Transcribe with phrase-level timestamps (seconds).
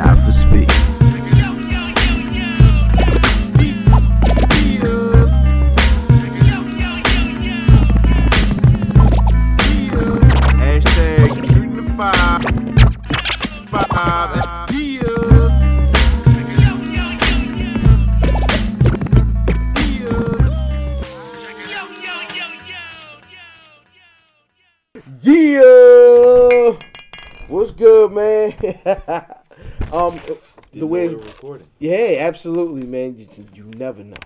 [0.00, 0.68] not for speed.
[10.56, 12.42] Hashtag shooting the five.
[13.68, 14.50] Five.
[25.22, 26.78] Yeah,
[27.48, 29.34] what's good, man?
[29.92, 30.18] um,
[30.74, 31.66] the way, recording.
[31.78, 33.18] yeah, absolutely, man.
[33.18, 34.16] You, you never know.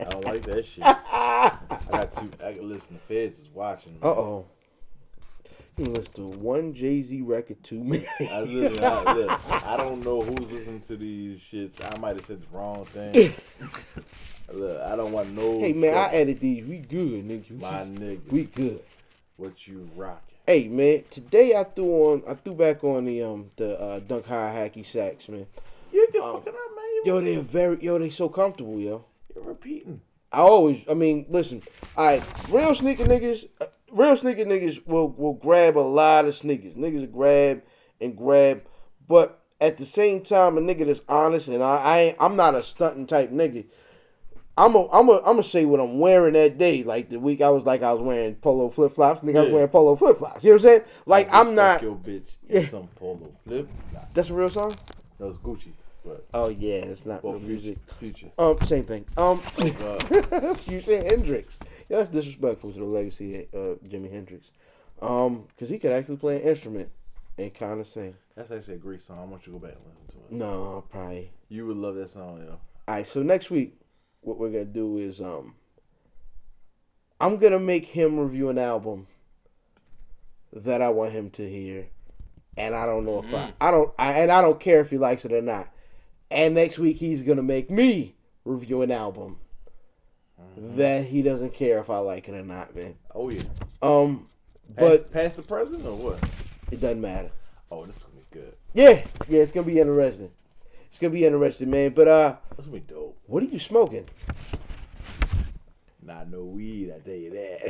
[0.00, 0.82] I don't like that shit.
[0.84, 1.56] I
[1.90, 2.30] got two.
[2.44, 2.88] I can listen.
[2.94, 3.98] The feds is watching.
[4.02, 4.46] Uh oh.
[5.76, 8.04] You listen to one Jay Z record, two man.
[8.20, 11.72] I, listen, I, look, I don't know who's listening to these shits.
[11.82, 13.32] I might have said the wrong thing.
[14.52, 15.60] look, I don't want no.
[15.60, 16.16] Hey man, I trouble.
[16.16, 16.64] edit these.
[16.64, 17.60] We good, nigga.
[17.60, 18.30] my nigga.
[18.30, 18.82] We good.
[19.36, 20.29] what you rocking?
[20.46, 24.26] Hey man, today I threw on, I threw back on the um the uh, dunk
[24.26, 25.46] high hacky sacks, man.
[25.92, 26.84] You, you're Um, fucking up, man.
[26.94, 29.04] You, Yo, they're very, yo, they so comfortable, yo.
[29.34, 30.00] you're repeating.
[30.32, 31.62] I always, I mean, listen,
[31.96, 36.74] right, real sneaker niggas, uh, real sneaker niggas will will grab a lot of sneakers.
[36.74, 37.62] Niggas will grab
[38.00, 38.62] and grab,
[39.06, 42.54] but at the same time, a nigga that's honest and I, I ain't, I'm not
[42.54, 43.66] a stunting type nigga.
[44.60, 46.82] I'm a, I'm a, I'm gonna say what I'm wearing that day.
[46.82, 49.24] Like the week I was like I was wearing polo flip flops.
[49.24, 50.44] Nigga, I was wearing polo flip flops.
[50.44, 50.82] You know what I'm saying?
[51.06, 51.80] Like I'm not.
[51.82, 52.28] your bitch.
[52.48, 52.60] Yeah.
[52.60, 53.68] in Some polo flip.
[54.12, 54.76] That's a real song.
[55.18, 55.70] that was Gucci,
[56.04, 57.78] but Oh yeah, it's not well, real future, music.
[57.98, 58.26] future.
[58.38, 59.04] Um, same thing.
[59.16, 61.58] Um, Uh, you said Hendrix.
[61.88, 64.50] Yeah, that's disrespectful to the legacy of uh, Jimi Hendrix.
[65.00, 66.90] Um, because he could actually play an instrument
[67.38, 68.14] and kind of sing.
[68.36, 69.18] that's actually a great song.
[69.20, 70.32] I want you to go back and listen to it.
[70.38, 71.30] No, probably.
[71.48, 72.50] You would love that song, yo.
[72.50, 72.58] All
[72.96, 73.06] right.
[73.06, 73.79] So next week,
[74.22, 75.54] what we're gonna do is um,
[77.20, 79.06] I'm gonna make him review an album
[80.52, 81.86] that I want him to hear,
[82.56, 84.98] and I don't know if I, I don't, I, and I don't care if he
[84.98, 85.68] likes it or not.
[86.30, 88.14] And next week he's gonna make me
[88.44, 89.38] review an album
[90.56, 92.94] that he doesn't care if I like it or not, man.
[93.14, 93.42] Oh yeah.
[93.82, 94.28] Um,
[94.68, 96.20] But but past the present or what?
[96.70, 97.30] it doesn't matter.
[97.70, 98.54] Oh, this is gonna be good.
[98.74, 100.30] Yeah, yeah, it's gonna be interesting.
[100.88, 101.90] It's gonna be interesting, man.
[101.92, 103.09] But uh, This gonna be dope.
[103.30, 104.06] What are you smoking?
[106.02, 107.60] Not no weed, I tell you that.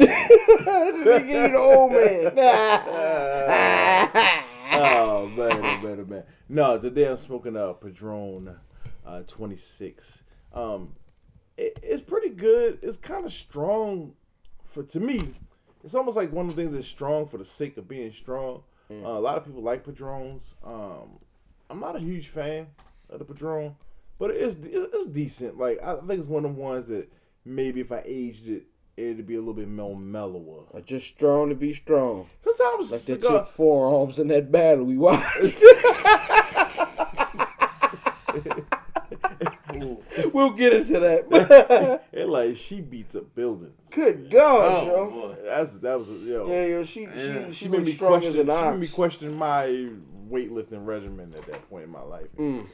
[1.06, 2.32] Nigga, you old man.
[4.72, 6.24] oh man, oh, man, oh, man.
[6.48, 8.56] No, today I'm smoking a Padron
[9.06, 10.24] uh, 26.
[10.52, 10.94] Um,
[11.56, 12.80] it, it's pretty good.
[12.82, 14.14] It's kind of strong
[14.64, 15.34] for to me.
[15.84, 18.64] It's almost like one of the things that's strong for the sake of being strong.
[18.90, 20.56] Uh, a lot of people like Padrones.
[20.64, 21.20] Um,
[21.70, 22.66] I'm not a huge fan
[23.08, 23.76] of the Padron,
[24.18, 25.58] but it is it's, it's decent.
[25.58, 27.10] Like I think it's one of the ones that
[27.44, 28.64] maybe if I aged it,
[28.96, 30.64] it'd be a little bit more mellower.
[30.70, 32.28] Or just strong to be strong.
[32.44, 35.36] Sometimes Like that cigar, took forearms in that battle we watched.
[40.32, 42.02] we'll get into that.
[42.12, 43.72] it like she beats a building.
[43.90, 45.10] Good God, Oh, yo.
[45.10, 45.36] boy.
[45.44, 46.46] That's that was yo.
[46.48, 47.46] Yeah, yo, she Yeah.
[47.46, 48.32] she, she she made me strong question.
[48.34, 49.88] She made me question my
[50.30, 52.26] weightlifting regimen at that point in my life.
[52.38, 52.66] Mm.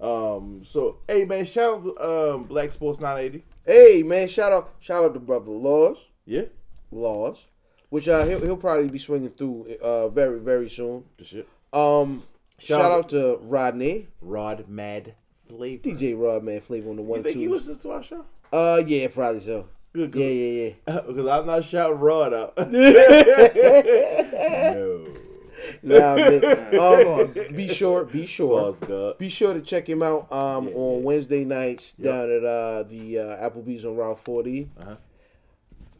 [0.00, 0.62] Um.
[0.64, 3.44] So hey man, shout out to um, Black Sports 980.
[3.66, 5.98] Hey man, shout out shout out to brother Laws.
[6.24, 6.44] Yeah,
[6.90, 7.46] Laws.
[7.90, 11.04] Which uh, he'll, he'll probably be swinging through uh, very, very soon.
[11.22, 11.48] shit.
[11.72, 12.22] Um,
[12.58, 15.14] shout, Shout out, out- to Rodney, Rod Mad
[15.48, 15.82] Flavor.
[15.82, 17.18] DJ Rodman Flavor on the one.
[17.18, 17.50] You think he two.
[17.52, 18.24] listens to our show?
[18.52, 19.66] Uh, yeah, probably so.
[19.92, 20.14] Good.
[20.14, 21.00] Yeah, yeah, yeah.
[21.06, 22.56] Because I'm not shouting Rod out.
[22.58, 25.06] no.
[25.82, 26.40] Nah, man.
[26.80, 30.32] Um, be sure, be sure, be sure to check him out.
[30.32, 31.04] Um, Yeah, on yeah.
[31.04, 32.04] Wednesday nights Yep.
[32.12, 34.70] down at uh the uh, Applebee's on Route 40.
[34.80, 34.96] Uh-huh.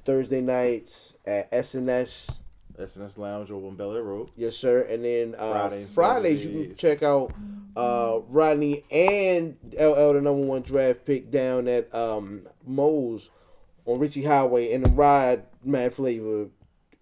[0.04, 2.36] Thursday nights at SNS.
[2.78, 4.30] SNS Lounge over on Bel Air Road.
[4.36, 4.82] Yes, sir.
[4.82, 7.32] And then uh, Friday Fridays, you can check out
[7.76, 13.28] uh, Rodney and LL, the number one draft pick, down at um, Moe's
[13.84, 14.72] on Ritchie Highway.
[14.72, 16.46] And the ride, Mad Flavor,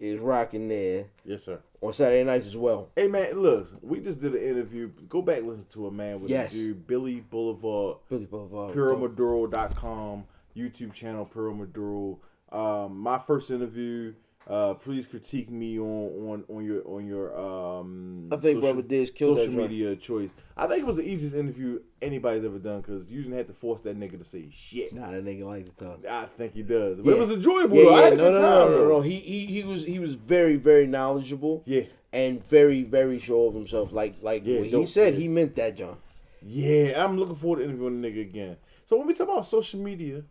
[0.01, 1.61] is rocking there Yes, sir.
[1.81, 2.89] On Saturday nights as well.
[2.95, 4.89] Hey man, look, we just did an interview.
[5.07, 6.51] Go back and listen to a man with Yes.
[6.53, 8.75] dude, Billy Boulevard, Billy Boulevard.
[8.75, 12.19] PuroMaduro.com, YouTube channel Puro Maduro.
[12.51, 14.13] Um, my first interview
[14.49, 15.85] Uh, please critique me on
[16.27, 18.27] on on your on your um.
[18.31, 19.69] I think Brother Diz killed social joint.
[19.69, 20.31] media choice.
[20.57, 23.53] I think it was the easiest interview anybody's ever done because you didn't have to
[23.53, 24.91] force that nigga to say shit.
[24.93, 26.03] Nah, that nigga like to talk.
[26.05, 27.15] I think he does, but Yeah.
[27.17, 27.77] it was enjoyable.
[27.77, 27.93] Yeah, though.
[27.93, 28.49] I yeah, had a no, good no, time.
[28.49, 28.89] no, no, though.
[28.89, 29.01] no.
[29.01, 31.61] He, he, he was, he was very, very knowledgeable.
[31.67, 33.91] Yeah, and very, very sure of himself.
[33.93, 35.19] Like, like Yeah, what he said, yeah.
[35.19, 35.97] he meant that, John.
[36.41, 37.03] yeah.
[37.05, 38.57] I'm looking forward to interviewing the nigga again.
[38.85, 40.23] So when we talk about social media,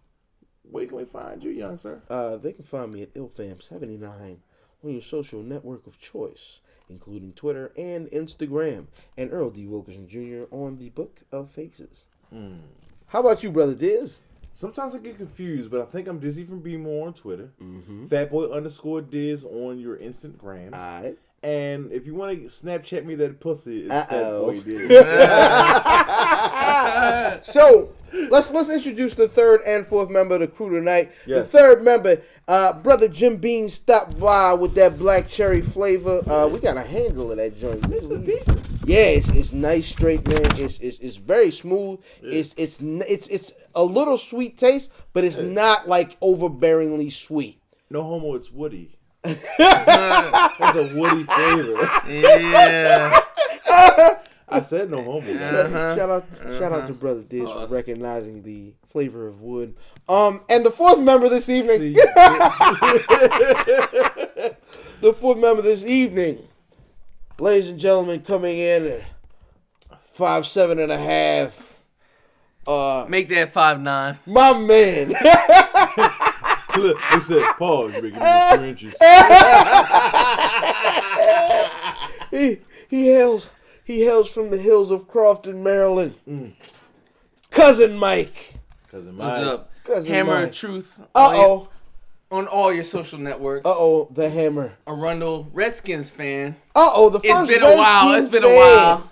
[0.71, 2.01] where can we find you, young sir?
[2.09, 4.37] Uh, they can find me at ilfam79
[4.85, 8.87] on your social network of choice, including Twitter and Instagram,
[9.17, 9.67] and Earl D.
[9.67, 10.55] Wilkerson Jr.
[10.55, 12.05] on the Book of Faces.
[12.31, 12.59] Hmm.
[13.07, 14.19] How about you, brother Diz?
[14.53, 17.53] Sometimes I get confused, but I think I'm Dizzy from Be More on Twitter.
[17.63, 18.07] Mm-hmm.
[18.07, 20.75] Fatboy underscore Diz on your Instagram.
[20.75, 21.19] All right.
[21.43, 24.53] And if you want to Snapchat me that pussy, it's Uh-oh.
[24.53, 24.89] Fatboy Diz.
[27.43, 27.93] So
[28.31, 31.13] let's let's introduce the third and fourth member of the crew tonight.
[31.27, 36.23] The third member, uh, brother Jim Beam, stopped by with that black cherry flavor.
[36.29, 37.89] Uh, we got a handle of that joint.
[37.89, 38.67] this is decent.
[38.85, 40.41] Yeah, it's, it's nice, straight, man.
[40.59, 42.01] It's it's, it's very smooth.
[42.23, 47.61] It's it's it's it's a little sweet taste, but it's not like overbearingly sweet.
[47.91, 48.98] No homo, it's Woody.
[49.25, 51.91] That's a Woody flavor.
[52.09, 53.21] Yeah.
[54.51, 55.31] I said no homo.
[55.31, 55.97] Uh-huh.
[55.97, 56.25] Shout out
[56.59, 57.71] shout out to brother Diz for Awesome.
[57.75, 59.77] recognizing the flavor of wood.
[60.09, 61.97] Um, and the fourth member this evening.
[65.01, 66.41] The fourth member this evening,
[67.39, 69.03] ladies and gentlemen, coming in at
[70.03, 71.79] five seven and a half.
[72.67, 74.19] Uh, Make that five nine.
[74.27, 75.11] my man,
[76.79, 77.93] Look, they said pause.
[77.93, 78.95] You're making it two inches.
[82.31, 83.49] he he hails
[83.85, 86.15] he hails from the hills of Crofton, Maryland.
[86.29, 86.53] Mm.
[87.51, 88.55] Cousin Mike.
[88.91, 89.29] Cousin Mike.
[89.29, 89.71] What's up?
[89.85, 90.49] Cousin Hammer Mike.
[90.49, 91.01] of Truth.
[91.15, 91.69] Uh oh.
[92.31, 93.65] On all your social networks.
[93.65, 94.09] Uh oh.
[94.15, 94.75] The hammer.
[94.87, 96.57] Arundel Redskins fan.
[96.75, 97.09] Uh oh.
[97.09, 97.51] The first.
[97.51, 98.13] It's been a while.
[98.15, 98.99] It's been a while.
[98.99, 99.05] Is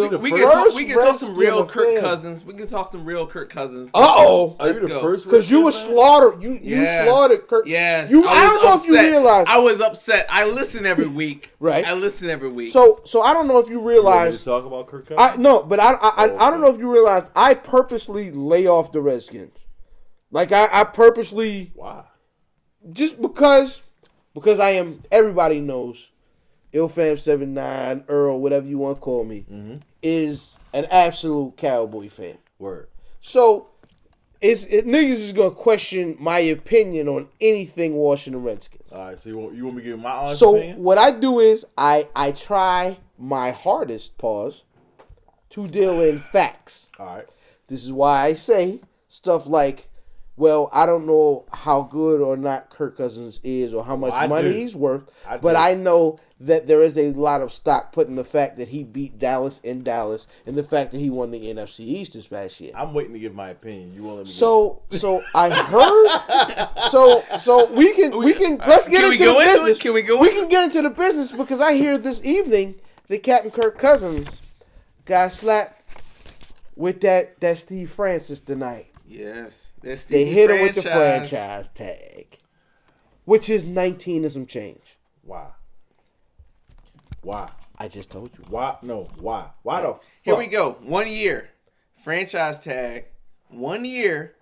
[0.00, 0.42] he the We first?
[0.42, 2.00] can, talk, we can talk some real Kirk fan.
[2.00, 2.44] Cousins.
[2.44, 3.88] We can talk some real Kirk Cousins.
[3.94, 4.56] Uh oh.
[4.60, 5.00] Are you the go.
[5.00, 5.24] first?
[5.24, 6.42] Because you were slaughtered.
[6.42, 7.06] You you Yes.
[7.08, 7.66] slaughtered Kirk.
[7.66, 8.10] Yes.
[8.10, 8.24] You.
[8.26, 9.10] I, don't was know if you upset.
[9.10, 9.44] realize.
[9.48, 10.26] I was upset.
[10.30, 11.50] I listen every week.
[11.60, 11.84] Right.
[11.86, 12.72] I listen every week.
[12.72, 14.44] so so I don't know if you You want me to realize.
[14.44, 15.42] talk about Kirk I Cousins?
[15.42, 17.24] no, but I I, I, Oh, I don't know if you realize.
[17.36, 19.56] I purposely lay off the Redskins.
[20.30, 22.04] Like I, I purposely Why?
[22.92, 23.82] just because
[24.34, 26.08] because I am everybody knows
[26.74, 29.76] Ilfam seven nine Earl whatever you want to call me Mm-hmm.
[30.02, 32.38] is an absolute cowboy fan.
[32.58, 32.88] Word.
[33.20, 33.68] So
[34.40, 38.82] it's it, niggas is gonna question my opinion on anything Washington Redskins.
[38.92, 39.18] All right.
[39.18, 40.82] So you want you want me to give my honest So opinion?
[40.82, 44.62] what I do is I I try my hardest pause
[45.50, 46.88] to deal in facts.
[46.98, 47.28] All right.
[47.68, 49.88] This is why I say stuff like,
[50.36, 54.26] "Well, I don't know how good or not Kirk Cousins is, or how much I
[54.26, 54.54] money do.
[54.56, 55.56] he's worth, I but.
[55.56, 58.82] I know that there is a lot of stock put in the fact that he
[58.82, 62.60] beat Dallas in Dallas, and the fact that he won the NFC East this past
[62.60, 63.94] year." I'm waiting to give my opinion.
[63.94, 64.28] You won't.
[64.28, 66.90] So, so I heard.
[66.90, 69.58] So, so we can we can let's get Can we into go the into it?
[69.62, 69.78] business.
[69.78, 72.74] Can we go We into can get into the business because I hear this evening
[73.08, 74.28] that Captain Kirk Cousins
[75.04, 75.78] got slapped
[76.74, 78.86] with that that Steve Francis tonight.
[79.12, 79.72] Yes.
[79.82, 81.28] That's They Stevie hit him with the franchise.
[81.30, 82.38] franchise tag,
[83.24, 84.96] which is nineteen and some change.
[85.22, 85.48] Why?
[87.22, 87.50] Why?
[87.78, 88.44] I just told you.
[88.48, 88.76] Why?
[88.82, 89.08] No.
[89.18, 89.50] Why?
[89.62, 90.04] Why the fuck?
[90.22, 90.72] Here we go.
[90.82, 91.50] One year.
[92.02, 93.06] Franchise tag.
[93.48, 94.34] One year.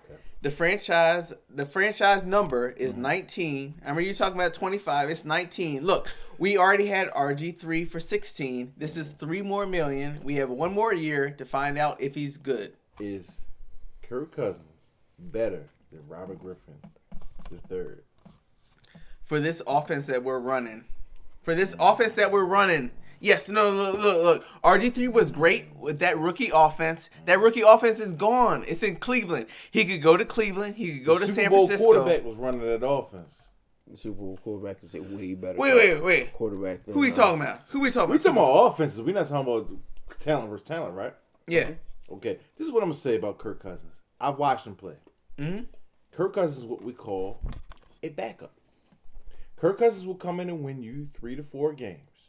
[0.42, 3.02] The franchise the franchise number is Mm-hmm.
[3.02, 3.74] 19.
[3.76, 5.10] I remember you talking about 25.
[5.10, 5.84] It's 19.
[5.84, 8.72] Look, we already had RG3 for 16.
[8.78, 10.20] This is 3 more million.
[10.24, 12.72] We have one more year to find out if he's good.
[12.98, 13.26] Is
[14.10, 14.64] Kirk Cousins
[15.20, 16.74] better than Robert Griffin
[17.48, 18.02] the third?
[19.24, 20.84] For this offense that we're running.
[21.42, 22.90] For this offense that we're running.
[23.20, 24.44] Yes, no, look, look, look.
[24.64, 27.08] RG3 was great with that rookie offense.
[27.26, 28.64] That rookie offense is gone.
[28.66, 29.46] It's in Cleveland.
[29.70, 30.74] He could go to Cleveland.
[30.74, 31.92] He could go to Super San Bowl Francisco.
[31.92, 33.34] quarterback was running that offense.
[33.86, 35.56] The Super Bowl quarterback is way better.
[35.56, 36.32] Wait, wait, wait.
[36.32, 36.84] Quarterback.
[36.84, 37.60] Than, Who we uh, talking about?
[37.68, 38.10] Who we talking about?
[38.10, 38.24] We about?
[38.24, 39.00] talking about offenses.
[39.00, 39.70] We're not talking about
[40.18, 41.14] talent versus talent, right?
[41.46, 41.70] Yeah.
[42.10, 42.38] Okay.
[42.58, 43.92] This is what I'm gonna say about Kirk Cousins.
[44.20, 44.96] I've watched him play.
[45.38, 45.66] Mhm.
[46.12, 47.40] Kirk Cousins is what we call
[48.02, 48.52] a backup.
[49.56, 52.28] Kirk Cousins will come in and win you three to four games,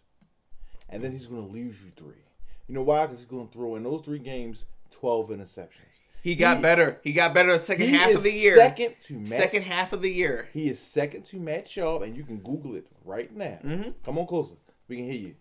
[0.90, 2.24] and then he's gonna lose you three.
[2.68, 3.06] You know why?
[3.06, 5.88] Because he's gonna throw in those three games twelve interceptions.
[6.24, 7.00] He got He- better.
[7.04, 8.56] He got better the second half of the year.
[8.56, 9.30] Second to Matt.
[9.30, 10.50] Second half of the year.
[10.54, 13.58] He is second to Matt Schaub, and you can Google it right now.
[13.64, 13.92] Mm-hmm.
[14.06, 14.54] Come on closer.
[14.88, 15.36] We can hear you.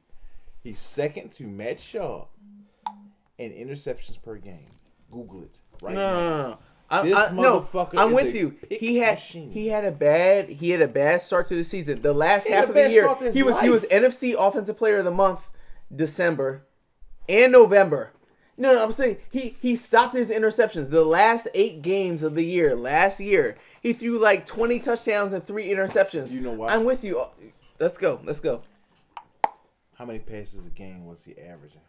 [0.62, 2.28] He's second to Matt Schaub
[3.36, 4.70] in interceptions per game.
[5.10, 6.12] Google it right No, now.
[6.14, 6.58] no, no, no.
[6.92, 8.56] I'm, This I, no, I'm with you.
[8.68, 9.52] He had machine.
[9.52, 12.02] he had a bad he had a bad start to the season.
[12.02, 13.84] The last half of the year, he was he was.
[13.84, 15.40] NFC Offensive Player of the Month,
[15.94, 16.66] December,
[17.28, 18.12] and November.
[18.56, 20.90] No, no, I'm saying he he stopped his interceptions.
[20.90, 25.46] The last eight games of the year, last year, he threw like 20 touchdowns and
[25.46, 26.30] three interceptions.
[26.32, 26.72] You know what?
[26.72, 27.24] I'm with you.
[27.78, 28.20] Let's go.
[28.24, 28.62] Let's go.
[29.94, 31.80] How many passes a game was he averaging?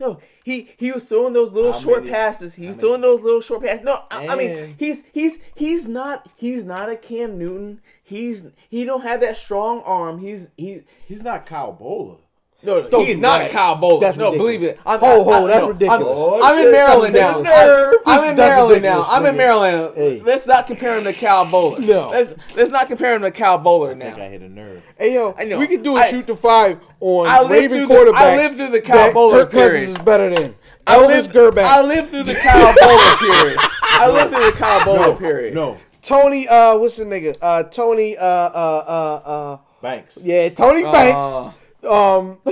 [0.00, 2.54] No, he he was throwing those little How short many- passes.
[2.54, 3.84] He how was throwing those little short passes.
[3.84, 7.80] No, I, I mean he's he's he's not he's not a Cam Newton.
[8.02, 10.18] He's he don't have that strong arm.
[10.20, 12.18] He's he He's not Kyle Boller.
[12.62, 13.50] No, no he's not that.
[13.50, 14.00] a Kyle Boller.
[14.00, 14.36] That's no, ridiculous.
[14.58, 14.80] believe it.
[14.84, 16.02] I'm, Ho, ho, I- that's no, ridiculous.
[16.02, 17.38] I'm, Oh, I'm in Maryland now.
[17.38, 17.94] I, nerve.
[18.06, 19.02] I'm in Maryland now.
[19.02, 19.36] I'm in.
[19.36, 19.92] Maryland.
[19.96, 20.20] Hey.
[20.20, 21.78] Let's not compare him to Kyle Boller.
[21.86, 22.08] No.
[22.08, 24.28] let's let's not compare him to Kyle Boller I think I now.
[24.28, 24.82] hit a nerve.
[24.98, 25.58] Hey yo, I know.
[25.58, 28.16] we could do a I- shoot to five on I lived Raven through the- quarterbacks.
[28.20, 29.88] I lived through the Kyle that Boller Kirk Cousins period.
[29.88, 30.54] is better than
[30.86, 31.64] I Elvis lived, Grbac.
[31.64, 33.58] I lived through the Kyle Boller period.
[33.82, 35.54] I lived through the Kyle Boller No, period.
[35.54, 37.36] no, Tony, uh, what's the nigga?
[37.40, 40.18] Uh, Tony, uh, uh, uh, uh, Banks.
[40.22, 41.56] yeah, Tony Uh, Banks.
[41.88, 42.38] Um,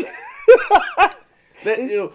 [1.64, 2.12] Let, you know,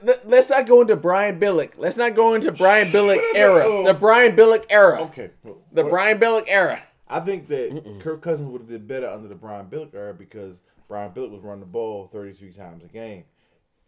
[0.00, 1.72] let, us not go into Brian Billick.
[1.76, 3.84] Let's not go into Brian Billick era.
[3.84, 5.02] The Brian Billick era.
[5.02, 5.30] Okay.
[5.44, 6.82] The What- Brian Billick era.
[7.08, 10.56] I think that Kirk Cousins would have did better under the Brian Billick era because
[10.88, 13.24] Brian Billick was running the ball 33 times a game.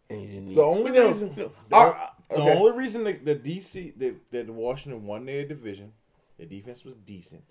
[0.09, 1.51] The only No, reason, no.
[1.69, 2.57] the, Our- the okay.
[2.57, 5.91] only reason that the DC that, that Washington won their division,
[6.37, 7.43] the defense was decent,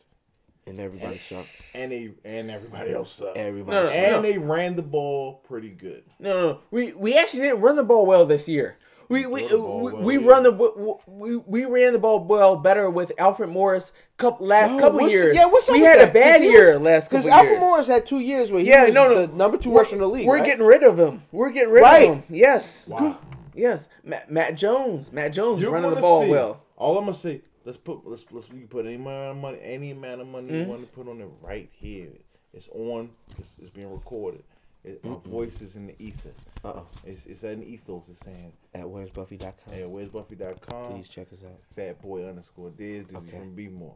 [0.67, 1.49] and everybody sucked.
[1.75, 3.75] and they and everybody else sucked, Everybody.
[3.77, 3.97] No, no, sucked.
[3.99, 4.23] and no.
[4.23, 6.05] they ran the ball pretty good.
[6.19, 6.59] No, no, no.
[6.71, 8.77] We we actually didn't run the ball well this year.
[9.11, 10.27] We we Run the ball we, well, we yeah.
[10.27, 14.79] run the we, we ran the ball well better with Alfred Morris couple last Yo,
[14.79, 15.37] couple years.
[15.37, 16.09] Yeah, what's up we with had that?
[16.11, 17.25] a bad year was- last couple years.
[17.27, 17.61] Because Alfred years.
[17.61, 19.95] Morris had two years where he yeah, was no, no, the number 2 we're, rusher
[19.97, 20.27] in the league.
[20.27, 20.45] We're right?
[20.47, 21.23] getting rid of him.
[21.33, 22.09] We're getting rid Right.
[22.09, 22.23] of him.
[22.31, 23.19] Yes, Wow.
[23.55, 23.91] yes.
[24.03, 25.13] Matt, Matt Jones.
[25.13, 26.31] Matt Jones You're running the ball see.
[26.31, 26.63] well.
[26.79, 29.91] All I'm gonna say, let's put let's let's can put any amount of money, any
[29.91, 30.61] amount of money Mm-hmm.
[30.63, 32.09] you want to put on it right here.
[32.53, 33.11] It's on.
[33.39, 34.43] It's, it's being recorded.
[34.85, 36.31] It, Our voice is in the ether.
[36.65, 36.87] Uh-oh.
[37.07, 38.03] It's it's an ethos.
[38.11, 39.73] It's saying, At where'sbuffy.com.
[39.75, 40.93] "Hey, where's Buffy.com?
[40.93, 41.59] Please check us out.
[41.75, 43.07] Fat boy underscore Diz.
[43.07, 43.27] This Okay.
[43.29, 43.95] is gonna be more.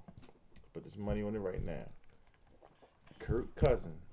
[0.72, 1.84] Put this money on it right now.
[3.18, 4.08] Kirk Cousin will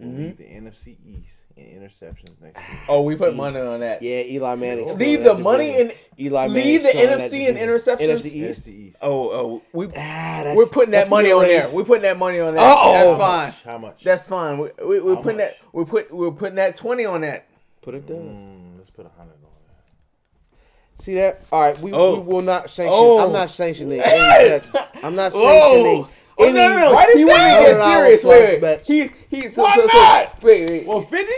[0.00, 0.16] Mm-hmm.
[0.16, 2.80] lead the NFC East in interceptions next year.
[2.88, 4.00] Oh, we put money on that.
[4.00, 4.96] Yeah, Eli Manning.
[4.96, 5.92] Leave the money in.
[6.20, 8.20] Eli leave Manning's the still in that NFC in interceptions.
[8.20, 8.60] NFC East.
[8.60, 8.96] NFC East.
[9.02, 11.68] Oh, oh, we ah, we're putting that money gonna on there.
[11.72, 12.60] We're putting that money on that.
[12.62, 12.92] Uh-oh.
[12.92, 13.72] That's fine.
[13.72, 14.04] How much?
[14.04, 14.58] That's fine.
[14.58, 15.56] We, we, we're How putting that.
[15.64, 15.72] much?
[15.72, 17.48] We put we're putting that twenty on that.
[17.82, 18.18] Put it down.
[18.18, 21.04] Mm, let's put a hundred on that.
[21.04, 21.42] See that?
[21.50, 22.20] All right, we, Oh.
[22.20, 22.92] we will not sanction.
[22.96, 23.26] Oh.
[23.26, 24.00] I'm not sanctioning.
[24.00, 24.64] any.
[25.02, 26.04] I'm not sanctioning.
[26.04, 26.96] Oh, oh no, no, no!
[26.96, 28.24] $100 He wanted get serious.
[28.24, 28.80] Wait, wait.
[28.86, 29.50] He he.
[29.52, 30.42] So, Why so, so, not?
[30.42, 31.32] Wait, wait, Well, fifty?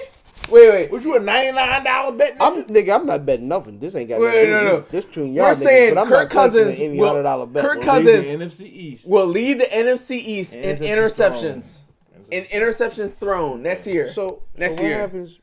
[0.51, 0.91] wait, wait.
[0.91, 2.37] Was you a ninety nine dollar bet?
[2.41, 2.95] I'm nigga.
[2.95, 3.79] I'm not betting nothing.
[3.79, 4.85] This ain't got Wait, nothing to do no, no.
[4.91, 7.23] This between y'all We're niggas, saying but I'm Kirk not sanctioning Cousins any will- hundred
[7.25, 7.63] dollar bet.
[7.65, 7.85] Kirk bro.
[7.87, 9.07] Cousins- Lead the NFC East.
[9.09, 11.77] Will lead the NFC East in Interceptions interceptions.
[12.31, 14.13] In interceptions thrown next year.
[14.13, 14.99] So Next so what year.
[14.99, 15.39] happens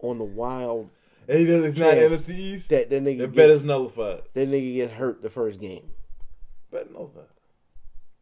[0.00, 0.90] on the wild
[1.26, 2.68] Hey, it's not NFC East.
[2.70, 4.22] that that nigga The bet gets, is nullified.
[4.34, 5.90] that nigga gets hurt the first game?
[6.70, 7.24] Bet nullified.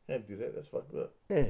[0.09, 0.55] Can't do that.
[0.55, 1.13] That's fucked up.
[1.29, 1.45] Yeah.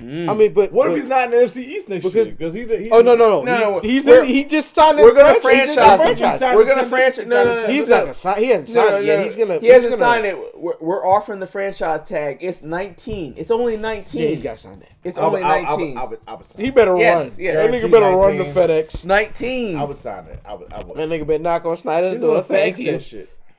[0.00, 0.28] Mm.
[0.30, 2.34] I mean, but What but, if he's not in the NFC East next Because- year?
[2.36, 3.58] Because he, he, Oh no no no!
[3.58, 4.98] No, he, he's in, he just signed.
[4.98, 5.68] we're gonna franchise.
[5.68, 6.38] He's in the franchise franchise.
[6.40, 7.28] signed We're gonna ten- franchise.
[7.28, 7.66] No, no, no.
[7.68, 8.38] He's not gonna sign.
[8.42, 9.18] He hasn't signed no, it yet.
[9.18, 9.24] no.
[9.26, 9.58] He's gonna.
[9.60, 10.38] He hasn't gonna, signed it.
[10.58, 12.38] We're, we're offering the franchise tag.
[12.40, 13.34] It's 19.
[13.36, 14.20] It's only 19.
[14.22, 14.88] Yeah, he's got to sign that.
[15.04, 15.98] It's I would, only I, would- 19.
[15.98, 16.46] I would, I would.
[16.56, 17.00] He better run.
[17.00, 17.36] yes.
[17.36, 19.04] That nigga Guaranteed better run to FedEx.
[19.04, 19.76] 19.
[19.76, 20.40] I would sign it.
[20.44, 20.72] I would.
[20.72, 20.78] I.
[20.82, 22.42] That nigga better knock on Snyder's door.
[22.42, 23.00] Thank you.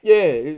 [0.04, 0.58] Yeah,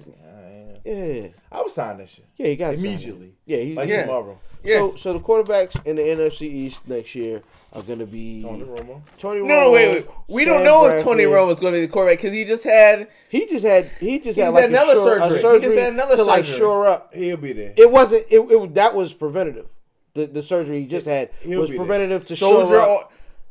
[0.86, 2.48] yeah, I would sign that shit yeah.
[2.48, 3.34] He got immediately.
[3.46, 3.96] Yeah, he, Like yeah.
[3.96, 4.02] Yeah.
[4.06, 4.40] tomorrow.
[4.64, 4.76] yeah.
[4.80, 7.44] So, so the quarterbacks in the NFC East next year
[7.74, 9.02] are gonna be Tony Romo.
[9.20, 10.08] Tony no, no, Romo, wait, wait.
[10.28, 12.44] We Sam don't know if Tony Romo Romo's going to be the quarterback because he
[12.46, 13.08] just had.
[13.30, 15.60] He just had he just He had just like had a another sure- a surgery.
[15.62, 16.60] He just had another to like surgery.
[16.60, 17.14] shore up.
[17.16, 17.74] He'll be there.
[17.78, 18.26] It wasn't.
[18.30, 19.68] It, it that was preventative.
[20.14, 21.86] The the surgery he just had He'll was be there.
[21.86, 22.90] preventative to soldier shore up.
[22.90, 23.04] on,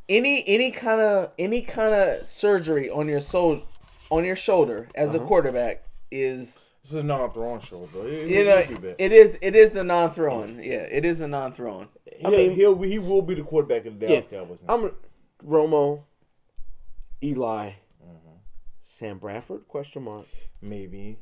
[0.08, 3.62] any any kind of any kind of surgery on your soul
[4.10, 5.24] on your shoulder as Uh-huh.
[5.24, 5.82] a quarterback
[6.12, 8.06] is This is a non-throwing show, though.
[8.06, 8.96] He, you know he'll be there.
[8.98, 12.74] it is it is the non-throwing yeah it is the non-throwing He'll, I mean- he'll
[12.74, 14.58] be, he will be the quarterback of the Yeah, Dallas Cowboys.
[14.68, 14.90] I'm
[15.48, 16.02] Romo,
[17.22, 17.70] Eli,
[18.04, 18.36] Mm-hmm.
[18.82, 19.66] Sam Bradford?
[19.68, 20.26] Question mark.
[20.60, 21.18] Maybe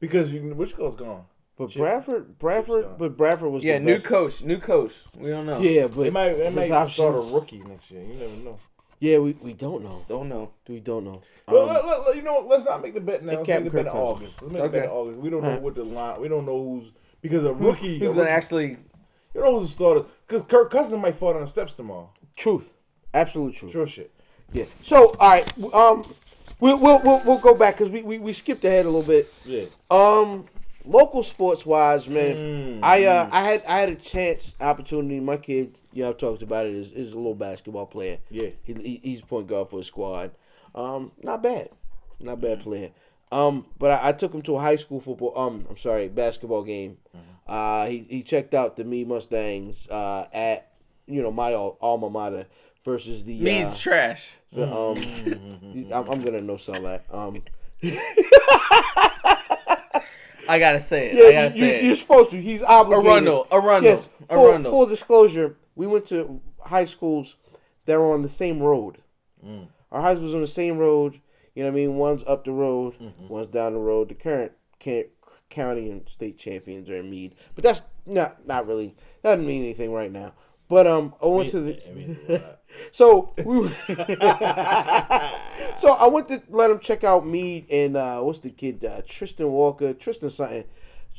[0.00, 1.24] because you, which goes gone.
[1.56, 4.06] But Chip- Bradford, Bradford, but Bradford was yeah the new best.
[4.06, 7.14] coach new coach we don't know Yeah, but They might they his might options- start
[7.14, 8.02] a rookie next year.
[8.02, 8.58] You never know.
[9.04, 10.04] Yeah, we, we don't know.
[10.08, 11.20] don't know We don't know.
[11.46, 12.46] Well, Um, let, let- let- you know, what?
[12.48, 13.32] let's not make the bet now.
[13.32, 14.40] Let's make the bet in August.
[14.40, 15.18] Let's make the bet in August.
[15.20, 15.62] We don't know Alright.
[15.62, 16.20] what the line.
[16.22, 17.98] We don't know who's because a rookie.
[17.98, 18.70] who's gonna actually
[19.34, 22.10] You don't know who's the starter because Kirk Cousins might fall down the steps tomorrow.
[22.36, 22.70] truth,
[23.12, 23.72] absolute truth.
[23.72, 24.10] Sure shit.
[24.52, 24.64] Yeah.
[24.82, 26.04] So, all right, um,
[26.60, 29.30] we'll we'll we'll, we'll go back because we, we we skipped ahead a little bit.
[29.44, 29.64] Yeah.
[29.90, 30.46] Um,
[30.86, 35.18] local sports wise, man, Mm, I uh, I had I had a chance opportunity.
[35.20, 36.74] My kid, you know, I've talked about it.
[36.74, 38.18] Is, is a little basketball player.
[38.30, 38.50] Yeah.
[38.64, 40.32] he, he he's point guard for a squad.
[40.74, 41.70] Um, not bad,
[42.20, 42.90] not bad player.
[43.32, 45.32] Um, but I, I took him to a high school football.
[45.36, 46.98] Um, I'm sorry, basketball game.
[47.46, 49.88] Uh, he he checked out the Meade Mustangs.
[49.88, 50.72] Uh, at
[51.06, 52.46] you know my alma mater
[52.84, 54.26] versus the Me's uh, trash.
[54.52, 54.96] the, um,
[55.92, 57.04] I'm, I'm gonna no sell that.
[57.10, 57.42] Um,
[60.46, 61.14] I gotta say it.
[61.16, 62.40] Yeah, I gotta you, say you, are supposed to.
[62.40, 63.10] He's obligated.
[63.10, 64.08] Arundel, Arundel, Yes.
[64.28, 64.72] Full, Arundel.
[64.72, 67.36] full disclosure: we went to high schools
[67.86, 68.98] that were on the same road.
[69.44, 69.68] Mm.
[69.92, 71.20] Our high schools on the same road.
[71.54, 71.96] You know what I mean?
[71.96, 73.28] One's up the road, Mm-hmm.
[73.28, 74.08] one's down the road.
[74.08, 74.52] The current
[75.50, 79.92] county and state champions are in Meade, but that's not not really doesn't mean anything
[79.92, 80.32] right now.
[80.68, 81.88] But um, I went to the.
[81.88, 82.18] I mean,
[82.90, 83.68] So we,
[85.78, 89.02] so I went to let him check out Meade and uh, what's the kid uh,
[89.06, 90.64] Tristan Walker, Tristan something,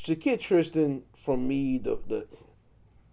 [0.05, 2.27] the kid Tristan from Meade, the the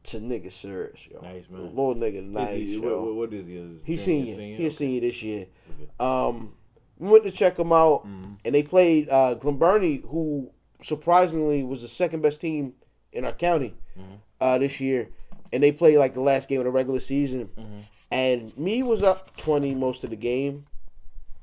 [0.05, 1.63] to nigga serious yo, Nice, man.
[1.69, 3.03] little nigga nice he- yo.
[3.05, 3.57] what, what- is he?
[3.57, 4.37] Is He's junior, senior.
[4.37, 4.57] senior?
[4.57, 5.47] He's senior this year.
[5.81, 5.91] Okay.
[6.01, 6.55] Um,
[6.99, 8.33] we went to check him out, Mm-hmm.
[8.45, 10.51] and they played uh, Glen Burnie, who
[10.83, 12.75] surprisingly was the second best team
[13.13, 14.15] in our county Mm-hmm.
[14.41, 15.09] uh, this year,
[15.53, 17.49] and they played like the last game of the regular season.
[17.57, 17.79] Mm-hmm.
[18.11, 20.67] And me was up twenty most of the game.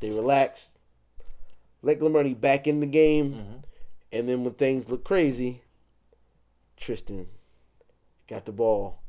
[0.02, 0.70] They relaxed,
[1.82, 3.56] let Glen Burnie back in the game, Mm-hmm.
[4.14, 5.62] and then when things look crazy,
[6.78, 7.28] Tristan
[8.30, 9.00] got the ball.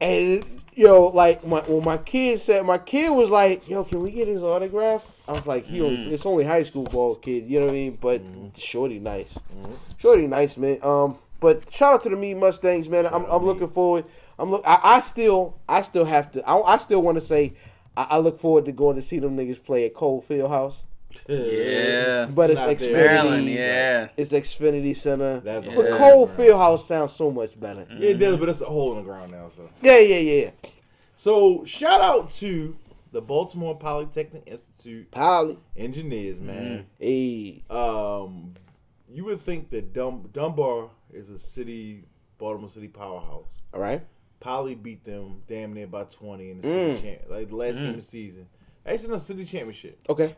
[0.00, 4.12] And yo, like my when my kid said, my kid was like, "Yo, can we
[4.12, 6.14] get his autograph?" I was like, "He, don't- mm-hmm.
[6.14, 8.48] it's only high school ball kid, you know what I mean?" But mm-hmm.
[8.56, 9.74] Shorty, nice, mm-hmm.
[9.96, 10.78] Shorty, nice man.
[10.82, 13.06] Um, but shout out to the Meade Mustangs, man.
[13.06, 14.04] I'm, I'm looking forward.
[14.38, 14.62] I'm look.
[14.64, 16.46] I, I still, I still have to.
[16.48, 17.54] I, I still want to say,
[17.96, 20.84] I, I look forward to going to see them niggas play at Cole Field House.
[21.28, 22.26] Yeah.
[22.34, 22.92] But it's Xfinity.
[22.92, 24.08] Maryland, yeah.
[24.16, 25.40] It's Xfinity Center.
[25.40, 27.86] That's a but Cole nother Field House sounds so much better.
[27.90, 29.50] Yeah, it does, but it's a hole in the ground now.
[29.56, 30.50] So, Yeah, yeah, yeah.
[31.16, 32.76] so shout out to
[33.12, 35.58] the Baltimore Polytechnic Institute Poly.
[35.76, 36.86] engineers, man.
[36.98, 37.62] Hey.
[37.70, 38.54] Um,
[39.10, 42.04] you would think that Dun- Dunbar is a city,
[42.36, 43.46] Baltimore City powerhouse.
[43.72, 44.02] All right.
[44.40, 46.72] Poly beat them damn near by twenty in the Mm.
[46.96, 48.46] city champ, like the last game of the season.
[48.86, 49.98] Actually, in the city championship.
[50.08, 50.36] Okay.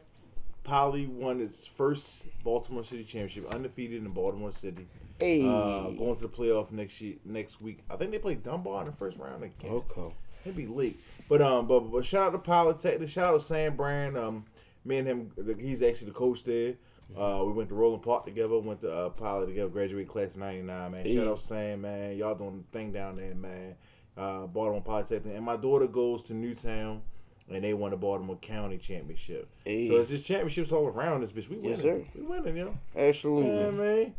[0.64, 4.86] Poly won its first Baltimore City championship, undefeated in Baltimore City.
[5.18, 5.42] Hey.
[5.46, 7.80] Uh, going to the playoff next year, next week.
[7.90, 9.70] I think they play Dunbar in the first round again.
[9.70, 10.14] okay.
[10.44, 10.98] It'd be late.
[11.28, 13.08] But um, but, but shout out to Polytechnic.
[13.10, 14.16] Shout out to Sam Brand.
[14.16, 14.44] Um,
[14.86, 16.74] me and him, he's actually the coach there.
[17.14, 18.58] Uh, we went to Roland Park together.
[18.58, 19.68] Went to uh, Poly together.
[19.68, 20.92] Graduated class '99.
[20.92, 21.28] Man, shout Hey.
[21.28, 22.16] out Sam, man.
[22.16, 23.74] Y'all doing the thing down there, man.
[24.16, 27.02] Uh, Baltimore Polytechnic, and my daughter goes to Newtown,
[27.50, 29.48] and they won the Baltimore County Championship.
[29.64, 29.88] Hey.
[29.88, 31.48] So it's just championships all around this bitch.
[31.48, 31.70] We winning.
[31.72, 32.04] Yes, sir.
[32.14, 32.78] We winning, you know.
[32.96, 33.56] Absolutely.
[33.58, 34.14] Yeah, man.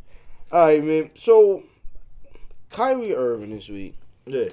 [0.52, 1.10] All right, man.
[1.18, 1.64] So,
[2.70, 4.50] Kyrie Irving this week Yeah.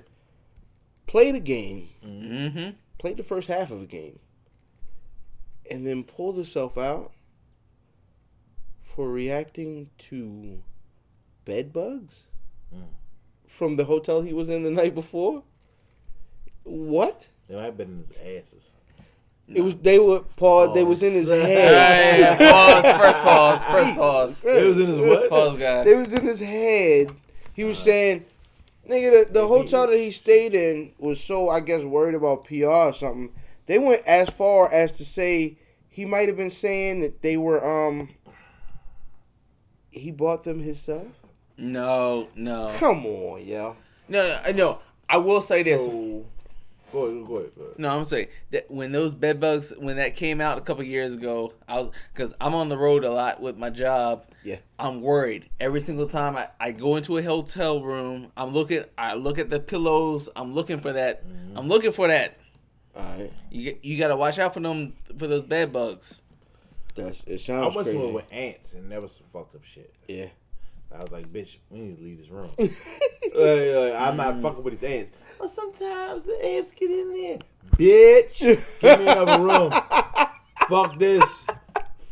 [1.06, 2.70] played a game, Mm-hmm.
[2.98, 4.18] played the first half of a game,
[5.70, 7.12] and then pulled himself out
[8.94, 10.62] for reacting to
[11.44, 12.14] bed bugs
[12.74, 12.84] Mm.
[13.46, 15.42] from the hotel he was in the night before.
[16.64, 17.28] What?
[17.48, 18.70] They might have been in his asses.
[19.52, 20.72] It was they were Paul.
[20.74, 22.38] They was in his Hey, head.
[22.50, 22.84] pause.
[22.84, 23.64] First pause.
[23.64, 24.36] First pause.
[24.44, 25.30] It was in his what?
[25.30, 25.84] Pause, guy.
[25.84, 27.12] They was in his head.
[27.54, 28.26] He was saying,
[28.86, 32.66] "Nigga, the, the hotel that he stayed in was so I guess worried about PR
[32.66, 33.30] or something."
[33.66, 35.56] They went as far as to say
[35.88, 38.10] he might have been saying that they were um
[39.90, 41.06] he bought them himself.
[41.56, 43.76] No, no, Come on, yo.
[44.08, 44.52] no, no.
[44.52, 44.78] no.
[45.08, 45.84] I will say this.
[45.84, 46.24] So,
[46.92, 47.78] go ahead, go ahead, go ahead.
[47.78, 51.14] No, I'm saying that when those bed bugs, when that came out a couple years
[51.14, 54.24] ago, I was because I'm on the road a lot with my job.
[54.44, 54.56] Yeah.
[54.78, 58.32] I'm worried every single time I, I go into a hotel room.
[58.36, 58.84] I'm looking.
[58.96, 60.28] I look at the pillows.
[60.36, 61.26] I'm looking for that.
[61.28, 61.58] Mm-hmm.
[61.58, 62.38] I'm looking for that.
[62.96, 66.20] All right, You you got to watch out for them for those bed bugs.
[66.96, 67.34] that's it.
[67.34, 67.92] I Sounds went crazy.
[67.92, 69.94] somewhere with ants and that was some fucked up shit.
[70.08, 70.26] yeah.
[70.94, 72.50] I was like, bitch, we need to leave this room.
[73.36, 75.14] Uh, uh, I'm not fucking with these ants.
[75.38, 77.38] But sometimes the ants get in there.
[77.76, 78.38] Bitch,
[78.80, 79.70] give me another room.
[80.68, 81.44] Fuck this.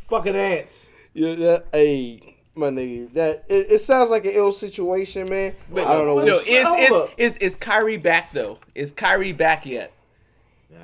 [0.09, 0.87] Fucking ants.
[1.15, 5.57] Yeah, that, hey, my nigga, that it, it sounds like an ill situation, man.
[5.73, 6.23] But I don't know.
[6.23, 8.59] No, what's- is is, is is Kyrie back though?
[8.75, 9.93] Is Kyrie back yet?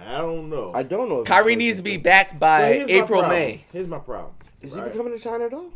[0.06, 0.72] I don't know.
[0.74, 1.20] I don't know.
[1.20, 3.22] if Kyrie needs to be back by April.
[3.28, 3.64] May.
[3.72, 4.32] Here's my problem.
[4.62, 4.90] Is he right?
[4.90, 5.70] becoming a China doll?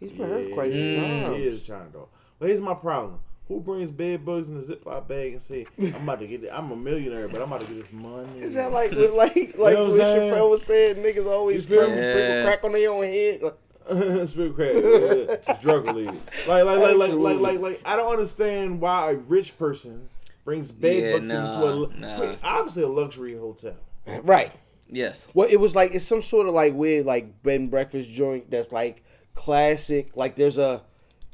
[0.00, 1.36] He's been hurt Yeah, quite a he few times.
[1.38, 2.08] is trying though.
[2.38, 3.20] But here's my problem.
[3.48, 6.50] Who brings bed bugs in a Ziploc bag and say, I'm about to get it.
[6.52, 8.38] I'm a millionaire, but I'm about to get this money.
[8.38, 10.18] Is that like like like know what what I'm?
[10.18, 10.96] Chappelle was saying?
[10.96, 12.44] Niggas always You feel sprinkle, Yeah.
[12.44, 13.42] crack on their own head.
[13.42, 13.56] Like,
[14.28, 16.14] Spit crack, yeah, drug related.
[16.46, 20.08] Like, like, like, like, like, like, like, I don't understand why a rich person
[20.44, 22.22] brings bed Yeah, bugs nah, into a, lu- nah.
[22.22, 23.74] a- obviously a luxury hotel.
[24.22, 24.52] Right.
[24.88, 25.24] Yes.
[25.34, 28.48] Well, it was like it's some sort of like weird like bed and breakfast joint
[28.50, 29.02] that's like
[29.40, 30.10] classic.
[30.14, 30.82] Like there's a,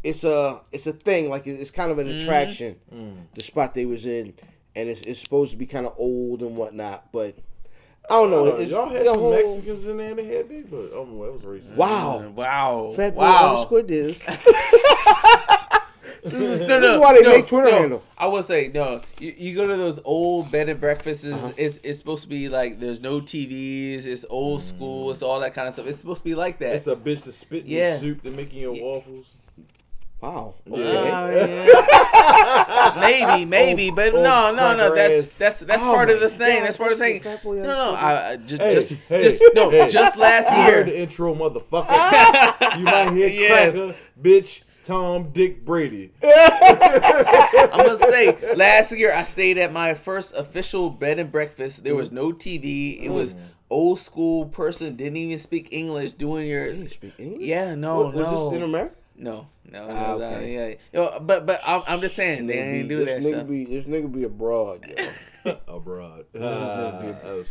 [0.04, 1.28] it's a it's a thing.
[1.28, 2.20] Like it's kind of an Mm-hmm.
[2.20, 2.76] attraction.
[2.94, 3.16] Mm.
[3.34, 4.34] The spot they was in,
[4.74, 7.10] and it's it's supposed to be kind of old and whatnot.
[7.12, 7.36] But
[8.08, 8.46] I don't know.
[8.46, 10.90] Uh, it's, y'all had some whole- Mexicans in there and they had big butt.
[10.94, 11.74] Oh, well, that was racist.
[11.74, 12.28] Wow.
[12.28, 12.92] Wow.
[12.94, 13.48] Fat boy wow.
[13.56, 14.20] underscore this.
[16.32, 17.78] no, no, This is why they no, make Twitter no.
[17.78, 18.02] handle.
[18.18, 19.02] I will say no.
[19.18, 21.24] You, you go to those old bed and breakfasts.
[21.26, 21.52] Uh-huh.
[21.56, 24.06] It's it's supposed to be like there's no TVs.
[24.06, 25.10] It's old school.
[25.10, 25.86] It's all that kind of stuff.
[25.86, 26.74] It's supposed to be like that.
[26.76, 27.90] It's a bitch to spit in Yeah.
[27.92, 29.26] your soup to making your waffles.
[30.20, 30.54] Wow.
[30.64, 30.74] Yeah.
[30.76, 31.68] Okay.
[31.70, 31.76] Oh,
[32.96, 33.00] yeah.
[33.00, 34.94] maybe, maybe, Old- but old no, no, no.
[34.94, 36.60] That's that's that's Oh part of the thing.
[36.60, 37.14] God, that's part of the thing.
[37.16, 37.94] shit, Fat Boy No, no.
[37.94, 39.70] I, I, just, Hey, just, hey, just no.
[39.70, 39.88] hey.
[39.88, 40.96] Just last I heard year.
[40.96, 42.76] the intro, motherfucker.
[42.78, 43.74] you might hear Yes.
[43.74, 46.12] cracker, bitch, Tom, Dick, Brady.
[46.22, 51.82] I'm gonna say last year I stayed at my first official bed and breakfast.
[51.82, 53.02] There was no TV.
[53.02, 53.34] It was
[53.68, 56.68] old school person didn't even speak English doing your.
[56.70, 57.42] You speak English?
[57.42, 58.94] Yeah, no, What, was this in America?
[59.16, 60.54] No, no, Ah, no, no, okay.
[60.92, 61.00] yeah.
[61.00, 63.48] Yo, but but I'm, I'm just saying they ain't do this that nigga stuff.
[63.48, 64.86] Be, this nigga be abroad.
[65.44, 65.56] Yo.
[65.68, 66.26] Abroad.
[66.34, 67.46] nigga be- that was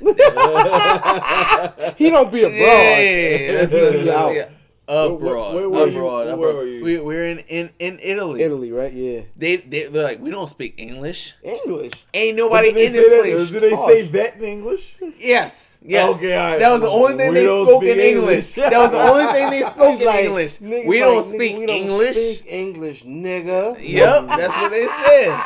[1.98, 2.56] he don't be abroad.
[2.60, 4.32] Yeah, that's- that's- He out.
[4.34, 4.48] yeah.
[4.88, 5.98] Abroad, Where- where were you?
[5.98, 6.54] abroad, Where abroad.
[6.56, 6.82] were you?
[6.84, 8.42] We, we're in, in, in Italy.
[8.42, 8.92] Italy, right?
[8.92, 9.20] Yeah.
[9.36, 11.34] They they they're like we don't speak English.
[11.42, 11.92] English.
[12.14, 13.50] Ain't nobody in this place.
[13.50, 13.86] Did they Gosh.
[13.88, 14.96] say that in English?
[15.18, 15.76] Yes.
[15.82, 16.16] Yes.
[16.16, 16.58] Okay, right.
[16.58, 18.56] That was the only thing We they spoke in English.
[18.56, 18.70] English.
[18.70, 20.60] that was the only thing they spoke in English.
[20.60, 22.16] We like, don't nigga, speak we don't English.
[22.16, 23.76] Speak English, nigga.
[23.78, 25.44] Yep, that's what they said.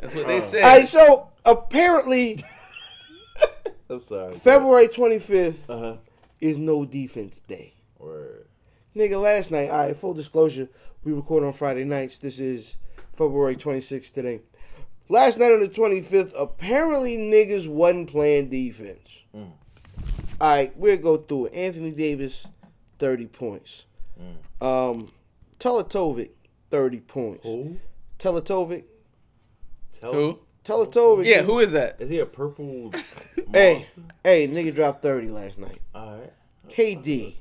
[0.00, 0.64] That's what they said.
[0.64, 2.42] All right, so apparently
[3.90, 4.34] I'm sorry.
[4.36, 5.96] February 25th Uh huh.
[6.40, 7.74] is no defense day.
[8.94, 9.10] Word.
[9.10, 10.68] Nigga, last night, all right, full disclosure,
[11.04, 12.18] we record on Friday nights.
[12.18, 12.76] This is
[13.14, 14.40] February 26th today.
[15.08, 19.08] Last night on the 25th, apparently niggas wasn't playing defense.
[19.34, 19.50] Mm.
[20.40, 21.54] All right, we'll go through it.
[21.54, 22.44] Anthony Davis,
[22.98, 23.84] 30 points.
[24.62, 24.64] Mm.
[24.64, 25.12] Um,
[25.58, 26.30] Teletovic,
[26.70, 27.44] 30 points.
[27.44, 27.78] Who?
[28.18, 28.84] Teletovic,
[29.98, 30.38] Tell who?
[30.64, 31.26] Teletovic.
[31.26, 31.96] Yeah, who is that?
[31.98, 32.92] Is he a purple?
[33.52, 33.88] Hey,
[34.22, 35.80] hey, nigga dropped 30 last night.
[35.92, 36.32] All right.
[36.68, 37.34] KD,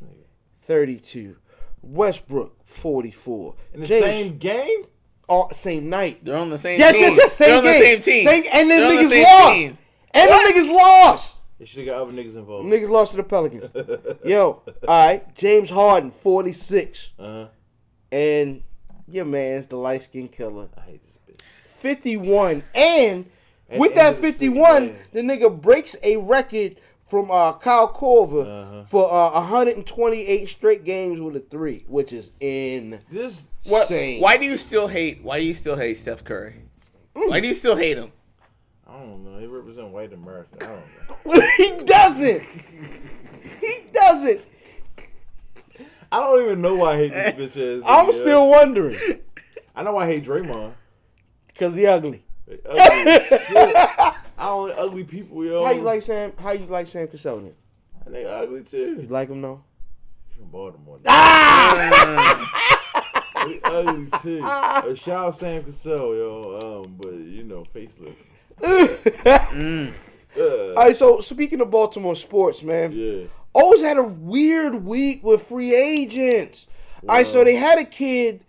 [0.69, 1.36] 32.
[1.82, 3.55] Westbrook, 44.
[3.73, 4.86] In the James, same game?
[5.27, 6.23] all, same night.
[6.23, 7.01] They're on the same Yes, team.
[7.05, 7.73] yes, yes, They're same on game.
[7.73, 8.27] the same team.
[8.27, 9.53] Same, and then They're on the niggas lost.
[9.55, 9.77] team.
[10.12, 11.36] And then niggas lost.
[11.58, 12.69] They should have got other niggas involved.
[12.69, 13.69] Niggas lost to the Pelicans.
[14.25, 15.36] Yo, all right.
[15.36, 17.10] James Harden, 46.
[17.19, 17.47] Uh huh.
[18.12, 18.63] And
[19.08, 21.41] your man's the light skinned killer, I hate this bitch.
[21.65, 22.63] 51.
[22.75, 23.25] And
[23.69, 26.79] At with that of the 51, the nigga breaks a record
[27.10, 28.84] from uh, Kyle Korver Uh-huh.
[28.89, 33.02] for uh, 128 straight games with a three, which is insane.
[33.12, 35.24] This What, why do you still hate?
[35.24, 36.56] Why do you still hate Steph Curry?
[37.13, 38.12] Why do you still hate him?
[38.88, 39.38] I don't know.
[39.39, 40.50] He represents white America.
[40.62, 41.48] I don't know.
[41.58, 42.43] he doesn't.
[43.62, 44.41] He doesn't.
[46.12, 47.84] I don't even know why I hate this bitch ass.
[47.86, 48.13] I'm nigga.
[48.13, 49.00] still wondering.
[49.76, 50.74] I know why I hate Draymond.
[51.58, 52.24] Cause he ugly.
[52.67, 53.41] Ugly shit.
[54.39, 55.65] I don't ugly people, yo.
[55.65, 56.32] How you like Sam?
[56.38, 57.52] How you like Sam Cassell?
[58.08, 58.99] They ugly too.
[59.02, 59.62] You like him though?
[60.36, 60.99] From Baltimore.
[61.06, 62.56] Ah!
[63.45, 64.41] They ugly too.
[64.43, 66.84] Uh, shout out Sam Cassell, yo.
[66.86, 68.15] Um, but you know, facelift.
[70.38, 70.95] Uh, All right.
[70.95, 73.23] So speaking of Baltimore sports, man, yeah.
[73.56, 76.67] O's had a weird week with free agents.
[77.02, 77.25] All right.
[77.25, 78.45] So they had a kid,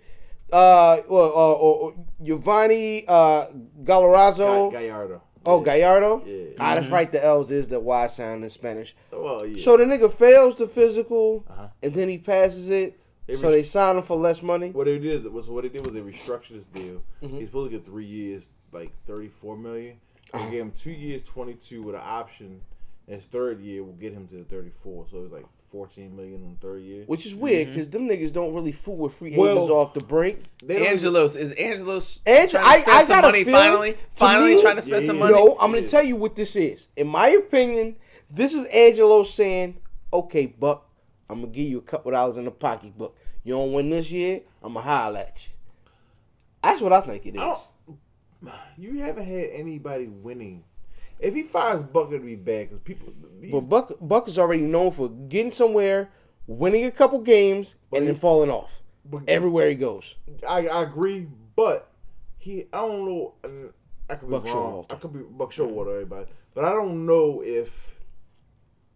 [0.53, 3.47] uh, well, uh, or, Giovanni uh,
[3.83, 4.71] Gallorazzo.
[4.71, 5.23] Gallardo.
[5.47, 6.23] Oh, Gallardo.
[6.27, 6.55] Yeah.
[6.59, 7.11] Ah, that's right.
[7.11, 8.95] The L's is the Y sound in Spanish.
[9.13, 9.63] Well, yeah.
[9.63, 11.69] So the nigga fails the physical, Uh-huh.
[11.83, 12.99] and then he passes it.
[13.27, 14.71] They so res- they sign him for less money.
[14.71, 17.03] what they did was what they did was they restructured this deal.
[17.23, 17.39] Mm-hmm.
[17.39, 20.01] He's supposed to get three years, like thirty four million.
[20.33, 20.51] They Uh-huh.
[20.51, 22.61] gave him two years, twenty two with an option.
[23.07, 25.07] And his third year will get him to the thirty four.
[25.11, 27.05] So it was like fourteen million on the third year.
[27.07, 27.75] Which is weird mm-hmm.
[27.75, 30.43] because them niggas don't really fool with free Well- agents off the break.
[30.69, 33.99] Angelos is Angelos Ange- I- to spend I some got a money feeling, finally to
[34.15, 35.33] finally me- trying to spend Yeah, some money.
[35.35, 35.89] No, I'm gonna Yeah.
[35.89, 36.89] tell you what this is.
[36.97, 37.97] In my opinion,
[38.31, 39.77] this is Angelo saying,
[40.13, 40.89] "Okay, Buck,
[41.29, 43.17] I'm gonna give you a couple dollars in the pocketbook.
[43.45, 45.53] You don't win this year, I'm gonna holler at you."
[46.63, 47.43] That's what I think it is.
[48.79, 50.65] You haven't had anybody winning.
[51.21, 53.13] If he fires Buck, it'd be bad because people.
[53.41, 56.11] these- But Buck, Buck is already known for getting somewhere,
[56.47, 60.15] winning a couple games, and then falling off but- everywhere he goes.
[60.49, 61.91] I, I agree, but
[62.39, 62.67] he.
[62.73, 63.35] I don't know.
[63.45, 63.71] and
[64.09, 64.85] I could be Buck wrong.
[64.85, 64.93] Showalter.
[64.93, 67.99] I could be Buck Showalter, everybody, but I don't know if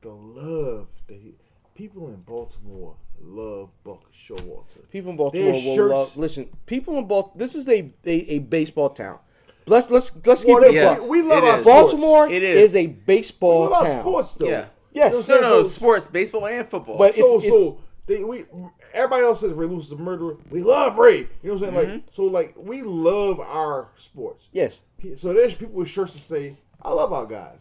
[0.00, 1.34] the love that he.
[1.74, 4.88] people in Baltimore love Buck Showalter.
[4.90, 6.16] People in Baltimore Their will shirts- love.
[6.16, 7.36] Listen, people in Baltimore.
[7.36, 9.18] This is a, a, a baseball town.
[9.66, 11.08] Let's let's let's Well, keep it they- a Yes.
[11.08, 11.64] we love it our is.
[11.64, 12.70] Baltimore It is.
[12.70, 12.76] is.
[12.76, 14.00] a baseball We love our town.
[14.02, 14.46] sports though.
[14.46, 14.66] Yeah.
[14.92, 15.28] Yes.
[15.28, 16.98] You know No, no, sports, baseball, and football.
[16.98, 18.44] But it's, so it's so they we
[18.92, 20.36] everybody else says Ray Lewis is a murderer.
[20.50, 21.20] We love Ray.
[21.20, 21.86] You know what I'm saying?
[21.86, 21.92] Mm-hmm.
[21.94, 24.48] Like so like we love our sports.
[24.52, 24.82] yes.
[25.16, 27.58] So there's people with shirts that say, I love our guys.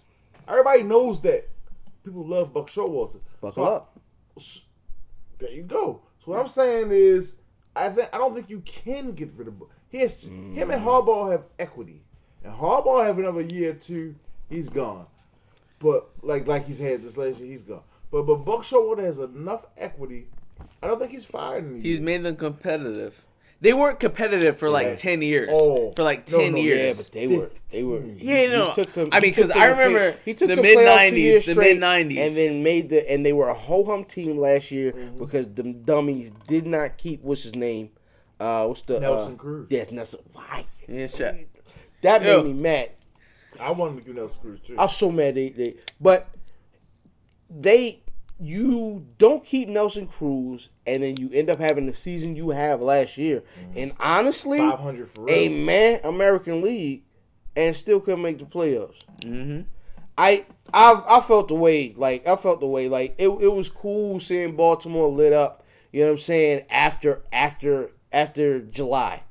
[0.47, 1.49] Everybody knows that
[2.03, 3.19] people love Buck Showalter.
[3.41, 3.97] Buckle So I- up.
[5.39, 6.01] there you go.
[6.23, 7.35] So what I'm saying is
[7.75, 9.69] I think I don't think you can get rid of Buck.
[9.93, 12.01] He has him and Harbaugh have equity.
[12.43, 14.15] And Harbaugh have another year or two,
[14.49, 15.05] he's gone.
[15.79, 17.83] But like like he's had this last year, he's gone.
[18.11, 20.27] But but Buck Showalter has enough equity.
[20.81, 23.23] I don't think he's fired in He's made them competitive.
[23.61, 24.95] They weren't competitive for like Yeah.
[24.95, 25.49] ten years.
[25.51, 25.93] Oh.
[25.95, 26.97] for like ten no, Yeah, years.
[26.97, 28.01] but they were they were.
[28.01, 28.73] Yeah, he no.
[28.73, 30.55] took them- I mean, he took 'cause them I to play- remember he took the
[30.55, 32.17] them playoffs mid-nineties, the mid-nineties.
[32.17, 35.19] and then made the and they were a ho hum team last year mm-hmm.
[35.19, 37.91] because the dummies did not keep what's his name,
[38.43, 39.67] uh, what's the Nelson uh, Cruz.
[39.69, 40.19] Yes, Nelson.
[40.33, 40.65] Why?
[40.87, 41.37] Yeah, shut.
[42.01, 42.43] That made Yo.
[42.43, 42.91] me mad.
[43.59, 44.75] I wanted to give Nelson Cruz too.
[44.77, 46.29] I was so mad they, they but
[47.49, 48.01] they
[48.39, 52.81] you don't keep Nelson Cruz and then you end up having the season you have
[52.81, 53.43] last year.
[53.75, 55.35] And honestly, 500 for real.
[55.35, 57.03] a man American League
[57.55, 58.99] and still couldn't make the playoffs.
[59.21, 59.61] Mm-hmm.
[60.17, 63.69] I I I felt the way like I felt the way like it, it was
[63.69, 65.63] cool seeing Baltimore lit up.
[65.91, 69.23] You know what I'm saying after after after July.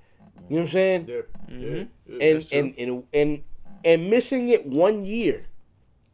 [0.51, 1.07] You know what I'm saying?
[1.09, 1.63] Yeah, mm-hmm.
[1.63, 2.59] yeah, yeah, and, that's true.
[2.59, 3.43] and and and
[3.85, 5.45] and missing it one year.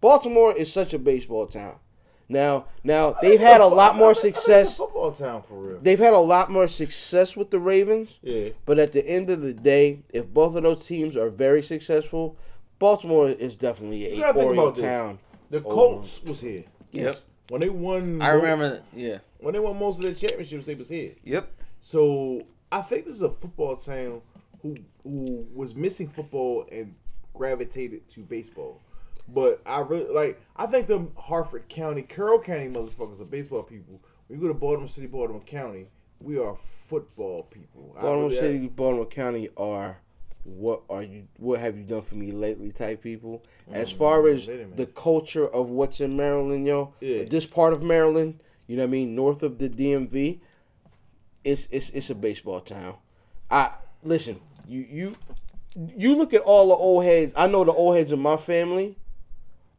[0.00, 1.76] Baltimore is such a baseball town.
[2.28, 4.76] Now, now they've had a lot more I think it's a success.
[4.76, 5.78] football town for real.
[5.80, 8.18] They've had a lot more success with the Ravens.
[8.22, 8.50] Yeah.
[8.66, 12.36] But at the end of the day, if both of those teams are very successful,
[12.78, 14.84] Baltimore is definitely a gotta think Oriole this.
[14.84, 15.18] town.
[15.50, 17.16] The Colts was here Yep.
[17.48, 18.20] when they won.
[18.20, 18.70] I mo- remember.
[18.70, 18.84] That.
[18.94, 19.18] Yeah.
[19.38, 20.66] when they won most of their championships.
[20.66, 21.12] They was here.
[21.24, 21.50] Yep.
[21.80, 24.20] So I think this is a football town
[24.62, 26.94] who who was missing football and
[27.34, 28.80] gravitated to baseball.
[29.28, 30.40] But I really like.
[30.56, 34.00] I think the Harford County, Carroll County motherfuckers are baseball people.
[34.26, 35.86] When you go to Baltimore City, Baltimore County,
[36.20, 37.92] we are football people.
[37.94, 39.98] Baltimore really- City, Baltimore County are
[40.44, 43.42] what are you what have you done for me lately type people.
[43.70, 44.76] As mm, far as wait a minute.
[44.78, 47.24] the culture of what's in Maryland, yo, Yeah.
[47.24, 50.40] this part of Maryland, you know what I mean, north of the DMV,
[51.44, 52.94] it's it's it's a baseball town.
[53.50, 53.72] I
[54.02, 55.16] listen, you you
[55.96, 57.32] you look at all the old heads.
[57.36, 58.96] I know the old heads in my family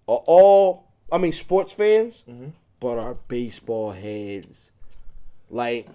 [0.08, 2.50] are all I mean sports fans, Mm-hmm.
[2.80, 4.72] but are baseball heads.
[5.50, 5.88] Like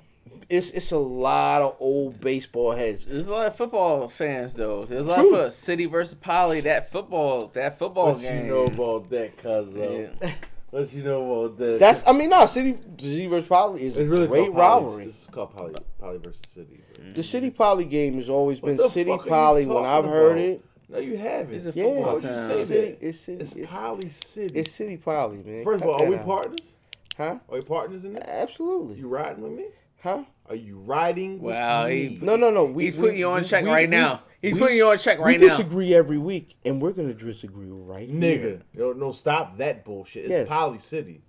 [0.48, 3.04] it's it's a lot of old baseball heads.
[3.04, 4.84] There's a lot of football fans though.
[4.84, 5.36] There's a lot True.
[5.36, 6.60] of City versus Poly.
[6.62, 7.50] That football.
[7.54, 8.46] That football What game.
[8.46, 9.68] you know about that, cuz?
[9.74, 10.32] Yeah.
[10.74, 11.78] What you know about that?
[11.78, 15.04] That's I mean no City City versus Poly is a it's really great called rivalry.
[15.06, 16.80] This is called Poly, Poly versus City.
[16.98, 17.12] bro.
[17.12, 20.04] The City Poly game has always What been City fuck are you Poly when I've
[20.04, 20.38] heard about?
[20.44, 20.64] it.
[20.88, 21.54] No, you haven't.
[21.54, 24.58] It's a Yeah, football Why would you say City, it's City, It's it's, Poly City.
[24.58, 25.62] it's City Poly, man.
[25.64, 26.24] First of all, are we out.
[26.26, 26.74] partners?
[27.16, 27.38] Huh?
[27.48, 28.24] Are we partners in this?
[28.26, 28.98] Absolutely.
[28.98, 29.66] You riding with me?
[30.04, 30.22] Huh?
[30.50, 32.08] Are you riding with Wow, me?
[32.08, 32.66] he- No, no, no.
[32.66, 34.20] We, He's putting you on we- check we- right we- now.
[34.42, 35.44] He's we- putting you on check right now.
[35.44, 35.56] we now.
[35.56, 38.60] disagree every week, and we're gonna disagree right Nigga, here.
[38.74, 40.24] no, no, stop that bullshit.
[40.24, 40.46] It's Yes.
[40.48, 41.22] Poly City.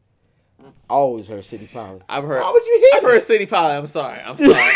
[0.61, 2.01] I always heard City Poly.
[2.09, 2.41] I've heard.
[2.41, 3.25] Why would you hear I've heard that?
[3.27, 3.75] City Poly.
[3.75, 4.19] I'm sorry.
[4.19, 4.73] I'm sorry.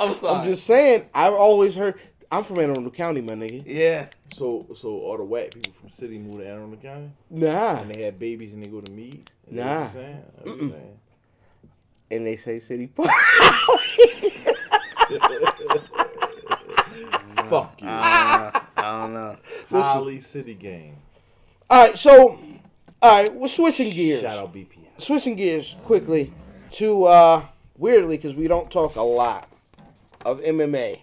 [0.00, 0.38] I'm sorry.
[0.40, 1.06] I'm just saying.
[1.14, 1.94] I've always heard.
[2.32, 3.62] I'm from Anne Arundel County, my nigga.
[3.66, 4.06] yeah.
[4.34, 7.94] So, so all the white people from City moved to Anne Arundel County, Nah, and
[7.94, 9.30] they had babies, and they go to meet.
[9.50, 9.80] Is that what Nah.
[9.82, 10.22] you're saying?
[10.36, 10.98] That's what you're saying.
[12.10, 13.08] And they say City Poly.
[17.48, 17.88] Fuck you.
[17.88, 19.36] I don't know.
[19.70, 20.96] Poly City game.
[21.70, 22.38] all right, so
[23.02, 24.22] all right, we're switching gears.
[24.22, 25.00] Shout out BPS.
[25.02, 26.32] switching gears quickly
[26.72, 27.44] to uh
[27.78, 29.48] weirdly because we don't talk a lot
[30.24, 30.98] of MMA,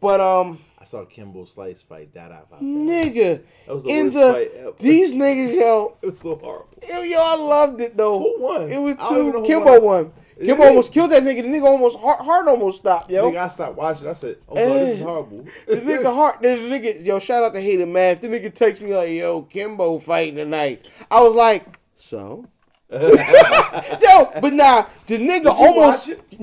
[0.00, 2.28] but um, I saw Kimbo Slice fight that.
[2.28, 6.68] That nigga, was the in worst the these niggas yo, It was so horrible.
[7.06, 8.18] yo, I loved it though.
[8.18, 8.68] Who won?
[8.70, 9.46] It was I don't even know two.
[9.46, 9.82] Kimbo won.
[9.82, 10.12] won.
[10.44, 10.68] Kimbo it?
[10.68, 11.40] almost killed that nigga.
[11.40, 13.30] The nigga almost heart, heart almost stopped, yo.
[13.30, 14.08] Nigga, I stopped watching.
[14.08, 15.04] I said, "Oh, God, this is Eh.
[15.04, 18.20] horrible." The nigga heart, the nigga, yo, shout out to Hated Math.
[18.20, 20.84] The nigga texts me like, yo, Kimbo fighting tonight.
[21.10, 21.64] I was like,
[21.96, 22.44] so?
[22.90, 26.38] yo, but nah, the nigga almost, watch it?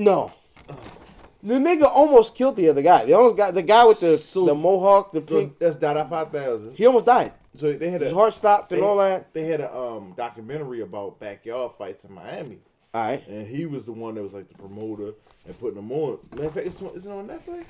[1.42, 3.04] The nigga almost killed the other guy.
[3.04, 5.58] The almost got the guy with the So- the mohawk, the So pink.
[5.58, 6.74] that's Dada Five Thousand.
[6.76, 7.32] He almost died.
[7.56, 9.32] So they had His a heart stopped and they, all that.
[9.34, 12.58] They had a um documentary about backyard fights in Miami,
[12.94, 13.26] All right.
[13.28, 15.12] and he was the one that was like the promoter
[15.46, 16.18] and putting them on.
[16.30, 17.64] Matter of fact, it's on, is it on Netflix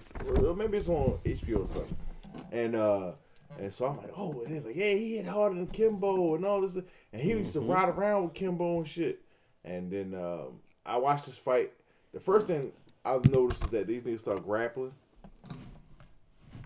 [0.45, 1.97] or maybe it's on HBO or something.
[2.53, 3.13] And uh,
[3.59, 6.45] and so I'm like, oh, and he's like, yeah, he hit harder than Kimbo and
[6.45, 6.77] all this,
[7.13, 7.71] and he used to Mm-hmm.
[7.71, 9.21] ride around with Kimbo and shit.
[9.65, 11.73] And then um, I watched this fight.
[12.13, 12.73] The first thing
[13.05, 14.93] I've noticed is that these niggas start grappling.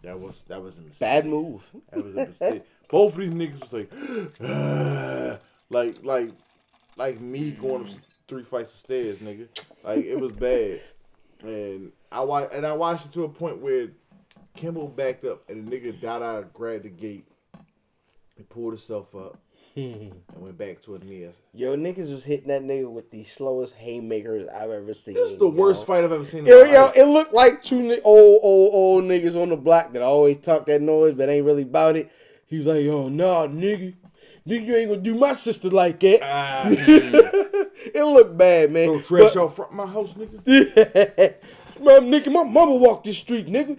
[0.03, 1.01] That was that was a mistake.
[1.01, 1.63] Bad move.
[1.91, 2.63] That was a mistake.
[2.89, 3.91] Both of these niggas was like,
[4.43, 5.39] "Ah,"
[5.71, 6.31] like like
[6.97, 7.93] like me going up
[8.29, 9.49] three flights of stairs, nigga.
[9.83, 10.81] Like it was bad.
[11.43, 13.89] And I wa- and I watched it to a point where
[14.55, 17.27] Kimbo backed up and the nigga Dada grabbed the gate
[18.37, 19.39] and pulled himself up
[19.77, 21.29] and went back toward me.
[21.55, 25.15] Yo, niggas was hitting that nigga with the slowest haymakers I've ever seen.
[25.15, 25.87] This is the worst yo.
[25.87, 26.41] fight I've ever seen.
[26.41, 29.93] in Yo, yo, it looked like two ni- old, old, old niggas on the block
[29.93, 32.11] that always talk that noise, but ain't really about it.
[32.47, 33.95] He was like, yo, nah, nigga.
[34.47, 36.21] Nigga, you ain't gonna do my sister like that.
[36.23, 38.87] Ah, it looked bad, man.
[38.87, 41.35] Throw trash But- out front my house, nigga.
[41.79, 43.79] Man, nigga, my mama walked this street, nigga.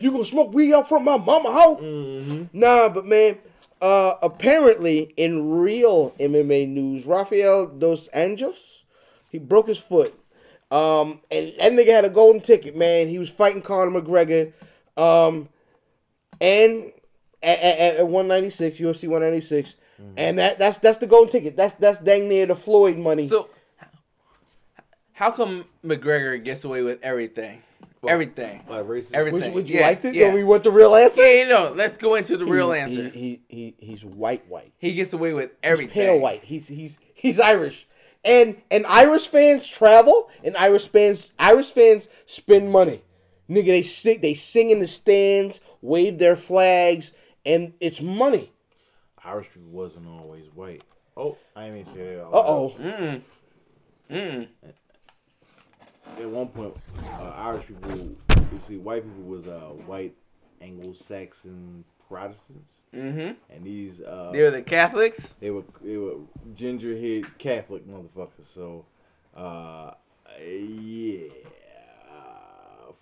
[0.00, 1.80] You gonna smoke weed out from my mama house?
[1.80, 2.44] Mm-hmm.
[2.58, 3.38] Nah, but man,
[3.80, 8.82] uh, apparently in real MMA news, Rafael dos Anjos,
[9.30, 10.14] he broke his foot.
[10.70, 13.08] Um, and that nigga had a golden ticket, man.
[13.08, 14.52] He was fighting Conor McGregor.
[14.96, 15.48] Um,
[16.40, 16.92] and
[17.42, 19.76] at, at, at 196, UFC 196.
[20.16, 21.56] And that that's that's the golden ticket.
[21.56, 23.26] That's that's dang near the Floyd money.
[23.26, 23.48] So,
[25.12, 27.62] how come McGregor gets away with everything?
[28.08, 28.62] Everything.
[28.68, 29.10] Like racist.
[29.12, 29.40] Everything.
[29.40, 30.14] would, would you yeah, like to?
[30.14, 30.26] yeah.
[30.26, 31.22] Or we want the real answer?
[31.22, 33.08] Yeah, you know, let's go into the real answer.
[33.10, 34.72] He, he, he he's white white.
[34.78, 35.92] He gets away with He's everything.
[35.92, 36.44] pale white.
[36.44, 37.86] He's he's he's Irish.
[38.24, 43.02] And and Irish fans travel and Irish fans Irish fans spend money.
[43.48, 47.12] Nigga, they sing they sing in the stands, wave their flags,
[47.44, 48.52] and it's money.
[49.24, 50.82] Irish people wasn't always white.
[51.16, 52.26] Oh, I ain't even say that.
[52.26, 52.74] Uh oh.
[52.80, 53.22] Mm.
[54.10, 54.48] Mm.
[56.18, 56.74] At one point,
[57.20, 60.14] uh, Irish people, you see, white people was uh, white
[60.60, 63.32] Anglo-Saxon Protestants, Mm-hmm.
[63.54, 65.36] and these uh, they were the Catholics.
[65.40, 66.14] they were they were
[66.54, 68.46] ginger head Catholic motherfuckers.
[68.54, 68.86] So,
[69.36, 69.90] uh,
[70.40, 71.28] yeah,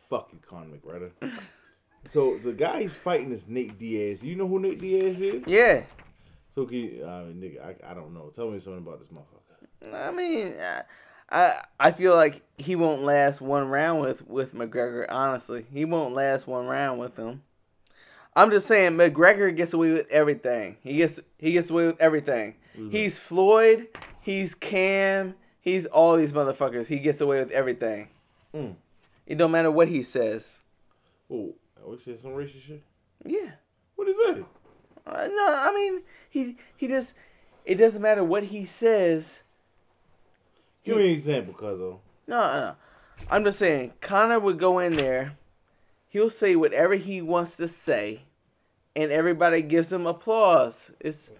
[0.09, 1.11] fuck you, Conor McGregor.
[2.11, 4.25] so the guy he's fighting is Nate Diaz.
[4.25, 5.43] You know who Nate Diaz is?
[5.47, 5.83] Yeah.
[6.55, 8.33] So, can you, uh, nigga, I, I don't know.
[8.35, 9.95] Tell me something about this motherfucker.
[9.95, 10.83] I mean, I,
[11.31, 15.07] I I feel like he won't last one round with with McGregor.
[15.09, 17.43] Honestly, he won't last one round with him.
[18.37, 20.77] I'm just saying, McGregor gets away with everything.
[20.83, 22.57] He gets he gets away with everything.
[22.91, 23.87] He's Floyd.
[24.21, 25.35] He's Cam.
[25.61, 26.89] He's all these motherfuckers.
[26.89, 28.09] He gets away with everything.
[28.53, 28.75] Mm.
[29.27, 30.59] It don't matter what he says.
[31.31, 31.55] Oh,
[31.87, 32.83] we said some racist shit.
[33.25, 33.53] Yeah.
[33.95, 34.45] What is that?
[35.07, 37.15] Uh, no, I mean he he just.
[37.65, 39.44] It doesn't matter what he says.
[40.85, 41.99] Give me an example, cuzzo.
[42.27, 42.75] No, no, no.
[43.31, 45.39] I'm just saying, Connor would go in there,
[46.09, 48.23] he'll say whatever he wants to say,
[48.95, 50.91] and everybody gives him applause.
[51.01, 51.31] It's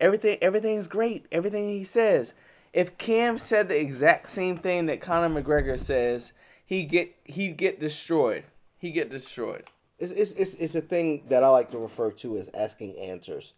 [0.00, 0.38] everything.
[0.42, 1.26] Everything's great.
[1.30, 2.34] Everything he says.
[2.72, 6.32] If Cam said the exact same thing that Conor McGregor says,
[6.64, 8.44] he get he'd get destroyed.
[8.78, 9.64] He get destroyed.
[9.98, 13.54] It's, it's, it's, it's a thing that I like to refer to as asking answers.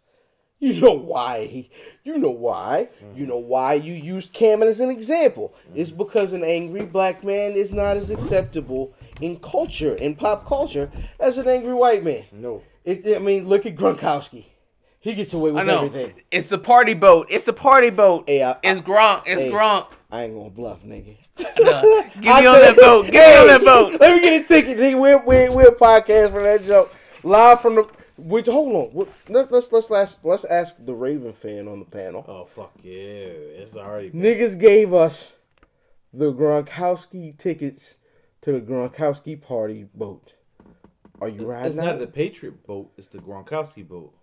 [0.63, 1.67] You know why
[2.03, 5.55] you know why, you know why you used Cameron as an example.
[5.73, 10.91] It's because an angry black man is not as acceptable in culture, in pop culture,
[11.19, 12.25] as an angry white man.
[12.31, 12.61] No.
[12.85, 14.45] It, I mean, look at Gronkowski.
[14.99, 15.85] He gets away with I know.
[15.85, 16.13] everything.
[16.29, 17.25] It's the party boat.
[17.31, 18.25] It's the party boat.
[18.27, 19.23] Hey, I- it's Gronk.
[19.25, 19.49] It's Hey.
[19.51, 19.87] Gronk.
[20.11, 21.17] I ain't gonna bluff, nigga.
[21.59, 22.03] No.
[22.03, 23.05] Get me I on that boat.
[23.09, 23.99] Get me on that boat.
[23.99, 24.77] Let me get a ticket.
[24.77, 24.99] Nigga.
[24.99, 26.93] We're, we're, we're a podcast for that joke.
[27.23, 27.87] Live from the.
[28.23, 28.93] Which hold on.
[28.93, 32.25] What- Let's let's let's ask let's ask the Raven fan on the panel.
[32.27, 32.91] Oh fuck yeah!
[32.93, 34.11] It's already.
[34.11, 35.31] Niggas gave us
[36.13, 37.95] the Gronkowski tickets
[38.41, 40.33] to the Gronkowski party boat.
[41.21, 41.85] Are you riding It's out?
[41.85, 42.91] not the Patriot boat.
[42.97, 44.13] It's the Gronkowski boat.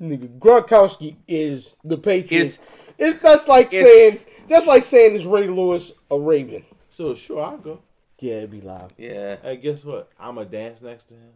[0.00, 2.40] Nigga, Gronkowski is the Patriot.
[2.40, 2.58] It's-
[2.98, 6.64] It's, that's like it's- saying that's like saying is Ray Lewis a Raven?
[6.90, 7.80] So sure, I'll go.
[8.18, 8.92] Yeah, it'd be live.
[8.98, 9.36] Yeah.
[9.42, 10.08] Hey, guess what?
[10.18, 11.30] I'm gonna dance next to him.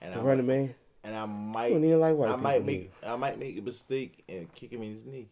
[0.00, 0.74] And The I running man.
[1.04, 3.58] and I might You don't even like white I might people, make I might make
[3.58, 5.28] a mistake and kick him in his knee.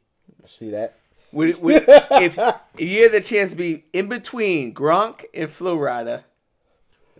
[0.46, 0.96] See that?
[1.32, 5.76] Would, would, if, if you had the chance to be in between Gronk and Flo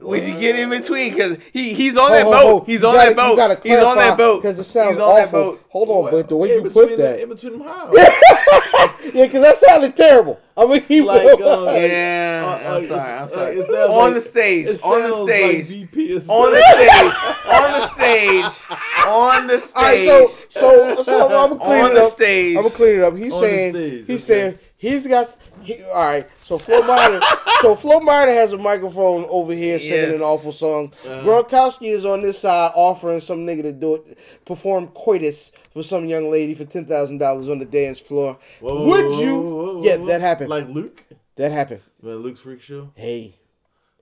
[0.00, 1.12] Rida, would you get in between?
[1.12, 2.66] Because he, he's on that Ho, ho, boat.
[2.66, 3.62] He's on that boat.
[3.62, 4.42] He's on that boat.
[4.42, 5.59] because it sounds he's on that awful.
[5.70, 7.90] Hold on, but the way in you between put the- that, in between them how?
[7.95, 10.40] yeah, because that sounded terrible.
[10.57, 13.57] I mean, he like uh, Yeah, uh, I'm sorry, I'm sorry.
[13.57, 15.70] it On the stage, it on the stage.
[15.72, 17.14] like On the stage,
[17.47, 18.64] on the stage,
[19.07, 20.53] on the All right, so stage.
[20.53, 22.12] so so I'm gonna clean On it the up.
[22.12, 22.57] stage.
[22.57, 23.16] I'm gonna clean it up.
[23.16, 24.18] He's On saying he's okay.
[24.18, 25.36] saying he's got.
[25.65, 27.23] He, all right, so Flo Martin,
[27.62, 30.15] so Flo Martin has a microphone over here singing Yes.
[30.17, 30.93] an awful song.
[31.05, 31.23] Uh-huh.
[31.23, 36.07] Gronkowski is on this side offering some nigga to do it, perform coitus for some
[36.07, 38.39] young lady for ten thousand dollars on the dance floor.
[38.61, 39.41] Whoa, Would whoa, you?
[39.41, 40.51] whoa, Yeah, that happened.
[40.51, 41.03] Like Luke,
[41.37, 41.81] That happened.
[42.03, 42.91] man, Luke's freak show.
[42.95, 43.37] Hey.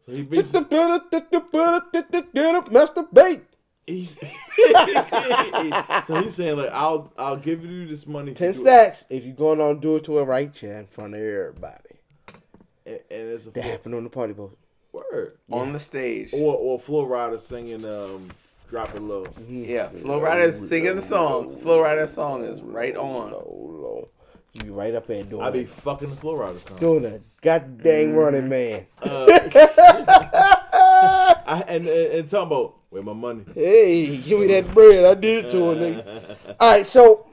[0.04, 0.60] So he basically
[2.70, 3.42] Masturbate.
[3.86, 4.10] He's
[6.06, 8.32] so he's saying like I'll I'll give you this money.
[8.32, 8.62] Ten do it.
[8.62, 11.96] stacks if you're going on do it to a right chair in front of everybody.
[12.86, 14.56] and, and it's a That floor, happened on the party boat.
[14.92, 16.32] word on the stage.
[16.32, 18.30] or or Flo Rida singing um
[18.70, 19.24] drop it low.
[19.24, 19.64] Mm-hmm.
[19.64, 21.58] Yeah, Flo Rida is singing the song.
[21.60, 23.32] Flo Rida song is right on.
[23.34, 24.08] Oh, Lord.
[24.54, 26.78] You be right up there doing I be fucking the Flo Rida song.
[26.78, 28.16] Doing a god dang mm-hmm.
[28.16, 28.86] running man.
[29.02, 29.26] Uh,
[31.46, 33.44] I, and, and and talking about where my money.
[33.54, 35.04] Hey, give me that bread.
[35.04, 36.36] I did it to a nigga.
[36.60, 37.26] All right, so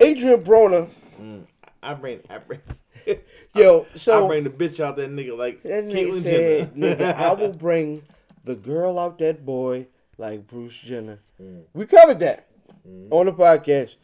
[0.00, 0.88] Adrian Broner,
[1.20, 1.44] mm,
[1.82, 2.60] I bring I bring
[3.54, 6.96] yo, I bring the bitch out that nigga like that nigga Caitlyn said, Jenner.
[6.96, 8.02] nigga, I will bring
[8.44, 9.86] the girl out that boy
[10.18, 11.18] like Bruce Jenner.
[11.40, 11.62] Mm.
[11.74, 12.48] We covered that
[12.86, 13.12] mm-hmm.
[13.12, 13.94] on the podcast,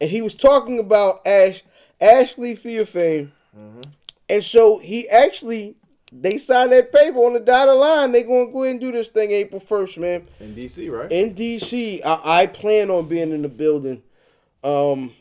[0.00, 1.62] and he was talking about Ash
[2.00, 3.80] Ashley Theophane, mm-hmm.
[4.28, 5.76] and so he actually
[6.12, 8.12] they signed that paper on the dotted line.
[8.12, 10.26] They're gonna go ahead and do this thing April first, man.
[10.40, 11.10] in DC, right?
[11.12, 12.00] in DC.
[12.04, 14.02] I, I plan on being in the building.
[14.64, 15.12] Um,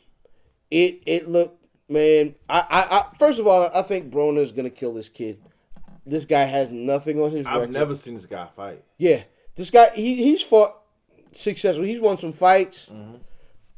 [0.72, 2.36] it it looked man.
[2.50, 5.40] I, I, I first of all, I think Broner is gonna kill this kid.
[6.06, 7.72] This guy has nothing on his I've record.
[7.72, 8.84] never seen this guy fight.
[8.98, 9.24] Yeah,
[9.56, 10.76] this guy he he's fought
[11.34, 11.84] successful.
[11.84, 12.90] He's won some fights.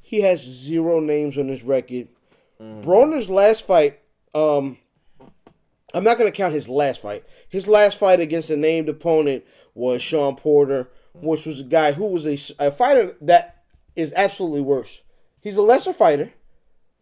[0.02, 2.08] He has zero names on his record.
[2.60, 4.00] Broner's last fight,
[4.36, 4.78] um,
[5.94, 7.24] I'm not gonna count his last fight.
[7.48, 12.08] His last fight against a named opponent was Shawn Porter, which was a guy who
[12.08, 13.64] was a, a fighter that
[13.96, 15.02] is absolutely worse.
[15.42, 16.32] He's a lesser fighter,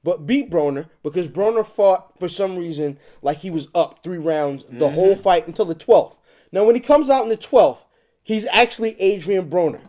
[0.04, 4.64] but beat Broner because Broner fought for some reason like he was up three rounds
[4.64, 4.96] the mm-hmm.
[4.96, 6.16] whole fight until the 12th.
[6.52, 7.84] Now, when he comes out in the 12th,
[8.24, 9.82] he's actually Adrian Broner.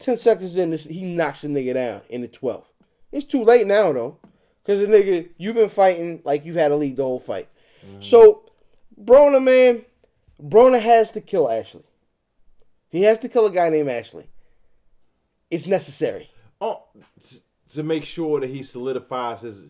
[0.00, 2.64] 10 seconds in, this, he knocks the nigga down in the 12th.
[3.12, 4.18] It's too late now, though.
[4.64, 7.48] Because the nigga, you've been fighting like you've had to lead the whole fight.
[7.84, 8.00] Mm-hmm.
[8.00, 8.50] So,
[9.02, 9.84] Broner, man,
[10.42, 11.84] Broner has to kill Ashley.
[12.88, 14.28] He has to kill a guy named Ashley.
[15.50, 16.30] It's necessary.
[16.60, 16.84] Oh,
[17.74, 19.64] to make sure that he solidifies his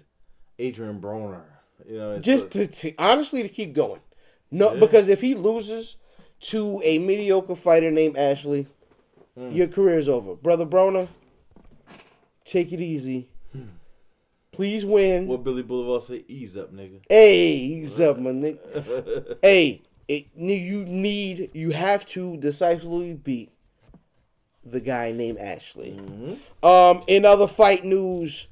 [0.58, 1.42] Adrian Broner.
[1.88, 4.00] You know, Just a- to, to honestly to keep going.
[4.50, 4.80] No, Yeah.
[4.80, 5.96] because if he loses
[6.40, 8.66] to a mediocre fighter named Ashley,
[9.36, 9.50] hmm.
[9.50, 10.36] your career is over.
[10.36, 11.08] Brother Broner,
[12.44, 13.28] take it easy.
[14.54, 15.26] Please win.
[15.26, 17.00] what Billy Boulevard say, ease up, nigga.
[17.08, 19.36] Hey, he's up, my nigga.
[19.42, 23.50] hey, it, you need, you have to decisively beat
[24.64, 25.98] the guy named Ashley.
[26.62, 28.46] Um, in other fight news,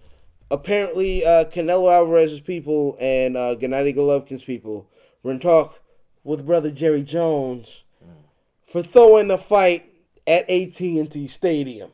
[0.50, 4.88] apparently uh, Canelo Alvarez's people and uh, Gennady Golovkin's people
[5.22, 5.80] were in talk
[6.24, 7.84] with brother Jerry Jones
[8.66, 9.90] for throwing the fight
[10.26, 11.90] at AT&T Stadium.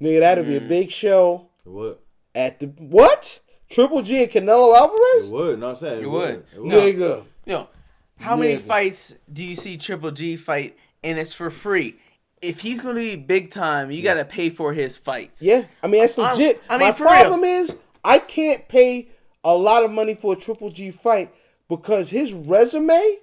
[0.00, 1.98] Nigga, that'd be a big show would.
[2.34, 3.40] At the what?
[3.68, 5.28] Triple G and Canelo It Alvarez?
[5.30, 5.60] would.
[5.60, 6.28] No, I'm saying it, It would.
[6.28, 6.44] would.
[6.54, 6.66] It would.
[6.68, 6.80] No.
[6.80, 7.24] Nigga.
[7.46, 7.68] You know,
[8.18, 11.96] how many fights do you see Triple G fight and it's for free?
[12.42, 15.42] If he's gonna be big time, you gotta pay for his fights.
[15.42, 16.62] Yeah, I mean that's legit.
[16.68, 17.74] I mean, My for problem is
[18.04, 19.08] I can't pay
[19.44, 21.32] a lot of money for a Triple G fight
[21.68, 23.18] because his resume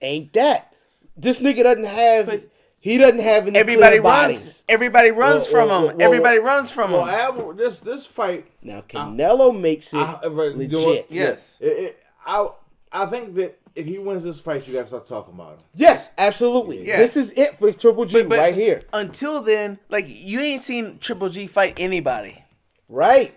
[0.00, 0.74] ain't that.
[1.16, 2.26] This nigga doesn't have.
[2.26, 2.48] But
[2.84, 4.34] he doesn't have any Everybody clear runs.
[4.34, 4.62] bodies.
[4.68, 5.96] Everybody runs Well, from well, him.
[5.96, 7.40] well, everybody well, runs from Well, him.
[7.40, 10.88] Al- this this fight, Now Canelo makes it I, uh, right, you know what?
[10.88, 11.06] legit.
[11.08, 11.56] Yes.
[11.60, 12.48] It, it, I
[12.92, 15.58] I think that if he wins this fight, you gotta start talking about him.
[15.74, 16.86] Yes, absolutely.
[16.86, 16.98] Yeah.
[16.98, 18.82] This is it for Triple G But- but right here.
[18.92, 22.44] Until then, like you ain't seen Triple G fight anybody.
[22.90, 23.34] Right.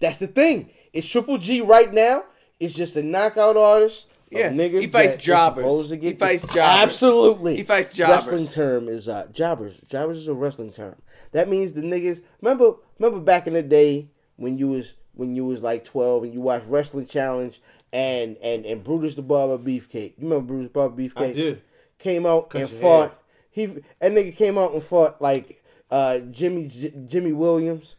[0.00, 0.70] That's the thing.
[0.92, 2.24] It's Triple G right now.
[2.58, 4.08] It's just a knockout artist.
[4.32, 5.86] Of Yeah, niggas he fights that is jobbers.
[5.88, 6.90] to He get fights the- jobbers.
[6.92, 7.56] Absolutely.
[7.56, 8.16] He fights jobbers.
[8.26, 9.74] Wrestling term is uh, jobbers.
[9.88, 10.96] Jobbers is a wrestling term.
[11.32, 12.22] That means the niggas.
[12.42, 16.32] Remember, remember back in the day when you was when you was like twelve and
[16.32, 17.60] you watched Wrestling Challenge
[17.92, 20.12] and and and Brutus the Barber Beefcake.
[20.18, 21.16] You remember Brutus the Barber Beefcake?
[21.30, 21.62] I did.
[21.98, 23.08] Came out Cut and fought.
[23.10, 23.18] hair.
[23.50, 27.96] He that nigga came out and fought like uh, Jimmy J- Jimmy Williams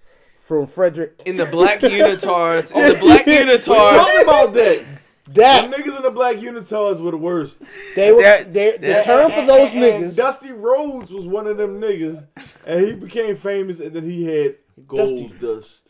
[0.48, 1.22] from Frederick.
[1.26, 2.72] In the black unitards.
[2.72, 3.66] In the black unitards.
[3.66, 4.22] Talk unitards.
[4.24, 4.86] about that.
[5.34, 7.58] That Them niggas in the black unitards were the worst.
[7.96, 10.16] They were That- they, the that- term for those And- and niggas.
[10.16, 12.26] Dusty Rhodes was one of them niggas,
[12.66, 14.56] and he became famous, and then he had
[14.88, 15.82] gold Dusty- dust.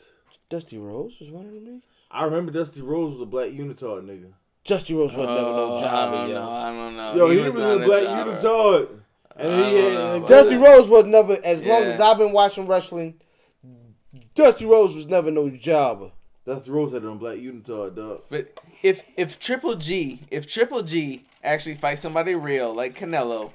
[0.49, 1.81] Dusty Rhodes was one of them niggas.
[2.11, 4.33] I remember Dusty Rhodes was a black unitard nigga.
[4.65, 6.49] Dusty Rhodes wasn't never no Oh, I jobber, don't yo.
[6.49, 7.15] I don't know.
[7.15, 8.31] Yo, he, was, not in a black jobber.
[8.35, 8.87] unitard,
[9.37, 12.67] and he had know and Dusty Rhodes was never, as long as I've been watching
[12.67, 13.21] wrestling,
[14.35, 16.11] Dusty Rhodes was never no jobber.
[16.49, 18.23] Dusty Rhodes had it on black unitard, dog.
[18.27, 23.51] But if if Triple G, if Triple G actually fights somebody real like Canelo,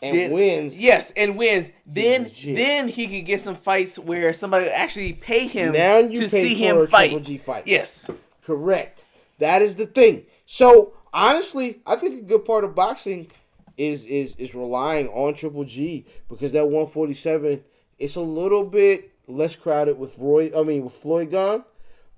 [0.00, 0.78] and then, wins.
[0.78, 1.70] Yes, and wins.
[1.84, 2.56] Then legit.
[2.56, 6.44] then he could get some fights where somebody actually pay him Now you to pay
[6.44, 7.10] see for him fight.
[7.10, 7.66] Triple G fights.
[7.66, 8.08] Yes.
[8.44, 9.04] Correct.
[9.40, 10.26] That is the thing.
[10.46, 13.28] So honestly, I think a good part of boxing
[13.76, 17.64] is is is relying on Triple G because that 147
[17.98, 20.52] it's a little bit less crowded with Roy.
[20.56, 21.64] I mean with Floyd gone,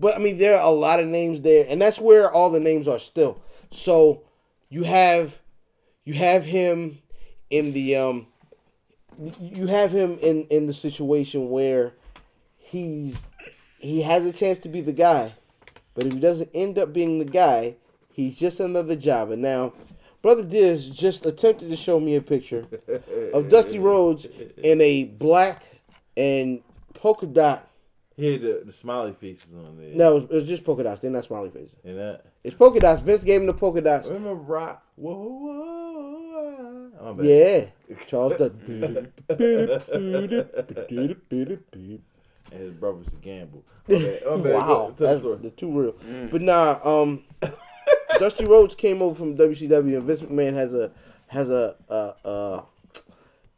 [0.02, 2.60] but I mean there are a lot of names there, and that's where all the
[2.60, 3.40] names are still.
[3.70, 4.24] So
[4.68, 5.38] you have
[6.04, 6.98] you have him
[7.48, 8.26] in the um
[9.40, 11.94] you have him in in the situation where
[12.58, 13.28] he's
[13.78, 15.32] he has a chance to be the guy
[15.94, 17.76] but if he doesn't end up being the guy,
[18.12, 19.30] he's just another job.
[19.30, 19.74] And now,
[20.22, 22.66] Brother Diaz just attempted to show me a picture
[23.34, 24.26] of Dusty Rhodes
[24.62, 25.64] in a black
[26.16, 26.62] and
[26.94, 27.68] polka dot.
[28.16, 29.94] He had the, the smiley faces on there.
[29.94, 31.00] No, it was just polka dots.
[31.00, 31.74] They're not smiley faces.
[31.84, 32.24] And that.
[32.44, 33.00] It's polka dots.
[33.02, 34.06] Vince gave him the polka dots.
[34.08, 34.84] Remember Rock?
[34.96, 36.90] Whoa, whoa.
[37.00, 37.20] Oh.
[37.22, 37.66] Yeah.
[38.06, 39.12] Charles Dutton.
[42.52, 43.64] And his brother's a gamble.
[43.88, 44.94] Okay, man, wow.
[44.96, 45.94] Go, That's the two real.
[46.30, 47.24] But nah, um
[48.18, 50.92] Dusty Rhodes came over from WCW and Vince McMahon has a
[51.28, 52.62] has a a, a,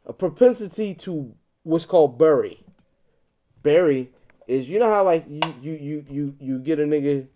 [0.05, 1.33] a propensity to
[1.63, 2.63] what's called bury.
[3.63, 4.11] Bury
[4.47, 7.27] is you know how like you you you you, you get a nigga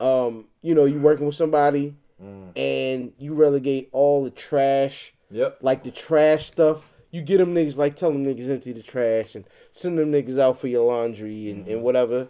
[0.00, 1.94] um you know you working with somebody
[2.56, 5.58] and you relegate all the trash Yep.
[5.62, 6.84] like the trash stuff.
[7.10, 10.38] You get them niggas like tell them niggas empty the trash and send them niggas
[10.38, 12.28] out for your laundry and, and whatever.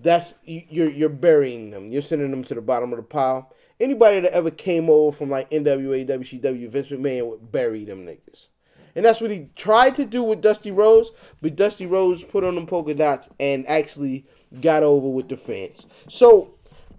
[0.00, 1.90] That's you- you're you're burying them.
[1.90, 3.50] You're sending them to the bottom of the pile.
[3.80, 8.48] Anybody that ever came over from like NWA, WCW, Vince McMahon would bury them niggas.
[8.96, 11.10] And that's what he tried to do with Dusty Rhodes,
[11.42, 14.24] but Dusty Rhodes put on them polka dots and actually
[14.60, 15.86] got over with the fans.
[16.08, 16.54] So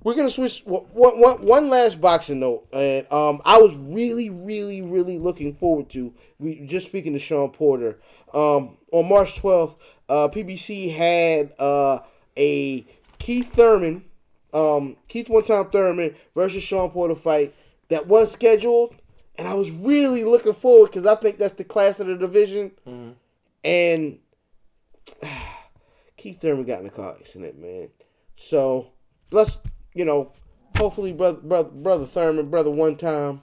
[0.06, 4.84] we're gonna switch one, one, one last boxing note, and um, I was really, really,
[4.84, 6.14] really looking forward to.
[6.38, 7.98] We just speaking to Shawn Porter.
[8.32, 9.78] Um, on March twelfth,
[10.08, 12.02] uh, PBC had uh,
[12.38, 12.86] a
[13.18, 14.06] Keith Thurman,
[14.54, 17.56] um, Keith one time Thurman versus Shawn Porter fight
[17.90, 18.96] that was scheduled,
[19.38, 22.72] and I was really looking forward because I think that's the class of the division,
[23.64, 24.20] and
[26.18, 27.90] Keith Thurman got in a car accident, man.
[28.36, 28.92] So
[29.32, 29.58] let's
[29.94, 30.32] you know,
[30.78, 33.42] hopefully brother brother brother Thurman, brother one time,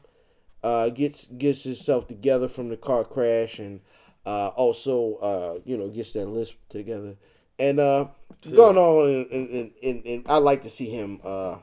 [0.63, 3.81] uh gets gets himself together from the car crash and
[4.27, 7.17] uh also uh, you know, gets that list together.
[7.59, 8.07] And uh
[8.51, 11.57] going on and, and, and, and I like to see him uh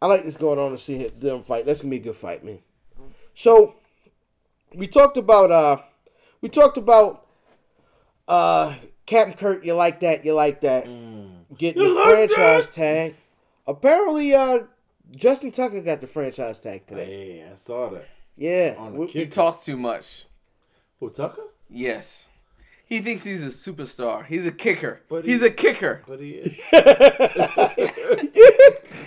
[0.00, 1.64] I like this going on to see him, them fight.
[1.64, 2.58] That's gonna be a good fight, man.
[3.36, 3.74] So
[4.74, 5.76] we talked about uh
[6.40, 7.26] we talked about
[8.26, 8.74] uh
[9.04, 10.84] Captain Kirk, you like that, you like that.
[11.56, 13.14] Getting the franchise tag.
[13.66, 14.60] Apparently, uh
[15.14, 17.04] Justin Tucker got the franchise tag today.
[17.04, 18.08] Hey, I saw that.
[18.36, 18.88] Yeah.
[18.88, 20.24] We- He talks too much.
[20.98, 21.42] Who, Tucker?
[21.70, 22.28] Yes.
[22.86, 24.24] He thinks he's a superstar.
[24.24, 25.02] He's a kicker.
[25.10, 26.02] But he's he- a kicker.
[26.08, 26.58] But he is.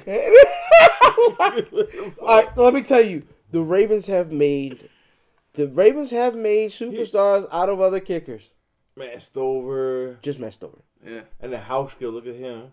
[2.22, 4.90] All right, let me tell you, the Ravens have made
[5.54, 8.50] the Ravens have made superstars out of other kickers.
[8.96, 10.18] Matt Stover.
[10.22, 10.78] Just messed over.
[11.06, 11.22] Yeah.
[11.42, 12.72] And the house girl, look at him.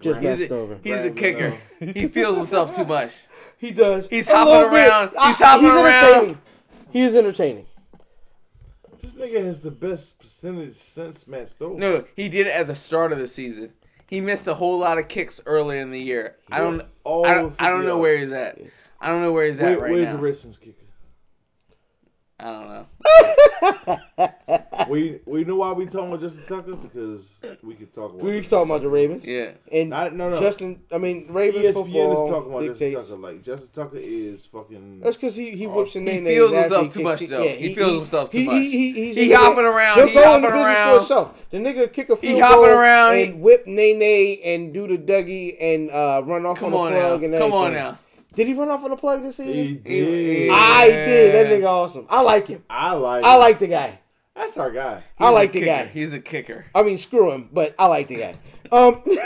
[0.00, 0.78] Just He's messed a, over.
[0.82, 1.54] he's a kicker.
[1.80, 3.22] he feels himself too much.
[3.58, 4.06] He does.
[4.08, 5.10] He's A hopping around.
[5.18, 5.84] I- He's hopping around.
[5.84, 6.38] entertaining.
[6.90, 7.66] He is entertaining.
[9.00, 11.78] This nigga has the best percentage since Matt Stover.
[11.78, 13.72] No, he did it at the start of the season.
[14.14, 16.36] He missed a whole lot of kicks earlier in the year.
[16.48, 17.26] I oh, don't.
[17.26, 18.60] I don't, I don't know where he's at.
[19.00, 20.12] I don't know where he's at right where's now.
[20.12, 20.83] the Redskins kicker?
[22.36, 24.26] I don't know.
[24.88, 27.20] we we know why we talking about Justin Tucker because
[27.62, 28.22] we could talk about.
[28.24, 28.50] We this.
[28.50, 29.24] talking about the Ravens.
[29.24, 29.52] Yeah.
[29.70, 30.40] And Not- no, no.
[30.40, 32.96] Justin, I mean Ravens ESPN football is talking about dictates.
[32.96, 33.32] Justin Tucker.
[33.34, 35.00] Like Justin Tucker is fucking.
[35.00, 36.24] That's because he, he whips a He name.
[36.24, 37.42] feels himself too much, though.
[37.42, 38.54] Yeah, He feels himself too much.
[38.62, 40.86] he's He in the- hopping around, He'll he go in hopping the business around.
[40.88, 41.50] for himself.
[41.50, 44.88] The nigga kick a field hopping goal around, and he- whip Nae Nae and do
[44.88, 47.06] the Dougie and uh, run off Come on on the now.
[47.10, 47.98] plug and Come on now.
[48.34, 49.54] Did he run off on the plug this season?
[49.54, 50.50] he did.
[50.52, 51.34] I did.
[51.34, 52.06] That nigga awesome.
[52.08, 52.64] I like him.
[52.68, 53.24] I like.
[53.24, 53.98] I like the guy.
[54.34, 55.04] That's our guy.
[55.18, 55.66] I He's a like the kicker.
[55.70, 55.86] guy.
[55.86, 56.64] He's a kicker.
[56.74, 58.34] I mean, screw him, but I like the guy.
[58.72, 59.16] Um, Who's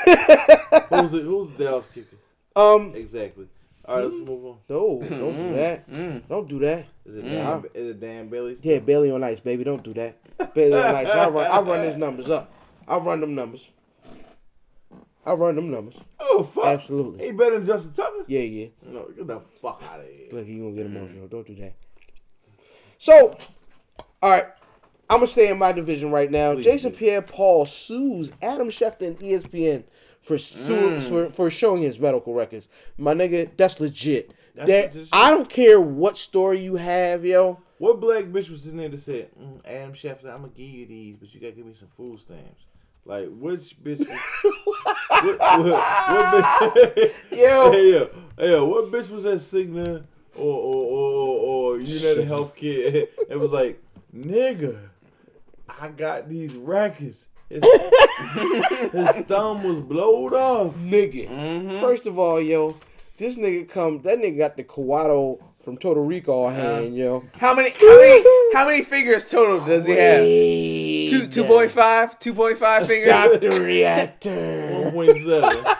[1.12, 2.16] the Who's the Dallas kicker?
[2.56, 3.46] um, Exactly.
[3.86, 4.56] All right, let's move on.
[4.68, 5.90] no, don't do that.
[5.90, 6.22] Mm.
[6.28, 6.86] Don't do that.
[7.06, 7.30] Is it Mm.
[7.30, 7.64] Dan?
[7.72, 8.58] Is it Dan Bailey?
[8.62, 9.64] Yeah, Bailey on ice, baby.
[9.64, 10.18] Don't do that.
[10.54, 11.08] Bailey on ice.
[11.08, 11.46] I run.
[11.50, 12.52] I run his numbers up.
[12.86, 13.66] I'll run them numbers.
[15.28, 15.94] I run them numbers.
[16.20, 16.66] Oh fuck!
[16.66, 17.26] Absolutely.
[17.26, 18.24] He better than Justin Tucker.
[18.26, 18.68] Yeah, yeah.
[18.82, 20.28] No, get the fuck out of here.
[20.32, 21.28] Look, you gonna get emotional.
[21.28, 21.74] Don't do that.
[22.98, 23.36] So,
[24.22, 24.46] all right.
[25.10, 26.52] I'm gonna stay in my division right now.
[26.52, 26.92] Please Jason.
[26.92, 29.84] Pierre-Paul sues Adam Schefter and ESPN
[30.20, 32.68] for su- for for showing his medical records.
[32.98, 34.34] My nigga, that's legit.
[34.54, 35.08] That's that legit.
[35.12, 37.58] I don't care what story you have, yo.
[37.78, 40.84] What black bitch was in there that said, mm, Adam Schefter, I'm gonna give you
[40.84, 42.64] these, but you gotta give me some food stamps?
[43.08, 44.00] Like, which bitch?
[44.44, 44.54] was-
[45.08, 47.12] what, what, what bitch?
[47.30, 47.72] Yo.
[47.72, 50.04] hey, yo, hey, yo, what bitch was at Cigna
[50.36, 51.38] or or or,
[51.74, 53.08] or United Healthcare?
[53.30, 53.82] It was like,
[54.14, 54.78] nigga,
[55.66, 57.24] I got these records.
[57.48, 57.62] His,
[58.92, 60.74] his thumb was blowed off.
[60.74, 61.30] Nigga.
[61.30, 61.80] Mm-hmm.
[61.80, 62.76] First of all, yo,
[63.16, 64.02] this nigga come.
[64.02, 67.26] That nigga got the Kuato from Total Recall hand, yo.
[67.36, 67.68] How many?
[67.72, 68.24] How many?
[68.54, 70.20] How many fingers total does he have?
[70.22, 71.50] Way Two, two down.
[71.50, 73.08] point five, two point five fingers.
[73.10, 74.30] Stop the reactor.
[74.30, 75.76] 1.7.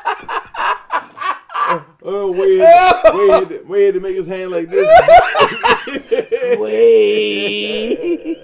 [2.03, 4.86] Oh, Wade, Wade, had- Wade had to make his hand like this.
[6.61, 8.39] Wait.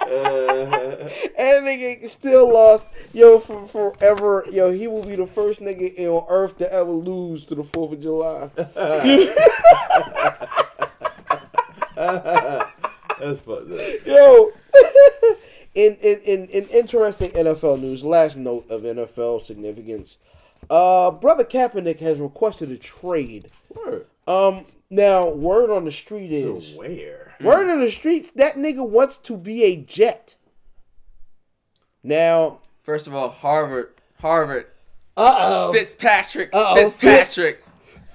[0.00, 0.84] Uh,
[1.38, 4.44] And nigga still lost, yo, for forever.
[4.50, 7.92] Yo, he will be the first nigga on earth to ever lose to the Fourth
[7.92, 8.50] of July.
[11.98, 14.06] That's fucked up.
[14.06, 14.52] Yo,
[15.74, 20.16] in, in in in interesting NFL news, last note of NFL significance,
[20.70, 23.50] uh, brother Kaepernick has requested a trade.
[23.74, 24.06] Word.
[24.26, 27.34] Um, now word on the street So is where?
[27.42, 30.36] word on the streets that nigga wants to be a Jet.
[32.02, 34.66] Now, First of all, Harvard, Harvard,
[35.16, 37.62] uh oh, Fitzpatrick, Uh-oh, Fitzpatrick,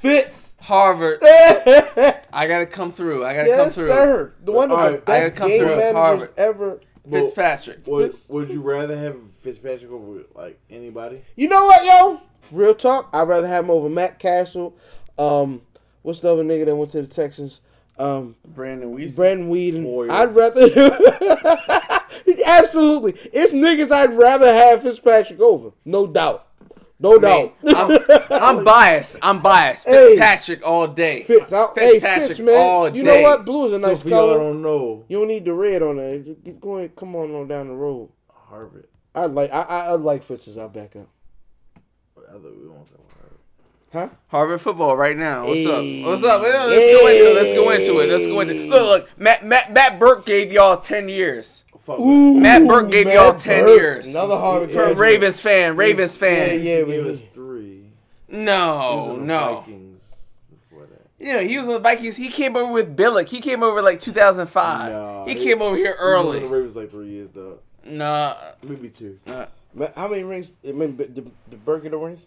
[0.04, 0.54] Fitz.
[0.60, 1.20] Harvard.
[1.24, 3.26] I gotta come through.
[3.26, 3.88] I gotta come through.
[3.88, 4.34] Yes, sir.
[4.44, 6.34] The one of the Alright, best come game through managers Harvard.
[6.38, 6.80] ever.
[7.10, 7.88] Fitzpatrick.
[7.88, 11.22] Would, would you rather have Fitzpatrick over like anybody?
[11.38, 12.22] You know what, yo?
[12.52, 13.10] Real talk.
[13.14, 14.76] I'd rather have him over Matt Cassel.
[15.18, 15.62] Um,
[16.02, 17.62] what's the other nigga that went to the Texans?
[17.98, 19.16] Um, Brandon Weiss.
[19.16, 19.84] Brandon Weeden.
[19.84, 20.12] Boyer.
[20.12, 20.64] I'd rather.
[22.46, 25.72] Absolutely, it's niggas I'd rather have Fitzpatrick over.
[25.86, 26.48] No doubt.
[27.00, 27.64] No I doubt.
[27.64, 29.18] mean, I'm, I'm biased.
[29.22, 29.86] I'm biased.
[29.86, 30.10] Hey.
[30.12, 31.24] Fitzpatrick all day.
[31.24, 32.56] Fitz, I, hey Fitzpatrick Fitz, man.
[32.68, 32.98] all day.
[32.98, 33.46] you know what?
[33.46, 35.98] Blue is a So nice for y'all don't know, You don't need the red on
[35.98, 36.20] there.
[36.20, 36.90] Just Get going.
[36.90, 38.10] Come on, on down the road.
[38.32, 38.88] Harvard.
[39.16, 39.52] I like.
[39.52, 41.08] I I, I like Fitz as our backup.
[41.76, 43.40] I thought we won't talk about Harvard.
[43.92, 44.10] Huh?
[44.28, 45.46] Harvard football right now.
[45.48, 46.04] What's Hey.
[46.04, 46.08] up?
[46.10, 46.42] What's up?
[46.42, 46.54] Let's
[47.02, 47.36] go into it.
[47.36, 48.10] Let's go into it.
[48.10, 48.70] Let's go into it.
[48.70, 49.10] Look, look.
[49.20, 51.63] Matt, Matt, Matt Birk gave y'all ten years.
[51.86, 53.78] Fuck Ooh, Matt Birk gave Matt y'all 10 Birk.
[53.78, 54.08] years.
[54.08, 54.98] Another Harvard For graduate.
[54.98, 56.50] Ravens fan, Ravens fan.
[56.50, 57.90] yeah, yeah, He but gave us three.
[58.30, 59.56] No, was no.
[59.60, 60.00] Vikings
[60.50, 61.02] before that.
[61.20, 62.16] Yeah, he was on the Vikings.
[62.16, 63.28] He came over with Billick.
[63.30, 64.92] He came over like 2005.
[64.92, 66.40] Nah, he he- came over here early.
[66.40, 66.58] He was the early.
[66.60, 67.60] Ravens like three years though.
[67.86, 68.36] Nah.
[68.64, 69.20] Maybe two.
[69.26, 69.48] nah.
[69.74, 70.48] Ma- How many rings?
[70.68, 72.22] I mean, the, the, the Birk get a ring?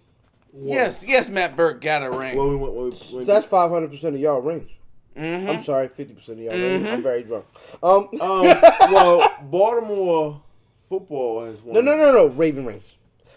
[0.58, 2.36] Yes, yes, Matt Birk got a ring.
[2.36, 4.68] When we when we, when That's five hundred percent of y'all rings.
[5.16, 6.86] Hmm I'm sorry, fifty percent of y'all rings.
[6.86, 6.92] Mhm.
[6.92, 7.46] I'm very drunk.
[7.82, 8.42] Um, um,
[8.92, 10.42] well, Baltimore
[10.88, 11.74] football has won.
[11.74, 12.94] no, no, no, no, Raven rings,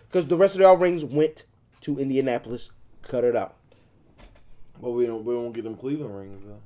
[0.07, 1.45] because the rest of y'all rings went
[1.81, 2.69] to Indianapolis.
[3.01, 3.55] Cut it out.
[4.81, 5.23] But we don't.
[5.23, 6.59] We don't get them Cleveland rings though.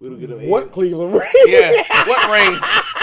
[0.00, 0.48] We don't get them.
[0.48, 1.32] What Cleveland rings?
[1.46, 1.82] Yeah.
[2.06, 2.62] What rings?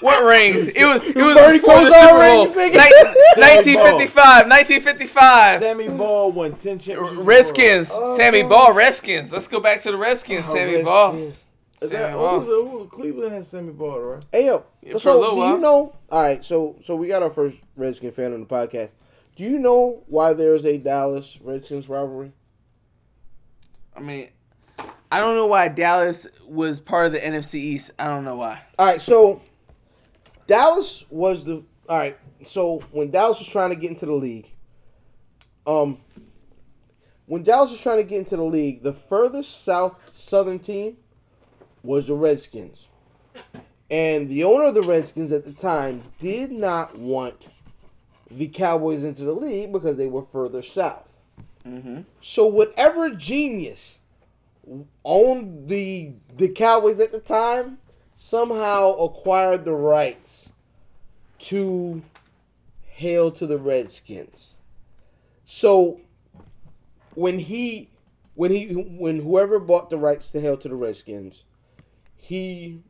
[0.00, 0.68] What rings?
[0.68, 2.44] It was it was Bernie before the Super Bowl.
[2.46, 2.72] rings, nigga.
[2.72, 4.46] Nin- 1955.
[4.48, 5.58] 1955.
[5.60, 7.10] Sammy Baugh won ten championships.
[7.12, 7.24] in a row.
[7.24, 7.88] Redskins.
[7.92, 8.16] Oh.
[8.16, 8.72] Sammy Baugh.
[8.72, 9.30] Redskins.
[9.32, 10.46] Let's go back to the Redskins.
[10.48, 10.84] Oh, Sammy Redskins.
[10.84, 11.14] Baugh.
[11.82, 12.40] Is Sammy that, Baugh.
[12.40, 12.70] who was it?
[12.70, 14.22] Who- Cleveland has Sammy Baugh, right?
[14.32, 15.50] Hey yo, Yeah, so do while.
[15.52, 15.94] you know?
[16.10, 18.88] All right, so so we got our first Redskin fan on the podcast.
[19.36, 22.32] Do you know why there is a Dallas Redskins rivalry?
[23.96, 24.28] I mean,
[25.12, 27.90] I don't know why Dallas was part of the NFC East.
[27.98, 28.60] I don't know why.
[28.78, 29.40] All right, so
[30.50, 32.18] Dallas was the all right.
[32.44, 34.50] So when Dallas was trying to get into the league,
[35.64, 35.98] um,
[37.26, 40.96] when Dallas was trying to get into the league, the furthest south southern team
[41.84, 42.88] was the Redskins,
[43.92, 47.46] and the owner of the Redskins at the time did not want
[48.28, 51.08] the Cowboys into the league because they were further south.
[51.64, 52.00] Mm-hmm.
[52.22, 53.98] So whatever genius
[55.04, 57.78] owned the the Cowboys at the time
[58.22, 60.46] somehow acquired the rights
[61.38, 62.02] to
[62.82, 64.52] hail to the Redskins.
[65.46, 66.02] So
[67.14, 67.88] when he
[68.34, 71.44] when he when whoever bought the rights to hail to the Redskins,
[72.14, 72.82] he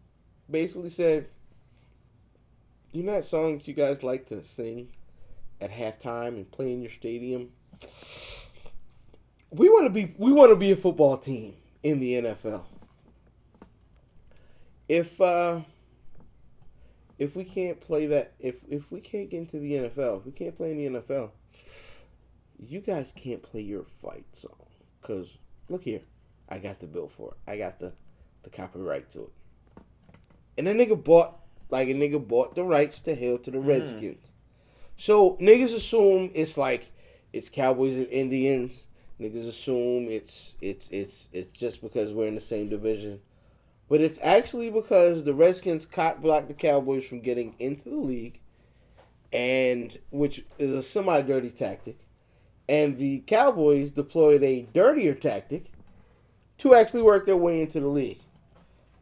[0.50, 1.28] basically said,
[2.90, 4.88] "You know that song that you guys like to sing
[5.60, 7.52] at halftime and play in your stadium."
[9.52, 11.54] we want to be we want to be a football team
[11.84, 12.64] in the NFL.
[14.90, 15.60] If uh
[17.16, 20.32] if we can't play that if if we can't get into the NFL, if we
[20.32, 21.30] can't play in the NFL,
[22.58, 24.66] you guys can't play your fight song
[25.00, 25.28] cuz
[25.68, 26.00] look here,
[26.48, 27.36] I got the bill for it.
[27.46, 27.92] I got the
[28.42, 29.82] the copyright to it.
[30.58, 31.38] And a nigga bought
[31.70, 34.32] like a nigga bought the rights to hail to the Redskins.
[34.98, 36.90] So niggas assume it's like
[37.32, 38.74] it's Cowboys and Indians.
[39.20, 43.20] Niggas assume it's it's it's it's just because we're in the same division,
[43.90, 48.38] but it's actually because the Redskins blocked the Cowboys from getting into the league,
[49.32, 51.98] and which is a semi dirty tactic,
[52.68, 55.64] and the Cowboys deployed a dirtier tactic
[56.58, 58.20] to actually work their way into the league.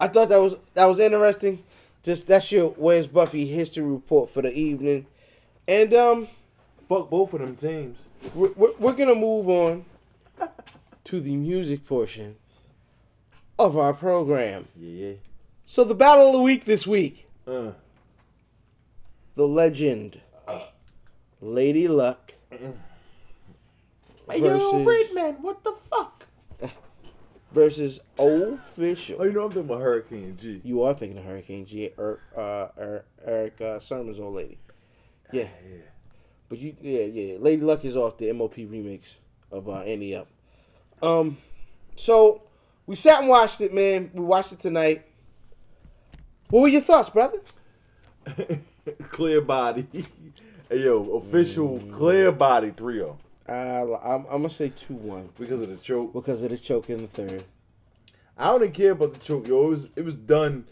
[0.00, 1.62] I thought that was that was interesting.
[2.02, 5.06] Just that's your Where's Buffy history report for the evening,
[5.68, 6.28] and um,
[6.88, 7.98] Fuck both of them teams.
[8.34, 9.84] we're, we're, we're gonna move on
[11.04, 12.36] to the music portion
[13.58, 14.68] of our program.
[14.76, 15.14] Yeah.
[15.66, 17.72] So the battle of the week this week, Uh.
[19.34, 20.20] the legend,
[21.40, 26.26] Lady Luck, Hey, yo, versus Red Man, what the fuck?
[27.52, 29.16] versus official.
[29.20, 30.60] Oh, you know I'm thinking about Hurricane G.
[30.64, 34.58] You are thinking of Hurricane G, er, uh, er, Eric uh, Sermon's old lady.
[35.32, 35.48] Yeah.
[35.68, 35.78] Yeah.
[36.48, 37.36] But you, yeah, yeah.
[37.38, 39.02] Lady Luck is off the MOP remix
[39.50, 40.28] of uh, Ante Up.
[41.02, 41.38] Um,
[41.96, 42.42] so
[42.88, 44.10] we sat and watched it, man.
[44.14, 45.04] We watched it tonight.
[46.48, 47.38] What were your thoughts, brother?
[49.10, 49.86] clear body.
[50.70, 55.60] hey, yo, official clear body 3 0 Uh, I'm, I'm gonna say two one because
[55.60, 56.14] of the choke.
[56.14, 57.44] because of the choke in the third.
[58.38, 59.66] I don't even care about the choke, yo.
[59.66, 60.64] It was it was done.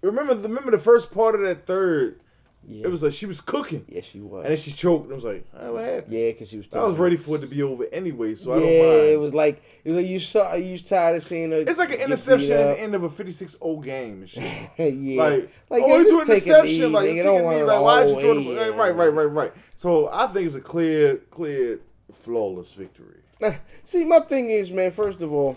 [0.00, 2.18] Remember, remember the first part of that third.
[2.66, 4.42] Yeah, It was like she was cooking, yeah, she was.
[4.44, 5.04] and then she choked.
[5.04, 6.12] And I was like, what happened?
[6.12, 6.66] yeah, because she was.
[6.74, 9.08] I was ready for it to be over anyway, so I don't mind.
[9.10, 11.58] it was like it was like you saw you tired of seeing her.
[11.58, 14.42] It's like an interception at the end of a 56-0 game and shit.
[14.76, 16.92] yeah, Like, like oh, yo, you just doing take a knee, interception?
[16.92, 18.66] Like, you Don't want to like, why did you throw the yeah.
[18.76, 19.52] right, right, right, right.
[19.76, 21.80] So I think it's a clear, clear,
[22.22, 23.20] flawless victory.
[23.84, 24.90] See, my thing is, man.
[24.90, 25.56] First of all,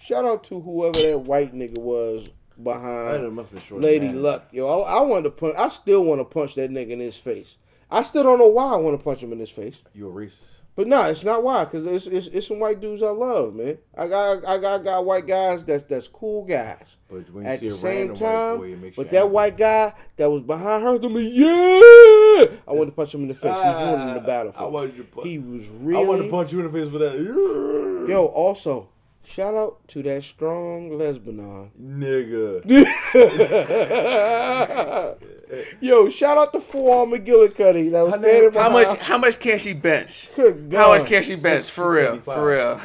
[0.00, 3.82] shout out to whoever that white nigga was I know it behind must be short.
[3.82, 4.48] Lady Luck.
[4.52, 5.54] Yo, I, I wanted to punch.
[5.56, 7.56] I still want to punch that nigga in his face.
[7.90, 9.78] I still don't know why I want to punch him in his face.
[9.94, 10.32] You a racist?
[10.76, 11.64] But no, it's not why.
[11.64, 13.78] Cause it's, it's it's some white dudes I love, man.
[13.96, 16.84] I got I got I got white guys that's that's cool guys.
[17.10, 20.30] But when you At see the a same time, boy, but that white guy that
[20.30, 23.54] was behind her, to me, yeah, I wanted to punch him in the face.
[23.54, 24.52] He's winning the Ah, battle.
[24.56, 25.26] I wanted to punch.
[25.26, 26.04] He was really.
[26.04, 28.06] I wanted to punch you in the face for that.
[28.08, 28.88] Yo, also,
[29.28, 31.70] shout out to that strong lesbian.
[31.80, 32.64] nigga.
[35.80, 38.72] Yo, shout out to Forearm McGillicuddy that was Her standing name- behind.
[38.74, 38.98] How much?
[38.98, 40.28] How much can she bench?
[40.36, 41.70] Good How much can she bench?
[41.70, 42.80] For real, for real.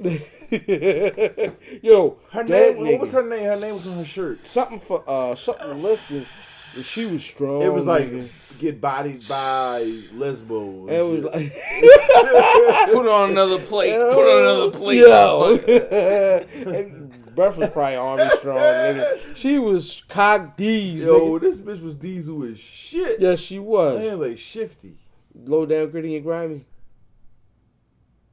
[1.82, 2.78] Yo, Her that name.
[2.86, 3.44] What was her name?
[3.44, 4.46] Her name was on her shirt.
[4.46, 6.26] Something for uh something lifted.
[6.74, 7.62] But She was strong.
[7.62, 8.58] It was like nigga.
[8.60, 9.82] get bodied by
[10.14, 10.82] lesbo.
[10.82, 11.34] and It was shit.
[11.34, 13.94] like Put on another plate.
[13.94, 14.98] Put on another plate.
[14.98, 15.56] Yo,
[16.74, 19.18] And Breath was probably army strong, nigga.
[19.36, 21.40] She was cock D's, yo, nigga.
[21.42, 23.20] this bitch was diesel as shit.
[23.20, 23.98] Yes, she was.
[23.98, 24.96] Man, like shifty.
[25.44, 26.66] Low down, gritty, and grimy.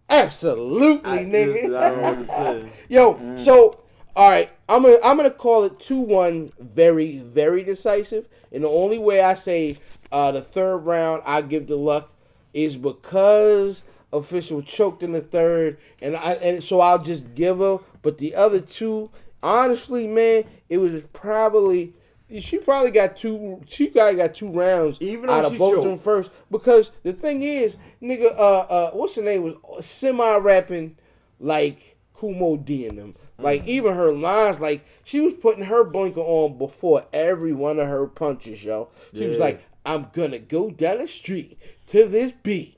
[0.09, 1.77] Absolutely, I, nigga.
[1.77, 2.71] I don't know what to say.
[2.89, 3.81] Yo, so
[4.17, 8.27] all right, I'm gonna I'm gonna call it two one, very very decisive.
[8.51, 9.77] And the only way I say
[10.11, 12.11] uh, the third round I give the luck
[12.51, 17.77] is because official choked in the third, and I and so I'll just give her.
[18.01, 19.11] But the other two,
[19.43, 21.93] honestly, man, it was probably.
[22.39, 23.61] She probably got two.
[23.67, 25.87] She probably got two rounds Even out of she both of choked.
[25.89, 26.31] them first.
[26.49, 30.97] Because the thing is, nigga, uh, uh, what's the name was semi rapping
[31.39, 33.15] like Kool Moe Dee in them.
[33.39, 33.69] Like Mm-hmm.
[33.69, 38.07] even her lines, like she was putting her blinker on before every one of her
[38.07, 38.89] punches, yo.
[39.13, 41.57] She was like, "I'm gonna go down the street
[41.87, 42.77] to this beat.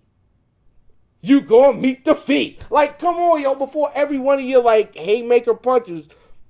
[1.22, 3.55] You gonna meet the feet." Like, come on, yo.
[3.55, 6.05] Before every one of your like haymaker punches,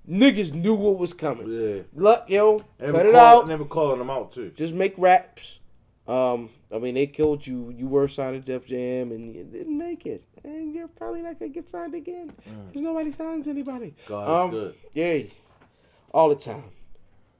[0.10, 1.48] niggas knew what was coming.
[1.48, 1.82] Yeah.
[1.96, 3.48] Luck, yo, And cut they it out.
[3.48, 4.52] Were calling them out too.
[4.56, 5.59] Just make raps.
[6.10, 7.70] Um, I mean, they killed you.
[7.78, 10.24] You were signed to Def Jam, and you didn't make it.
[10.44, 13.94] And you're probably not gonna get signed again because nobody signs anybody.
[14.08, 14.76] God um, is good.
[14.94, 15.24] Yeah,
[16.12, 16.64] all the time.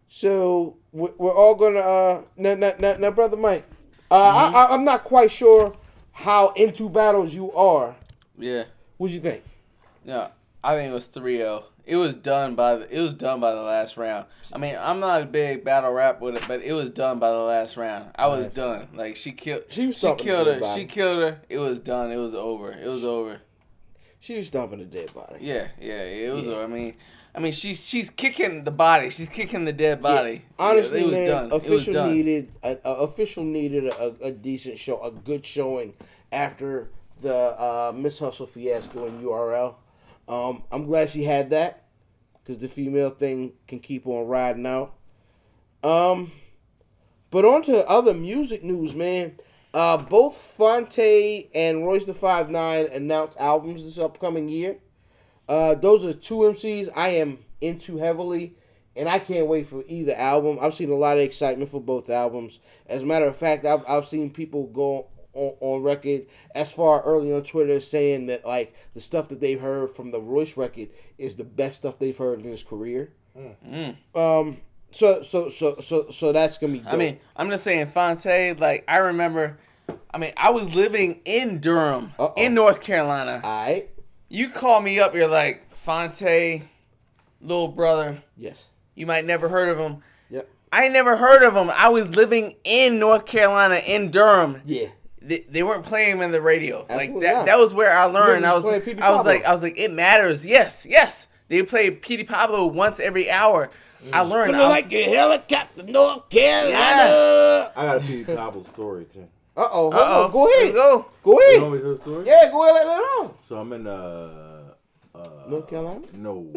[0.08, 1.80] So we're, we're all gonna.
[1.80, 3.68] Uh, now, now, now, now brother Mike,
[4.12, 5.76] uh, I, I, I'm not quite sure
[6.12, 7.96] how into battles you are.
[8.38, 8.66] Yeah.
[8.98, 9.44] What do you think?
[10.06, 10.30] No,
[10.64, 11.64] I think it was 3-0.
[11.90, 14.26] It was done by the it was done by the last round.
[14.54, 17.32] I mean, I'm not a big battle rap with it, but it was done by
[17.32, 18.12] the last round.
[18.16, 18.54] I was Nice.
[18.56, 18.88] done.
[18.94, 20.60] Like she killed She was she killed her.
[20.60, 20.82] body.
[20.82, 21.42] She killed her.
[21.50, 22.12] It was done.
[22.12, 22.72] It was over.
[22.72, 23.42] It was over.
[24.20, 25.38] She was stomping a dead body.
[25.42, 26.54] Yeah, yeah, it was Yeah.
[26.54, 26.64] over.
[26.64, 26.94] I mean,
[27.34, 29.10] I mean, she's she's kicking the body.
[29.10, 30.32] She's kicking the dead body.
[30.32, 31.46] Yeah, honestly, Yeah, it was man, done.
[31.46, 35.94] It was official needed a, a official needed a, a decent show, a good showing
[36.32, 36.90] after
[37.22, 39.76] the uh, Miss Hustle fiasco in URL.
[40.30, 41.86] Um, I'm glad she had that
[42.44, 44.94] because the female thing can keep on riding out.
[45.84, 46.32] Um,
[47.32, 49.40] but on to other music news, man.
[49.74, 54.78] Uh, both Phonte and Royce the Five Nine announced albums this upcoming year.
[55.48, 58.56] Uh, those are two MCs I am into heavily,
[58.96, 60.60] and I can't wait for either album.
[60.62, 62.60] I've seen a lot of excitement for both albums.
[62.88, 65.08] As a matter of fact, I've, I've seen people go
[65.40, 69.60] on, on record as far early on Twitter saying that like the stuff that they've
[69.62, 73.14] heard from the Royce record is the best stuff they've heard in his career.
[74.16, 74.58] Um,
[74.92, 76.80] so so so so so that's gonna be.
[76.80, 76.94] Dope.
[76.94, 78.60] I mean, I'm just saying, Phonte.
[78.60, 79.58] Like I remember,
[80.14, 82.34] I mean, I was living in Durham, Uh-oh.
[82.42, 83.40] in North Carolina.
[83.44, 83.90] all right.
[84.28, 86.64] You call me up, you're like Phonte,
[87.42, 88.22] little brother.
[88.38, 88.58] Yes.
[88.96, 90.04] You might never heard of him.
[90.30, 90.50] Yep.
[90.72, 91.70] I never heard of him.
[91.72, 94.62] I was living in North Carolina, in Durham.
[94.66, 94.90] Yeah.
[95.30, 96.86] They, they weren't playing him in the radio.
[96.90, 97.34] Like that.
[97.34, 97.46] not.
[97.46, 98.46] That was where I learned.
[98.46, 98.64] I was.
[98.64, 99.46] playing Petey I was like.
[99.46, 99.78] I was like.
[99.78, 100.46] It matters.
[100.46, 100.86] Yes.
[100.90, 101.28] Yes.
[101.48, 103.70] They play Petey Pablo once every hour.
[104.14, 104.56] I learned.
[104.56, 107.72] I was- like a helicopter, North Carolina.
[107.76, 109.28] I got a Petey Pablo story too.
[109.58, 109.92] Uh oh.
[109.92, 110.30] Uh-oh.
[110.30, 110.64] Go ahead.
[110.64, 111.06] Let's go.
[111.24, 111.62] Go You ahead.
[111.62, 112.26] want me to the story?
[112.28, 112.88] Yeah, go ahead.
[112.88, 113.34] Let it on.
[113.48, 114.64] So I'm in uh,
[115.16, 116.02] uh North Carolina.
[116.14, 116.52] No,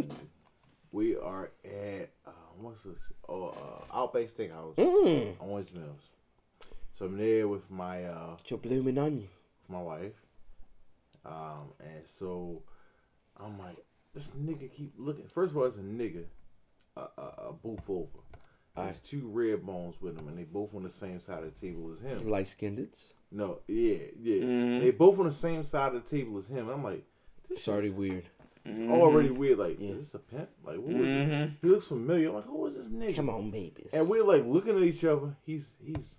[0.92, 2.96] we are at uh, what's this?
[3.28, 5.40] Oh, uh, Outback Steakhouse Mm.
[5.40, 6.02] on West Mills.
[6.98, 9.28] So I'm there with my uh Your blooming onion.
[9.68, 10.12] my wife,
[11.24, 12.62] um, and so
[13.38, 13.76] I'm like,
[14.14, 15.26] this nigga keep looking.
[15.28, 16.24] First of all, it's a nigga,
[16.96, 18.18] a a, a booth over.
[18.76, 21.60] There's two red bones with him, and they both on the same side of the
[21.66, 22.28] table as him.
[22.28, 22.88] Light skinned.
[23.30, 24.42] No, yeah, yeah.
[24.42, 24.80] Mhm.
[24.80, 26.68] They both on the same side of the table as him.
[26.68, 27.04] I'm like,
[27.48, 28.24] this It's already weird.
[28.64, 29.58] It's already weird.
[29.58, 29.90] Like, Yeah.
[29.90, 30.48] is this a pimp?
[30.64, 31.30] Like, who is Mhm.
[31.44, 31.50] it?
[31.62, 32.28] He looks familiar.
[32.28, 33.16] I'm like, who is this nigga?
[33.16, 33.90] Come on, babies.
[33.92, 35.36] And we're like looking at each other.
[35.44, 36.14] He's he's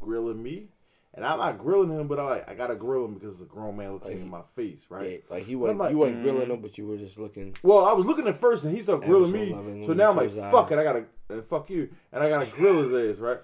[0.00, 0.68] grilling me,
[1.14, 3.76] and I'm not grilling him, but I like I gotta grill him because the grown
[3.76, 5.10] man looking Like, in my face, right?
[5.28, 7.56] Yeah, like he wasn't, like- you wasn't grilling him, but you were just looking.
[7.62, 9.84] Well, I was looking at first, and he started That grilling me.
[9.86, 10.72] So now I'm like, chose fuck eyes.
[10.72, 13.38] it, I gotta and fuck you, and I gotta grill his ass, right?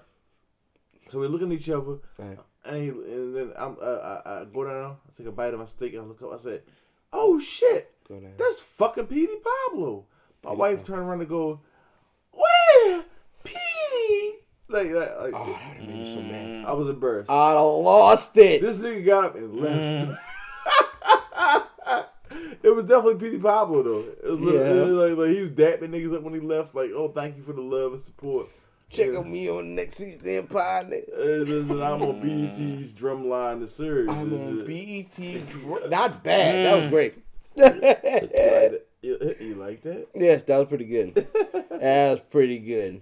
[1.11, 2.39] So we're looking at each other, Right.
[2.65, 5.59] and, he, and then I'm, uh, I, I go down, I take a bite of
[5.59, 6.63] my steak, and I look up, I said,
[7.11, 8.33] "Oh shit, Go down.
[8.37, 9.33] that's fucking Petey
[9.69, 10.05] Pablo."
[10.43, 10.95] My Petey wife Pablo.
[10.95, 11.59] turned around and go,
[12.31, 13.03] "Where,
[13.43, 14.39] Petey?"
[14.73, 16.65] Like, like, like Oh, that would made me so mad.
[16.65, 17.29] I was embarrassed.
[17.29, 18.61] I'd have lost it.
[18.61, 20.19] this nigga got up and left.
[21.39, 22.07] Mm.
[22.63, 24.05] it was definitely Petey Pablo though.
[24.23, 24.59] It was, Yeah.
[24.61, 26.73] it was like, like he was dapping niggas up when he left.
[26.73, 28.47] Like, oh, thank you for the love and support.
[28.89, 29.19] Check Yeah.
[29.19, 31.13] on me on next season, Empire, nigga.
[31.13, 34.09] Uh, Listen, I'm on BET's drumline the series.
[34.09, 35.49] I'm on BET.
[35.49, 36.65] dr- Not bad.
[36.65, 36.89] That was mm.
[36.89, 37.15] great.
[37.55, 38.85] You like that?
[39.03, 40.07] You, you like that?
[40.15, 41.13] yes, that was pretty good.
[41.69, 43.01] that was pretty good.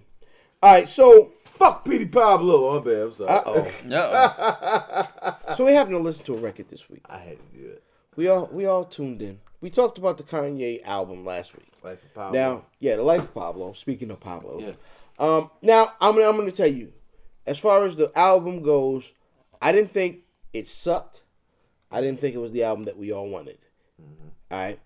[0.62, 2.70] All right, so Fuck Petey Pablo.
[2.70, 2.94] Oh, bad.
[2.94, 3.30] I'm sorry.
[3.30, 3.68] uh oh.
[3.84, 5.36] No.
[5.56, 7.02] so we happened to listen to a record this week.
[7.08, 7.82] I had to do it.
[8.16, 9.38] We all we all tuned in.
[9.60, 11.68] We talked about the Kanye album last week.
[11.84, 12.38] Life of Pablo.
[12.38, 13.72] Now, yeah, the life of Pablo.
[13.74, 14.80] Speaking of Pablo, Yes.
[15.18, 16.92] um, now I'm gonna, I'm going to tell you,
[17.46, 19.12] as far as the album goes,
[19.60, 20.20] I didn't think
[20.52, 21.22] it sucked.
[21.90, 23.58] I didn't think it was the album that we all wanted.
[24.50, 24.80] All right,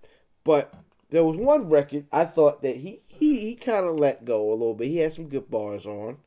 [0.44, 0.74] but
[1.10, 4.54] there was one record I thought that he he, he kind of let go a
[4.54, 4.88] little bit.
[4.88, 6.18] He had some good bars on.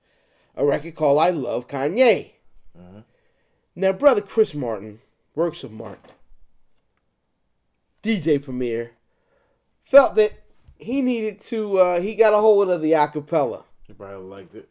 [0.60, 2.32] A record called "I Love Kanye."
[3.78, 5.00] Now, brother Chris Martin,
[5.34, 6.12] works of Martin,
[8.04, 8.92] DJ Premier,
[9.86, 10.34] felt that
[10.78, 11.78] he needed to.
[11.78, 14.68] Uh, he got a hold of the acapella He probably liked it.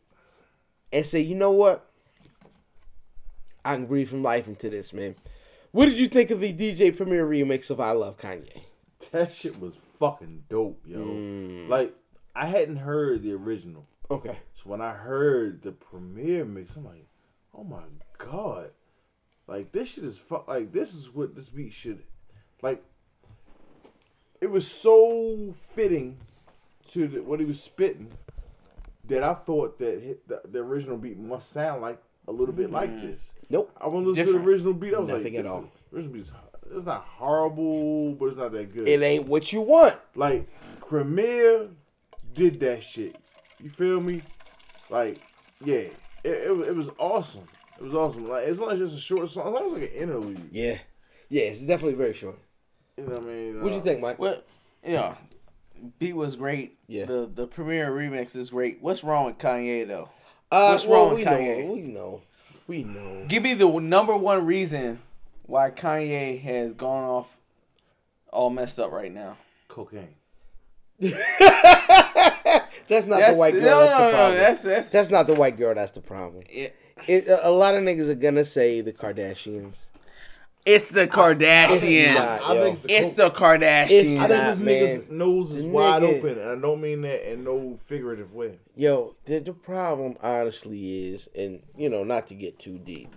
[0.93, 1.89] and say, you know what?
[3.64, 5.14] I can breathe some life into this, man.
[5.72, 8.62] What did you think of the DJ Premier remix of "I Love Kanye"?
[9.12, 10.99] That shit was fucking dope, yo.
[10.99, 11.68] Mm.
[11.68, 11.95] Like,
[12.34, 13.86] I hadn't heard the original.
[14.11, 14.38] Okay.
[14.54, 17.06] So when I heard the premiere mix, I'm like,
[17.54, 17.82] oh my
[18.18, 18.70] god,
[19.46, 22.02] like this shit is fu- like this is what this beat should,
[22.62, 22.82] like.
[24.40, 26.18] It was so fitting
[26.92, 28.12] to the, what he was spitting
[29.09, 32.70] that I thought that hit the, the original beat must sound like a little bit
[32.70, 33.02] like mm.
[33.02, 33.32] this.
[33.50, 33.72] Nope.
[33.80, 34.94] I went to listen to the original beat.
[34.94, 35.64] I was Nothing like, at all.
[35.64, 36.32] is- original beat is
[36.70, 38.86] it's not horrible, but it's not that good.
[38.86, 39.96] It ain't what you want.
[40.14, 40.48] Like
[40.86, 41.68] Premier
[42.34, 43.16] did that shit.
[43.62, 44.22] You feel me?
[44.90, 45.20] Like,
[45.64, 45.92] yeah, it,
[46.24, 47.48] it, it was awesome.
[47.78, 48.28] It was awesome.
[48.28, 49.48] Like it's not just a short song.
[49.48, 50.48] It's almost like an interlude.
[50.52, 50.78] Yeah.
[51.28, 52.38] Yeah, it's definitely very short.
[52.96, 53.62] You know what I mean?
[53.62, 54.18] What do you Uh, think, Mike?
[54.18, 54.42] Well,
[54.84, 55.14] yeah.
[55.98, 56.78] Beat was great.
[56.88, 57.04] Yeah.
[57.04, 58.78] The the premiere remix is great.
[58.80, 60.09] What's wrong with Kanye though?
[60.50, 61.64] Uh, What's well, wrong with we Kanye?
[61.66, 62.22] Know, we know.
[62.66, 63.24] We know.
[63.28, 65.00] Give me the number one reason
[65.44, 67.36] why Kanye has gone off
[68.32, 69.36] all messed up right now.
[69.68, 70.14] Cocaine.
[72.89, 73.62] that's not That's, the white girl.
[73.62, 74.36] no, that's the no, no, problem.
[74.39, 75.74] that's that's That's not the white girl.
[75.74, 76.45] That's the problem.
[76.49, 76.74] it,
[77.07, 79.76] It, a, a lot of niggas are gonna say the Kardashians.
[80.66, 81.82] it's the Kardashians.
[81.82, 82.64] It's not, I yo.
[82.64, 84.16] think the It's coke- the Kardashians.
[84.18, 85.18] I think this nigga's man.
[85.18, 88.59] nose is The wide nigga- open, and I don't mean that in no figurative way.
[88.76, 93.14] Yo, the, the problem honestly is, and you know, not to get too deep,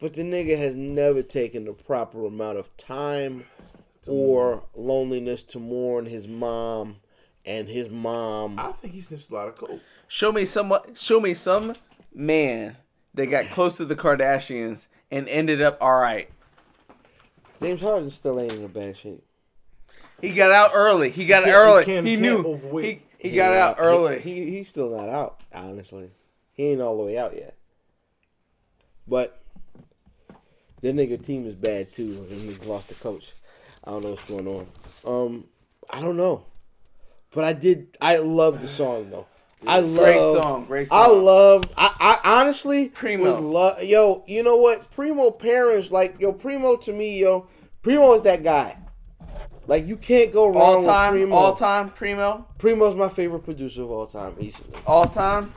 [0.00, 3.44] but the nigga has never taken the proper amount of time
[4.06, 6.96] or loneliness to mourn his mom
[7.44, 8.58] and his mom.
[8.58, 9.80] I think he sniffs a lot of coke.
[10.08, 10.72] Show me some.
[10.94, 11.74] Show me some
[12.14, 12.76] man
[13.14, 16.30] that got close to the Kardashians and ended up all right.
[17.60, 19.22] James Harden still ain't in a bad shape.
[20.20, 21.10] He got out early.
[21.10, 21.84] He got He out early.
[21.84, 22.50] he can't- He he can't knew.
[22.52, 23.02] overweight.
[23.18, 24.20] He, he got out He- early.
[24.20, 26.10] He, he's still not out, honestly.
[26.54, 27.56] He ain't all the way out yet.
[29.06, 29.40] But
[30.80, 33.32] the nigga team is bad too, and he's lost the coach.
[33.84, 34.66] I don't know what's going on.
[35.04, 35.44] Um,
[35.90, 36.44] I don't know,
[37.32, 37.96] but I did.
[38.00, 39.26] I love the song though.
[39.66, 41.00] I love Great song, great song.
[41.00, 41.64] I love.
[41.76, 43.40] I, I honestly Primo.
[43.40, 43.82] love.
[43.82, 44.90] Yo, you know what?
[44.90, 46.32] Primo parents like yo.
[46.32, 47.46] Primo to me, yo.
[47.82, 48.76] Primo is that guy.
[49.66, 51.12] Like you can't go wrong all time.
[51.14, 51.36] with Primo.
[51.36, 51.90] All time.
[51.90, 52.46] Primo.
[52.58, 54.70] Primo's my favorite producer of all time, easily.
[54.86, 55.52] All time.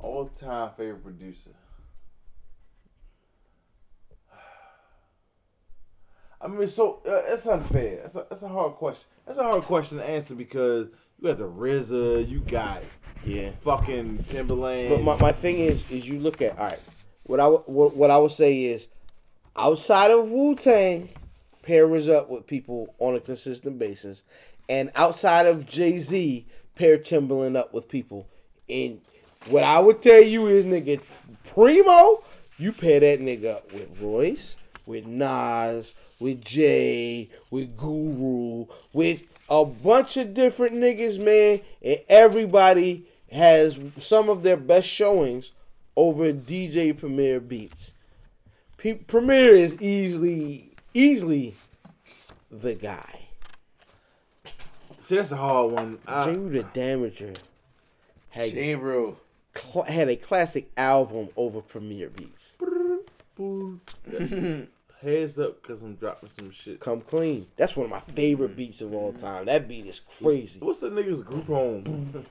[0.00, 1.50] All time favorite producer.
[6.40, 8.00] I mean, so uh, that's unfair.
[8.02, 9.06] That's a, that's a hard question.
[9.26, 10.88] That's a hard question to answer because
[11.20, 12.82] you got the RZA, you got
[13.24, 13.50] Yeah.
[13.62, 14.90] fucking Timbaland.
[14.90, 16.78] But my, my thing is, is you look at all right.
[17.24, 18.86] What I would- what, what I would say is,
[19.56, 21.08] outside of Wu Tang,
[21.62, 24.22] pair us up with people on a consistent basis,
[24.68, 28.28] and outside of Jay Z, pair Timbaland up with people.
[28.70, 29.00] And
[29.50, 31.00] what I would tell you is, nigga,
[31.52, 32.22] Primo,
[32.58, 39.64] you pair that nigga up with Royce, with Nas, with Jay, with Guru, with a
[39.64, 45.52] bunch of different niggas, man, and everybody has some of their best showings
[45.96, 47.92] over DJ Premier beats.
[48.76, 51.54] P- Premier is easily, easily
[52.50, 53.26] the guy.
[55.00, 55.98] See, that's a hard one.
[56.06, 57.36] I, Jeru the Damaja
[58.30, 58.74] had J.
[58.74, 59.16] Bro.
[59.56, 62.34] cl- had a classic album over Premier beats.
[65.00, 66.80] heads up, cause I'm dropping some shit.
[66.80, 67.46] Come clean.
[67.56, 68.56] That's one of my favorite mm-hmm.
[68.56, 69.46] beats of all time.
[69.46, 70.60] That beat is crazy.
[70.60, 72.26] What's the niggas group home?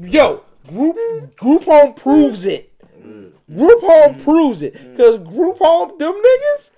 [0.00, 0.96] Yo, group
[1.36, 2.72] group home proves it.
[3.00, 3.32] Mm.
[3.54, 4.24] Group home mm.
[4.24, 4.74] proves it.
[4.74, 4.96] Mm.
[4.96, 6.70] Cause group home, them niggas,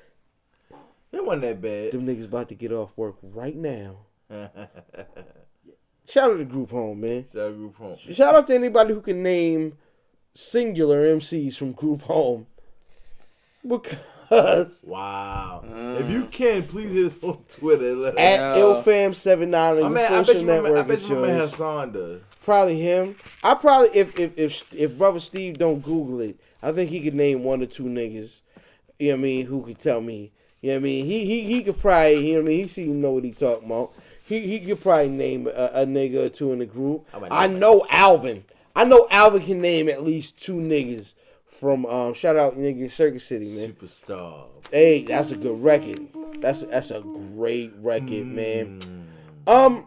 [1.13, 1.93] It wasn't that bad.
[1.93, 3.99] them niggas about to get off work right now.
[6.07, 7.27] Shout out to group home, man.
[7.33, 7.97] Shout out group home.
[8.13, 9.79] Shout out to anybody who can name
[10.35, 12.47] singular MCs from group home.
[13.67, 13.99] Because
[14.31, 15.65] Wow.
[15.99, 17.95] if you can, please hit us on Twitter.
[17.97, 20.97] Let at ilfam79 on mean, the I bet social you, my, man- I network bet
[20.99, 21.51] of you my man choice.
[21.51, 22.21] Hassan does.
[22.45, 23.17] Probably him.
[23.43, 27.15] I probably if if if if brother Steve don't Google it, I think he could
[27.15, 28.31] name one or two niggas.
[28.99, 29.47] You know what I mean?
[29.47, 30.33] Who could tell me?
[30.61, 31.07] You know what I mean?
[31.07, 32.27] He he he could probably.
[32.29, 32.63] You know what I mean?
[32.63, 33.93] He seem know what he talking about.
[34.25, 37.07] He he could probably name a, a nigga or two in the group.
[37.13, 37.59] I I know.
[37.59, 38.45] know Alvin.
[38.77, 41.07] I know Alvin can name at least two niggas
[41.61, 42.15] from um.
[42.15, 43.73] Shout out nigga Circus City man.
[43.73, 44.47] Superstar.
[44.73, 46.09] Hey, that's a good record.
[46.41, 49.07] That's that's a great record, man.
[49.47, 49.87] Um,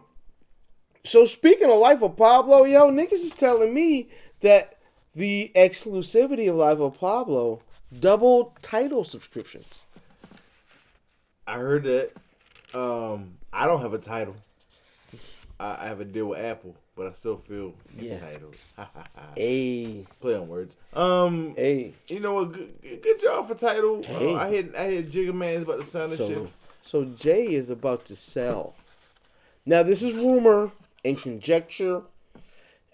[1.04, 4.08] so speaking of Life of Pablo, yo, niggas is telling me
[4.40, 4.78] that
[5.14, 7.60] the exclusivity of Life of Pablo
[8.00, 9.66] double Tidal subscriptions.
[11.46, 12.12] I heard that.
[12.78, 14.36] Um, I don't have a Tidal.
[15.58, 18.14] I, I have a deal with Apple, but I still feel Yeah.
[18.14, 18.56] entitled.
[19.36, 20.76] Hey, Play on words.
[20.92, 21.92] Um, hey.
[22.08, 22.52] you know what?
[22.52, 24.04] Good, good job for Tidal.
[24.08, 26.48] Uh, I hear I hear Jigga Man's about to sign this So, shit.
[26.82, 28.74] so Jay is about to sell.
[29.66, 30.70] Now this is rumor
[31.04, 32.02] and conjecture,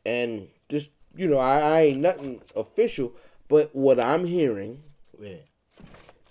[0.06, 3.12] and just you know, I, I ain't nothing official,
[3.48, 4.82] but what I'm hearing
[5.20, 5.34] Yeah.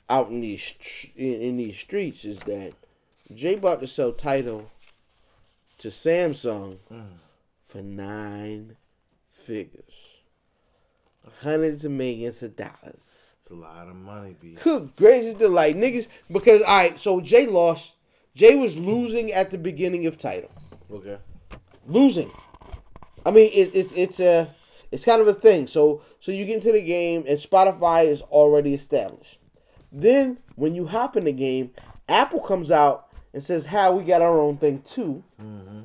[0.10, 0.74] out in these
[1.16, 2.74] in, in these streets is that
[3.36, 4.72] Jay about to sell Tidal
[5.80, 6.78] to Samsung
[7.70, 8.76] for nine
[9.32, 9.94] figures,
[11.42, 13.36] hundreds of millions of dollars.
[13.42, 14.58] It's a lot of money, B.
[14.62, 16.08] Good gracious delight, niggas.
[16.32, 17.94] Because all right, so Jay lost.
[18.36, 20.52] Jay was losing at the beginning of Tidal,
[20.92, 21.18] Okay.
[21.88, 22.32] losing.
[23.26, 24.54] I mean, it, it's it's a
[24.92, 25.68] it's kind of a thing.
[25.68, 29.38] So so you get into the game and Spotify is already established.
[29.92, 31.72] Then when you hop in the game,
[32.08, 35.24] Apple comes out and says, "How we got our own thing too.
[35.42, 35.82] Mm-hmm.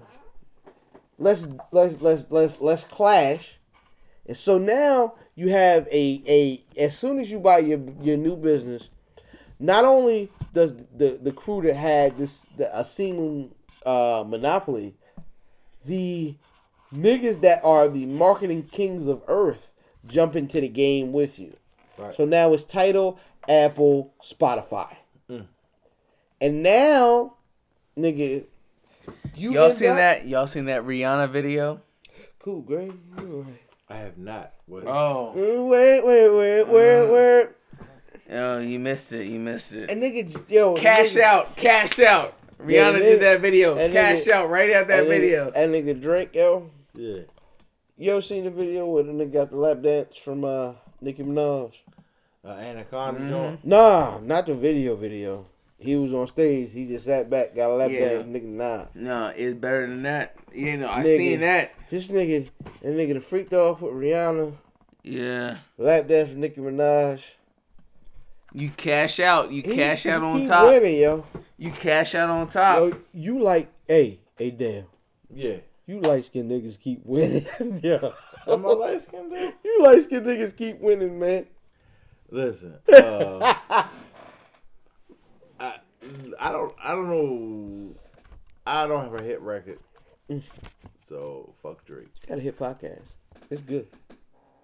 [1.19, 3.57] Let's let's let's let's let's clash."
[4.27, 8.37] And so now you have a a as soon as you buy your your new
[8.37, 8.89] business,
[9.59, 13.55] not only does the the crew that had this the, a seeming
[13.85, 14.95] uh, monopoly,
[15.85, 16.35] the
[16.95, 19.71] niggas that are the marketing kings of Earth
[20.07, 21.57] jump into the game with you.
[21.99, 22.17] Right.
[22.17, 24.97] So now it's Tidal, Apple, Spotify,
[26.41, 27.35] and now,
[27.97, 28.45] nigga,
[29.37, 30.27] you Y'all seen up- that?
[30.27, 31.81] Y'all seen that Rihanna video?
[32.39, 32.93] Cool, great.
[33.89, 34.53] I have not.
[34.67, 34.85] What?
[34.87, 37.49] Oh, Wait, wait, wait, wait, wait.
[38.31, 39.27] Oh, you missed it.
[39.27, 39.91] You missed it.
[39.91, 41.57] And nigga, yo, Cash nigga, out.
[41.57, 42.35] Cash out.
[42.59, 43.77] Rihanna Yeah, did that video.
[43.77, 45.53] Cash nigga- out right at that and video.
[45.55, 47.23] And nigga Drake, yo, Yeah.
[47.99, 51.73] yo, seen the video where the nigga got the lap dance from uh Nicki Minaj?
[52.45, 53.29] Uh, Anaconda Mhm.
[53.31, 53.65] joint.
[53.65, 54.97] Nah, not the video.
[54.97, 55.47] Video.
[55.85, 56.73] He was on stage.
[56.73, 58.09] He just sat back, got a lap Yeah.
[58.21, 58.25] dance.
[58.27, 58.85] Nigga, nah.
[58.95, 60.35] No, it's better than that.
[60.55, 61.17] You know, I Nigga.
[61.17, 61.73] seen that.
[61.91, 62.49] This nigga,
[62.83, 64.53] that nigga, freaked off with Rihanna.
[65.03, 65.59] Yeah.
[65.79, 67.21] Lap dance from Nicki Minaj.
[68.53, 69.51] You cash out.
[69.53, 70.69] You He- cash out on top.
[70.69, 71.25] Winning, yo.
[71.59, 72.79] You cash out on top.
[72.79, 74.85] Yo, you like, hey, hey, damn.
[75.33, 75.57] Yeah.
[75.87, 77.47] You light skinned niggas keep winning.
[77.83, 78.11] yeah.
[78.47, 79.33] Am I light skinned?
[79.65, 81.47] You light skinned niggas keep winning, man.
[82.31, 82.75] Listen.
[82.91, 83.55] Uh,
[86.41, 87.95] I I don't I don't know.
[88.67, 89.79] I don't have a hit record.
[91.07, 92.09] So fuck Drake.
[92.27, 93.03] Got a hit podcast.
[93.51, 93.87] It's good.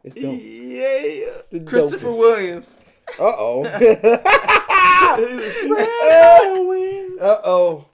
[0.02, 0.38] It's dope.
[0.40, 1.42] Yeah.
[1.52, 2.18] It's Christopher dopest.
[2.18, 2.78] Williams.
[3.18, 3.64] Uh oh.
[7.20, 7.84] Uh oh.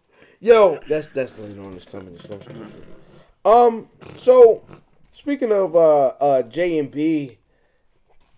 [0.41, 1.75] Yo, that's that's later on.
[1.75, 2.15] It's coming.
[2.15, 2.43] It's coming.
[2.43, 2.73] It's coming.
[3.45, 3.89] Um.
[4.17, 4.63] So,
[5.13, 7.39] speaking of uh uh J and B,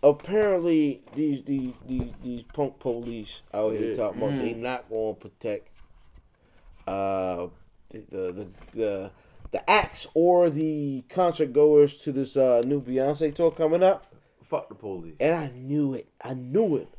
[0.03, 3.97] apparently these these these, these punk police out here Yeah.
[3.97, 5.69] talking about they not going to protect
[6.87, 7.49] uh
[7.91, 8.47] the the the.
[8.75, 9.11] the
[9.51, 14.13] the acts or the concert goers to this uh, new Beyonce tour coming up.
[14.45, 15.15] Fuck the police.
[15.21, 16.07] And I knew it.
[16.23, 16.91] I knew it.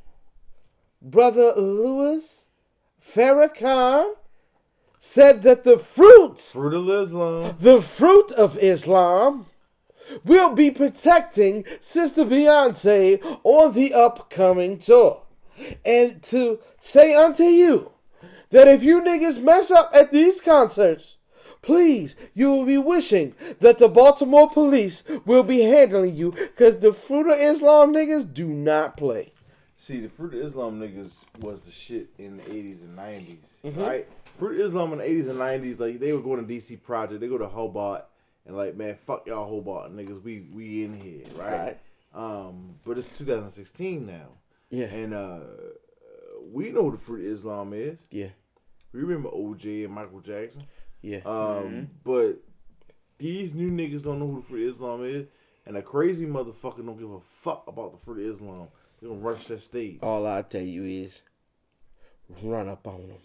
[0.99, 2.47] Brother Louis
[2.99, 4.13] Farrakhan
[4.99, 7.55] said that the fruits, Fruit of Islam.
[7.59, 9.45] the fruit of Islam,
[10.23, 15.23] will be protecting Sister Beyonce on the upcoming tour.
[15.85, 17.91] And to say unto you
[18.49, 21.17] that if you niggas mess up at these concerts,
[21.61, 26.93] please, you will be wishing that the Baltimore police will be handling you because the
[26.93, 29.33] fruit of Islam niggas do not play.
[29.75, 33.81] See, the Fruit of Islam niggas was the shit in the 80s and 90s, Mm-hmm.
[33.81, 34.07] right?
[34.37, 37.19] Fruit of Islam in the 80s and 90s, like, they were going to DC Project,
[37.21, 38.05] they go to Hobart,
[38.49, 41.77] and like, man, fuck y'all Hobart niggas, we we in here, right?
[42.15, 44.29] Um, but it's 2016 now,
[44.71, 44.87] Yeah.
[44.87, 45.39] and uh,
[46.51, 47.99] we know who the Fruit of Islam is.
[48.09, 48.29] Yeah.
[48.91, 50.63] We remember OJ and Michael Jackson.
[51.03, 51.19] Yeah.
[51.25, 52.39] Um, but
[53.19, 55.27] these new niggas don't know who the Fruit of Islam is,
[55.67, 58.67] and a crazy motherfucker don't give a fuck about the Fruit of Islam.
[58.99, 59.99] They gonna rush that stage.
[60.01, 61.21] All I tell you is
[62.41, 63.17] run up on them.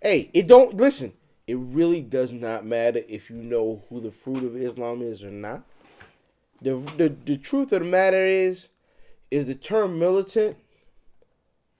[0.00, 1.12] Hey, it don't listen.
[1.50, 5.30] It really does not matter if you know who the fruit of Islam is or
[5.32, 5.64] not.
[6.62, 8.68] The the, the truth of the matter is,
[9.30, 10.56] is the term militant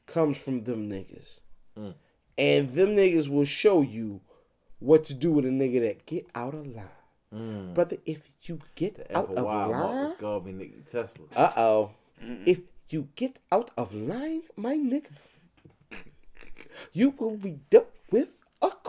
[0.07, 1.39] comes from them niggas,
[1.79, 1.95] Mm.
[2.37, 4.21] and them niggas will show you
[4.81, 6.99] what to do with a nigga that get out of line.
[7.33, 7.75] Mm.
[7.75, 11.27] Brother, if you get The out of FOI line, Marcus Garvey, Nicky Tesla.
[11.37, 11.91] uh oh.
[12.45, 15.12] If you get out of line, my nigga,
[16.93, 18.31] you will be dealt with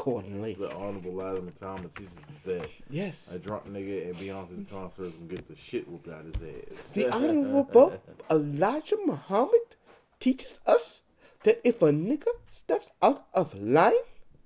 [0.02, 0.54] accordingly.
[0.56, 2.68] The Honorable Elijah Thomas, he's just dead.
[2.90, 3.32] Yes.
[3.34, 6.90] A drunk nigga at Beyonce's concert is gonna get the shit whooped out his ass.
[6.90, 9.76] The Honorable Elijah Muhammad
[10.20, 11.04] teaches us
[11.44, 13.94] that if a nigga steps out of line,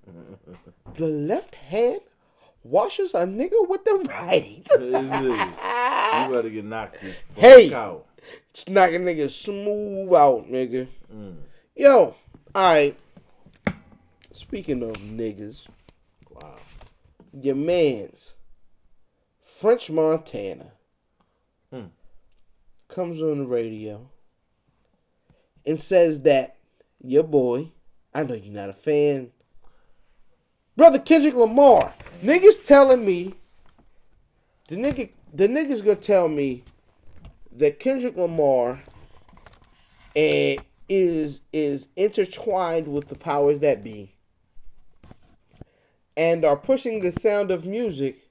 [0.95, 2.01] the left hand
[2.63, 4.67] washes a nigga with the right.
[4.77, 7.73] you better get knocked the fuck Hey!
[7.73, 8.05] out.
[8.67, 10.87] Knock a nigga smooth out, nigga.
[11.13, 11.35] Mm.
[11.75, 12.15] Yo,
[12.55, 12.97] alright.
[14.47, 15.67] Speaking of niggas,
[16.29, 16.55] Wow.
[17.33, 18.33] your man's
[19.43, 20.71] French Montana
[21.71, 21.85] Hmm.
[22.87, 24.07] comes on the radio
[25.65, 26.57] and says that
[27.03, 27.71] your boy,
[28.13, 29.31] I know you're not a fan,
[30.77, 33.33] brother Kendrick Lamar, niggas telling me
[34.67, 36.63] the nigga the niggas gonna tell me
[37.51, 38.83] that Kendrick Lamar
[40.15, 40.57] eh,
[40.87, 44.14] is is intertwined with the powers that be
[46.17, 48.29] and are pushing the sound of music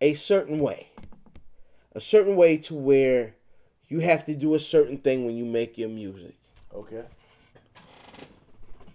[0.00, 0.88] a certain way.
[1.94, 3.34] A certain way to where
[3.88, 6.34] you have to do a certain thing when you make your music.
[6.74, 7.04] Okay.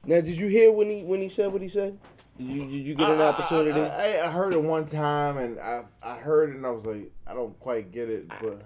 [0.05, 1.97] Now, did you hear when he when he said what he said?
[2.37, 3.79] Did you, did you get an I- opportunity?
[3.79, 6.85] I, I, I heard it one time, and I I heard it, and I was
[6.85, 8.65] like, I don't quite get it, but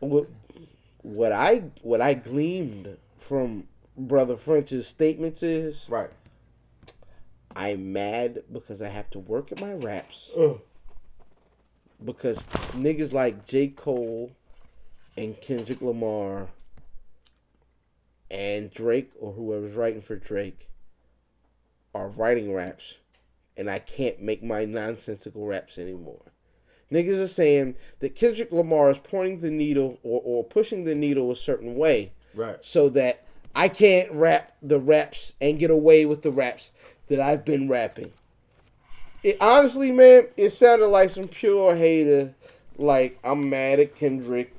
[0.00, 0.28] what,
[1.02, 3.64] what I what I gleamed from
[3.96, 6.10] brother French's statements is right.
[7.56, 10.60] I'm mad because I have to work at my raps Ugh.
[12.04, 12.38] because
[12.72, 13.68] niggas like J.
[13.68, 14.32] Cole
[15.16, 16.48] and Kendrick Lamar
[18.30, 20.68] and Drake or whoever's writing for Drake
[21.94, 22.94] are writing raps
[23.56, 26.32] and I can't make my nonsensical raps anymore.
[26.90, 31.30] Niggas are saying that Kendrick Lamar is pointing the needle or, or pushing the needle
[31.30, 32.58] a certain way Right.
[32.62, 33.24] so that
[33.54, 36.72] I can't rap the raps and get away with the raps
[37.08, 38.12] that I've been rapping.
[39.22, 42.34] It honestly, man, it sounded like some pure hater.
[42.76, 44.54] Like I'm mad at Kendrick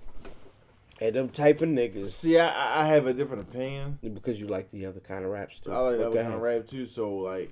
[1.01, 3.99] and them type of niggas See, I, I have a different opinion.
[4.01, 5.71] because you like the other kind of rap too.
[5.71, 6.21] I like that Okay.
[6.23, 6.85] kind of rap too.
[6.85, 7.51] So like,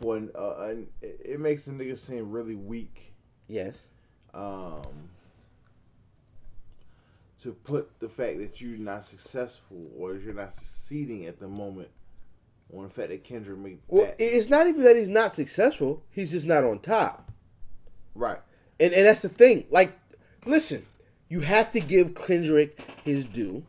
[0.00, 3.12] for an, uh, an, it it makes the nigga seem really weak.
[3.48, 3.76] Yes.
[4.34, 4.82] Um,
[7.42, 11.88] to put the fact that you're not successful or you're not succeeding at the moment
[12.72, 16.02] on the fact that Kendrick made Well, that it's not even that he's not successful.
[16.10, 17.30] He's just not on top.
[18.14, 18.40] right.
[18.80, 19.66] And and that's the thing.
[19.70, 19.96] Like,
[20.46, 20.84] listen,
[21.28, 23.64] you have to give Kendrick his due,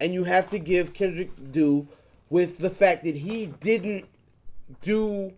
[0.00, 1.86] and you have to give Kendrick due
[2.30, 4.06] with the fact that he didn't
[4.80, 5.32] do,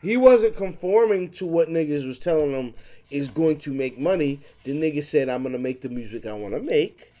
[0.00, 2.74] he wasn't conforming to what niggas was telling him
[3.10, 4.40] is going to make money.
[4.62, 7.12] The nigga said, "I'm gonna make the music I want to make,"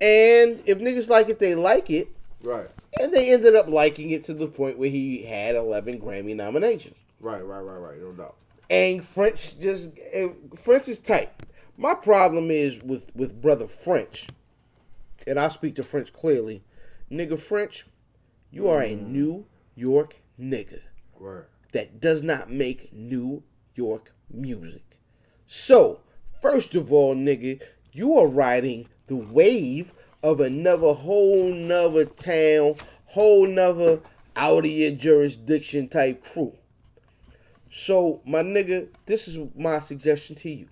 [0.00, 2.08] and if niggas like it, they like it,
[2.44, 2.68] Right.
[3.00, 6.96] and they ended up liking it to the point where he had 11 Grammy nominations.
[7.20, 7.44] Right.
[7.44, 7.60] Right.
[7.60, 7.78] Right.
[7.78, 8.00] Right.
[8.00, 8.36] No doubt.
[8.70, 9.90] and French just
[10.56, 11.32] French is tight.
[11.76, 14.26] My problem is with with brother French,
[15.26, 16.62] and I speak to French clearly,
[17.10, 17.86] nigga French,
[18.50, 19.08] you are a mm.
[19.08, 20.80] New York nigga
[21.18, 21.44] Right.
[21.72, 23.42] that does not make New
[23.74, 24.82] York music.
[25.48, 26.00] So,
[26.40, 27.60] first of all, nigga,
[27.92, 29.92] you are riding the wave
[30.24, 34.00] of another whole nother town, whole nother
[34.34, 36.54] out of your jurisdiction type crew.
[37.70, 40.68] So, my nigga, this is my suggestion to you.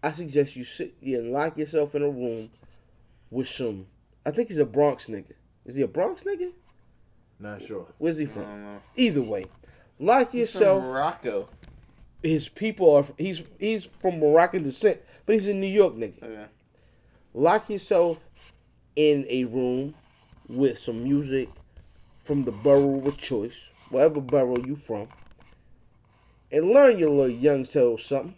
[0.00, 2.50] I suggest you sit you and lock yourself in a room
[3.32, 3.86] with some.
[4.24, 5.32] I think he's a Bronx nigga.
[5.66, 6.52] Is he a Bronx nigga?
[7.40, 7.86] Not sure.
[7.98, 8.42] Where's he I from?
[8.42, 8.80] don't know.
[8.94, 9.46] Either way,
[9.98, 10.82] lock He's from yourself.
[10.84, 11.48] Morocco.
[12.22, 13.04] His people are.
[13.18, 16.18] He's he's from Moroccan descent, but he's a New York nigga.
[16.22, 16.44] Oh, okay.
[17.38, 18.18] Lock yourself
[18.96, 19.94] in a room
[20.48, 21.48] with some music
[22.24, 25.06] from the borough of choice, whatever borough you from,
[26.50, 28.34] and learn your little young self something,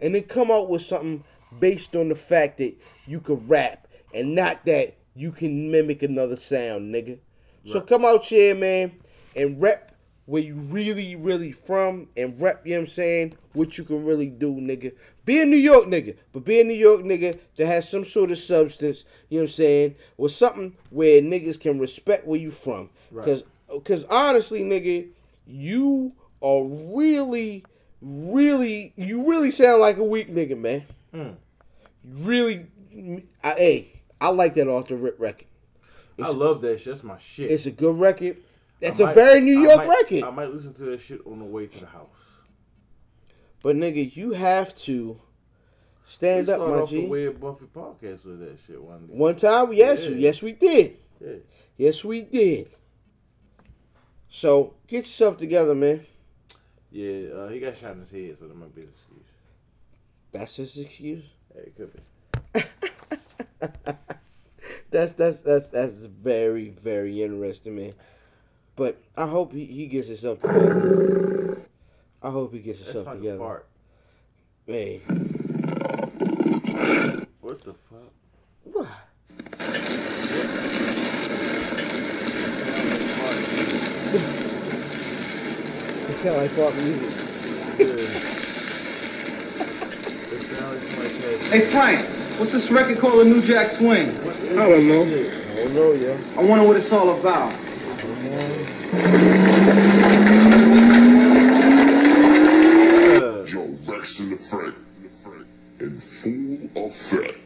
[0.00, 1.24] and then come out with something
[1.60, 2.74] based on the fact that
[3.06, 7.18] you can rap and not that you can mimic another sound, nigga.
[7.66, 8.92] So come out here, man,
[9.34, 9.92] and rap
[10.26, 14.04] where you really, really from, and rap, you know what I'm saying, what you can
[14.04, 14.92] really do, nigga.
[15.24, 18.30] Be a New York nigga, but be a New York nigga that has some sort
[18.30, 22.50] of substance, you know what I'm saying, or something where niggas can respect where you
[22.50, 22.90] from.
[23.24, 23.44] Cause,
[23.84, 25.08] cause honestly, nigga,
[25.46, 26.12] you
[26.42, 27.64] are really,
[28.02, 30.84] really, you really sound like a weak nigga, man.
[31.12, 31.30] Hmm.
[32.04, 32.66] Really,
[33.42, 35.46] I, hey, I like that off the rip record.
[36.22, 36.94] I love that shit.
[36.94, 37.50] That's my shit.
[37.50, 38.38] It's a good record.
[38.82, 40.22] I It's a might- very New I York might- record.
[40.24, 42.42] I might listen to that shit on the way to the house.
[43.62, 45.18] But nigga, you have to We
[46.04, 49.14] stand up, started my off the way Buffy podcast with that shit one day.
[49.14, 50.10] One time, yes, Yeah.
[50.10, 50.98] yes, we did.
[51.20, 51.32] Yeah.
[51.76, 52.70] Yes, we did.
[54.28, 56.04] So get yourself together, man.
[56.90, 59.26] Yeah, uh, he got shot in his head, so that might be his excuse.
[60.32, 61.24] That's his excuse.
[61.54, 62.62] Hey, it could be.
[64.90, 67.92] That's that's that's that's very very interesting, man.
[68.76, 71.58] But I hope he, he gets himself together.
[72.22, 73.38] I hope he gets That's himself like a together.
[73.38, 73.66] fart.
[74.66, 74.98] Hey,
[77.40, 78.12] What the fuck?
[78.64, 78.88] what?
[86.08, 87.12] It sound like fart music.
[90.32, 91.12] It sounds like.
[91.50, 92.06] Hey Frank,
[92.38, 94.10] what's this record called A New Jack Swing?
[94.10, 95.02] I don't know.
[95.02, 96.18] I don't know, yo.
[96.36, 97.52] I wonder what it's all about.
[103.46, 104.74] Yo, Rex in the front.
[105.80, 107.38] In full effect.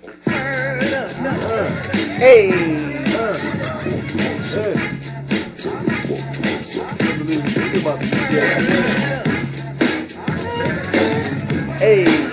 [2.18, 2.50] Hey,
[11.78, 12.29] hey, hey.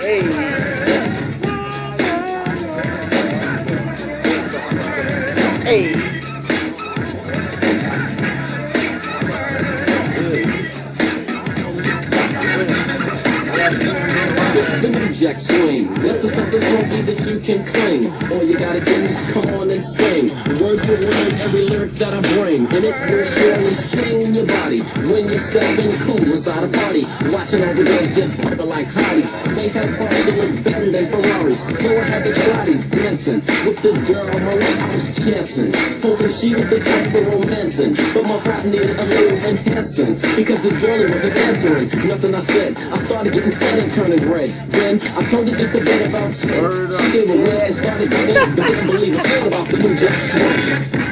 [15.20, 15.92] It's jack swing.
[15.94, 18.06] This is something funky that you can cling.
[18.30, 20.28] All you gotta do is come on and sing.
[20.62, 22.72] Word for word, every lyric that I bring.
[22.72, 24.80] And it will surely swing your body
[25.10, 27.02] when you're stepping cool inside a party.
[27.34, 29.54] Watching all the girls just pumping like hotties.
[29.56, 31.60] They have cars that look better than Ferraris.
[31.82, 35.72] So I had the Trotties dancing with this girl Marie I was chancing.
[36.00, 37.94] Hoping she was the type for romancing.
[38.14, 40.14] But my rap needed a little enhancing.
[40.36, 42.06] Because this girl wasn't answering.
[42.06, 42.78] Nothing I said.
[42.78, 44.50] I started getting fed and turning red.
[44.70, 46.90] Then I told her just a bit about 10.
[46.90, 49.94] She gave a word and started getting but didn't believe a thing about the New
[49.96, 51.08] Jack Swing.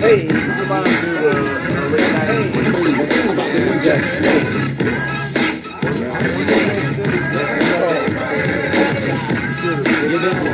[0.00, 1.30] Hey, Somebody do the,
[1.70, 2.52] the late night.
[2.52, 4.64] Didn't believe a thing about the New Jack Swing.
[10.16, 10.53] I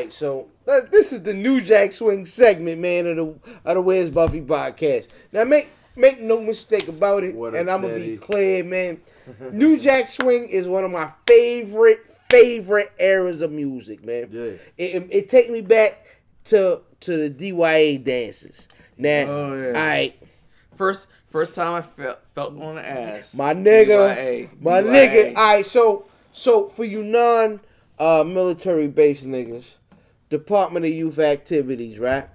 [0.00, 0.12] right.
[0.12, 3.22] So uh, this is the New Jack Swing segment, man, of the
[3.64, 5.06] of the Where's Buffy podcast.
[5.32, 9.00] Now make make no mistake about it, What and I'm gonna be clear, man.
[9.52, 14.28] New Jack Swing is one of my favorite favorite eras of music, man.
[14.30, 14.42] Yeah.
[14.42, 18.68] It, it, it take me back to to the DYA dances.
[18.96, 19.66] Now, Oh, yeah.
[19.68, 20.22] all right,
[20.76, 23.34] First, first time I felt felt on the ass.
[23.34, 24.86] my nigga, DYA, my DYA.
[24.90, 25.36] nigga.
[25.36, 27.60] All right, so so for you non
[27.98, 29.64] uh, military based niggas,
[30.30, 32.28] Department of Youth Activities, right?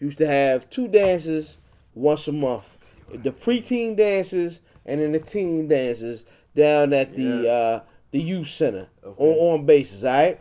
[0.00, 1.56] Used to have two dances
[1.94, 2.76] once a month.
[3.12, 7.46] The preteen dances and then the teen dances down at the Yes.
[7.46, 7.80] uh,
[8.10, 9.22] the youth center Okay.
[9.24, 10.40] on, on bases, all right?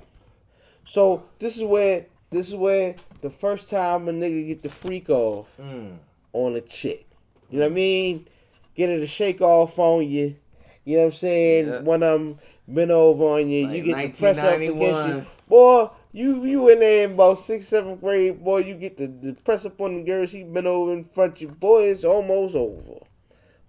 [0.88, 5.10] So this is where this is where the first time a nigga get the freak
[5.10, 5.98] off Mm.
[6.34, 7.06] on a chick.
[7.50, 8.28] You know what I mean?
[8.76, 10.36] Get her to shake off on you.
[10.84, 11.68] You know what I'm saying?
[11.68, 11.82] Yeah.
[11.82, 12.40] One of them
[12.72, 13.70] been over on you.
[13.70, 15.26] you get the press up against you.
[15.48, 19.34] Boy, you you in there in about sixth, seventh grade, boy, you get the, the
[19.34, 21.50] press up on the girl, she been over in front of you.
[21.50, 23.02] Boy, it's almost over.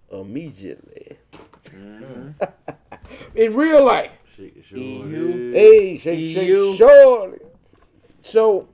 [0.09, 1.17] Immediately.
[1.65, 2.43] Mm-hmm.
[3.35, 4.11] in real life.
[4.37, 5.51] Shake it, sure EU.
[5.51, 7.39] Hey, shake, shake, surely.
[8.23, 8.69] So,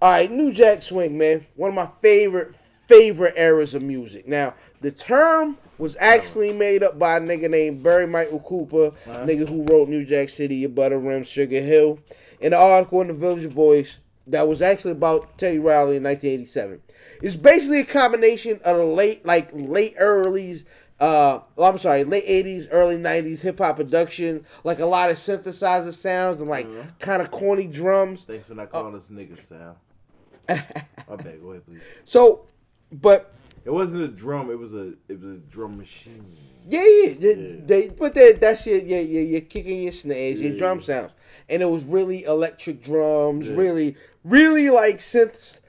[0.00, 1.46] all right, New Jack Swing, man.
[1.56, 2.54] One of my favorite,
[2.88, 4.26] favorite eras of music.
[4.26, 9.46] Now, the term was actually made up by a nigga named Barry Michael Cooper, nigga
[9.46, 11.98] who wrote New Jack City, Above the Rim, Sugar Hill,
[12.40, 16.80] in an article in the Village Voice that was actually about Teddy Riley in 1987.
[17.22, 20.64] It's basically a combination of the late, like late early's,
[21.00, 25.92] uh, I'm sorry, late 80s, early 90s hip hop production, like a lot of synthesizer
[25.92, 26.66] sounds and like
[26.98, 28.24] kind of corny drums.
[28.24, 29.76] Thanks for not calling us niggas, Sal.
[30.48, 31.40] My bad.
[31.40, 31.80] Go ahead, please.
[32.04, 32.46] So,
[32.92, 33.32] but
[33.64, 34.50] It wasn't a drum.
[34.50, 36.36] It was a it was a drum machine.
[36.66, 37.56] Yeah, yeah, they, Yeah.
[37.64, 39.20] they put that that's your yeah yeah.
[39.20, 40.84] You're kicking your snares, your drum yeah.
[40.84, 41.12] sounds,
[41.48, 43.56] and it was really electric drums, Yeah.
[43.56, 45.60] really, really like synth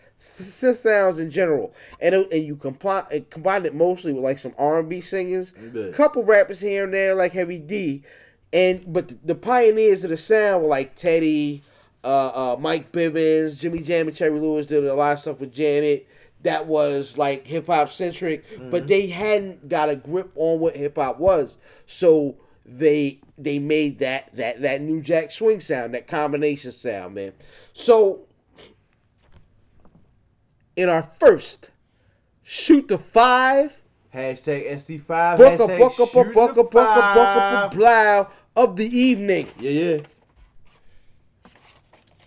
[0.41, 4.37] synth sounds in general, and it, and you combine it combined it mostly with like
[4.37, 5.91] some R and B singers, Yeah.
[5.91, 8.03] couple rappers here and there like Heavy D,
[8.51, 11.61] and but the, the pioneers of the sound were like Teddy,
[12.03, 12.07] uh,
[12.53, 16.07] uh, Mike Bivins, Jimmy Jam, and Terry Lewis did a lot of stuff with Janet.
[16.43, 20.97] That was like hip hop centric, but they hadn't got a grip on what hip
[20.97, 21.55] hop was.
[21.87, 22.35] So
[22.65, 27.33] they they made that that that new Jack Swing sound, that combination sound, man.
[27.73, 28.21] So
[30.75, 31.69] in our first
[32.43, 33.77] shoot the five,
[34.13, 35.37] Hashtag SD5.
[35.37, 37.71] book a hashtag book a shoot book a the book a book a five.
[37.71, 39.49] blow of the evening.
[39.59, 39.97] Yeah, yeah.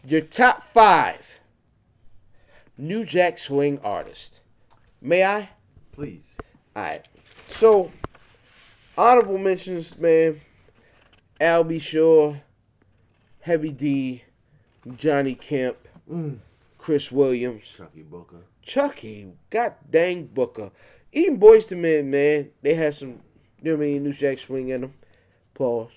[0.04, 1.40] Your top five
[2.76, 4.40] New Jack Swing artists.
[5.00, 5.50] May I?
[5.92, 6.22] Please.
[6.76, 7.06] Alright.
[7.48, 7.90] So,
[8.96, 10.40] honorable mentions, man.
[11.40, 11.78] Al B.
[11.78, 12.40] Sure,
[13.40, 14.24] Heavy D,
[14.96, 15.76] Johnny Kemp,
[16.78, 18.42] Chris Williams, Chuckii Booker.
[18.66, 20.70] Chuckii, god dang Booker.
[21.12, 22.50] Even Boyz II Men, man.
[22.62, 23.20] They had some,
[23.62, 24.94] you know what I mean, New Jack Swing in them.
[25.54, 25.90] Pause.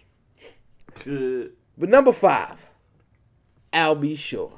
[1.03, 1.53] Good.
[1.77, 2.57] But number five,
[3.73, 4.15] Al B.
[4.15, 4.53] Sure.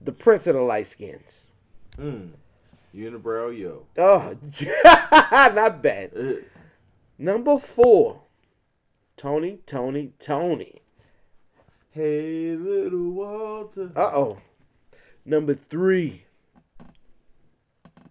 [0.00, 1.46] The Prince of the Light Skins.
[1.98, 2.30] Mm.
[2.94, 3.86] Unibrow yo.
[3.98, 4.36] Oh,
[5.54, 6.12] not bad.
[6.16, 6.32] Uh,
[7.18, 8.20] Number four,
[9.16, 10.82] Tony, Tony, Tony.
[11.90, 13.90] Hey, little Walter.
[13.96, 14.38] Uh oh.
[15.24, 16.24] Number three,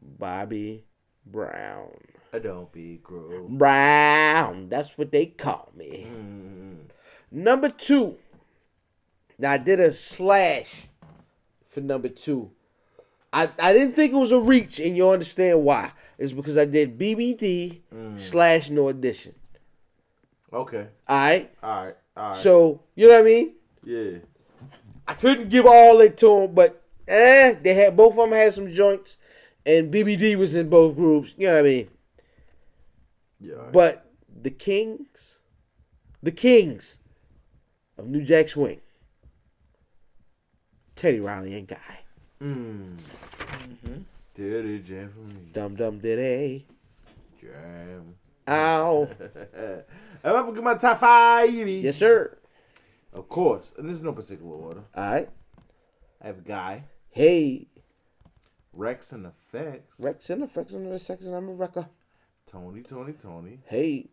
[0.02, 0.84] Bobby
[1.26, 1.92] Brown.
[2.34, 3.48] I don't be grow.
[3.48, 6.08] Brown, that's what they call me.
[6.10, 6.90] Mm.
[7.32, 8.18] Number two,
[9.38, 10.88] now I did a slash
[11.70, 12.50] for number two.
[13.32, 15.92] I, I didn't think it was a reach, and you understand why.
[16.18, 17.82] It's because I did BBD
[18.18, 19.36] slash New Edition.
[20.54, 20.88] Okay.
[21.08, 21.52] All right.
[21.62, 21.96] All right.
[22.16, 22.38] All right.
[22.38, 23.54] So you know what I mean.
[23.84, 24.18] yeah.
[25.08, 28.56] I couldn't give all it to them, but eh, they had both of them had
[28.56, 29.18] some joints,
[29.66, 31.32] and BBD was in both groups.
[31.38, 31.88] You know what I mean.
[33.40, 33.54] Yeah.
[33.56, 33.72] right.
[33.72, 34.12] But
[34.42, 35.38] the Kings,
[36.24, 36.98] the kings
[38.00, 38.82] of New Jack Swing,
[40.96, 42.00] Teddy Riley and Guy.
[42.42, 42.98] Mm.
[44.36, 45.36] Dirty jam for me.
[45.54, 46.66] Dum dum diddy.
[47.40, 48.16] Jam.
[48.48, 49.08] Ow.
[50.24, 51.52] I'm up with my top five.
[51.54, 52.38] yes, sir.
[53.14, 54.84] Of course, and there's no particular order.
[54.94, 55.30] All right.
[56.22, 57.68] I have a Guy, Hey,
[58.78, 61.34] Wreckx-N-Effects, Rex and effects on the section.
[61.34, 61.88] I'm a wrecker.
[62.46, 64.10] Tony, Tony, Tony, Hey,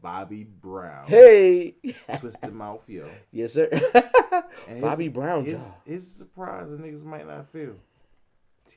[0.00, 1.74] Bobby Brown, hey.
[2.18, 3.08] Twisted Mouth, yo.
[3.32, 3.68] yes, sir.
[4.80, 7.74] Bobby Brown, here's surprise that niggas might not feel.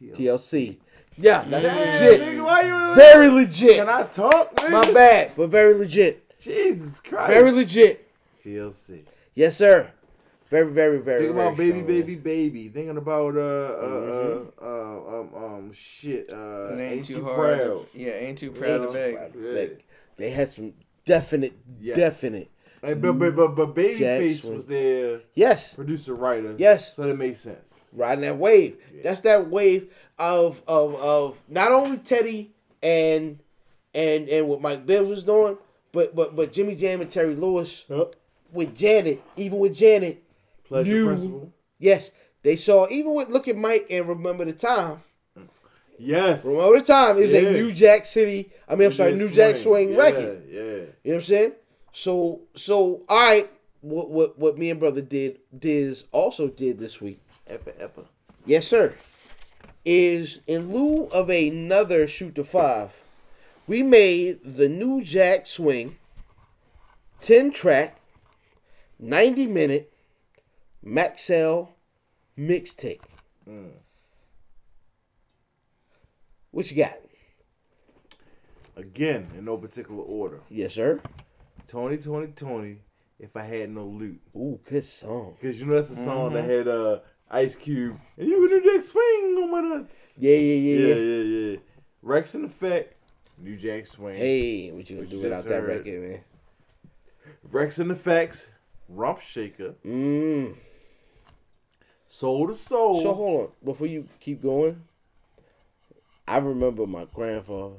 [0.02, 0.16] TLC.
[0.16, 0.78] TLC.
[1.18, 1.76] Yeah, that's Yeah,
[2.10, 2.22] legit.
[2.22, 2.96] nigga, why you?
[2.96, 3.78] Very legit.
[3.78, 4.72] Can I talk, nigga?
[4.72, 6.40] My bad, but very legit.
[6.40, 7.32] Jesus Christ.
[7.32, 8.08] Very legit.
[8.44, 9.04] TLC.
[9.34, 9.92] Yes, sir.
[10.50, 11.22] Very, very, very.
[11.22, 12.24] Thinking about very baby, strong baby, list.
[12.24, 12.68] baby.
[12.70, 14.66] Thinking about uh, uh, Mm-hmm.
[14.66, 16.30] uh, uh um, um, shit.
[16.32, 17.60] Uh, It ain't, too hard.
[17.60, 17.86] proud.
[17.94, 19.14] Yeah, ain't too proud to beg.
[19.42, 19.50] Yeah.
[19.60, 19.86] Like,
[20.18, 20.74] they had some
[21.06, 21.98] definite, Yes.
[21.98, 22.52] definite.
[22.84, 26.54] Like, but but but, but Jack Babyface was their Yes, producer writer.
[26.58, 26.96] Yes.
[26.96, 27.74] so that made sense.
[27.96, 28.78] Riding that wave.
[29.04, 32.52] That's that wave of of of not only Teddy
[32.84, 33.40] and
[33.94, 35.58] and and what Mike Bibbs was doing,
[35.92, 37.86] but but but Jimmy Jam and Terry Lewis
[38.52, 40.24] with Janet, even with Janet.
[40.66, 41.54] Pleasure principle.
[41.80, 42.12] Yes,
[42.44, 45.02] they saw even with look at Mike and remember the time.
[45.98, 46.44] Yes.
[46.44, 47.40] Remember the time is Yeah.
[47.40, 48.52] a New Jack City.
[48.68, 50.44] I mean, I'm sorry, New Jack Swing yeah, record.
[50.50, 50.62] Yeah.
[50.62, 51.52] You know what I'm saying?
[51.94, 53.50] So so all right,
[53.82, 57.22] what what what me and brother did Diz also did this week.
[57.50, 58.06] Epa epa.
[58.46, 58.96] Yes, sir.
[59.84, 62.92] Is in lieu of another shoot to five,
[63.68, 65.98] we made the New Jack Swing
[67.22, 68.00] 10 track,
[69.00, 69.94] 90 minute
[70.84, 71.70] Maxell
[72.38, 73.00] mixtape.
[76.52, 76.96] What you got?
[78.76, 80.42] Again, in no particular order.
[80.50, 81.00] Yes, sir.
[81.68, 82.78] Tony, Tony, Tony.
[83.20, 85.38] If I had no loot, Ooh, good song.
[85.40, 86.52] because you know that's the song that Mm-hmm.
[86.52, 87.00] had uh
[87.36, 90.14] Ice Cube and you do Jack Swing on my nuts.
[90.18, 91.52] Yeah, yeah, yeah, Yeah, yeah.
[91.52, 91.58] yeah.
[92.04, 92.96] Wreckx-N-Effect.
[93.38, 94.16] New Jack Swing.
[94.16, 95.86] Hey, what you gonna do without that heard.
[95.86, 96.20] record, man?
[97.52, 98.48] Wreckx-N-Effects.
[98.88, 99.74] Rump Shaker.
[99.86, 100.56] Mm.
[102.08, 103.02] Soul II Soul.
[103.02, 104.84] So hold on, before you keep going,
[106.28, 107.76] I remember my grandfather.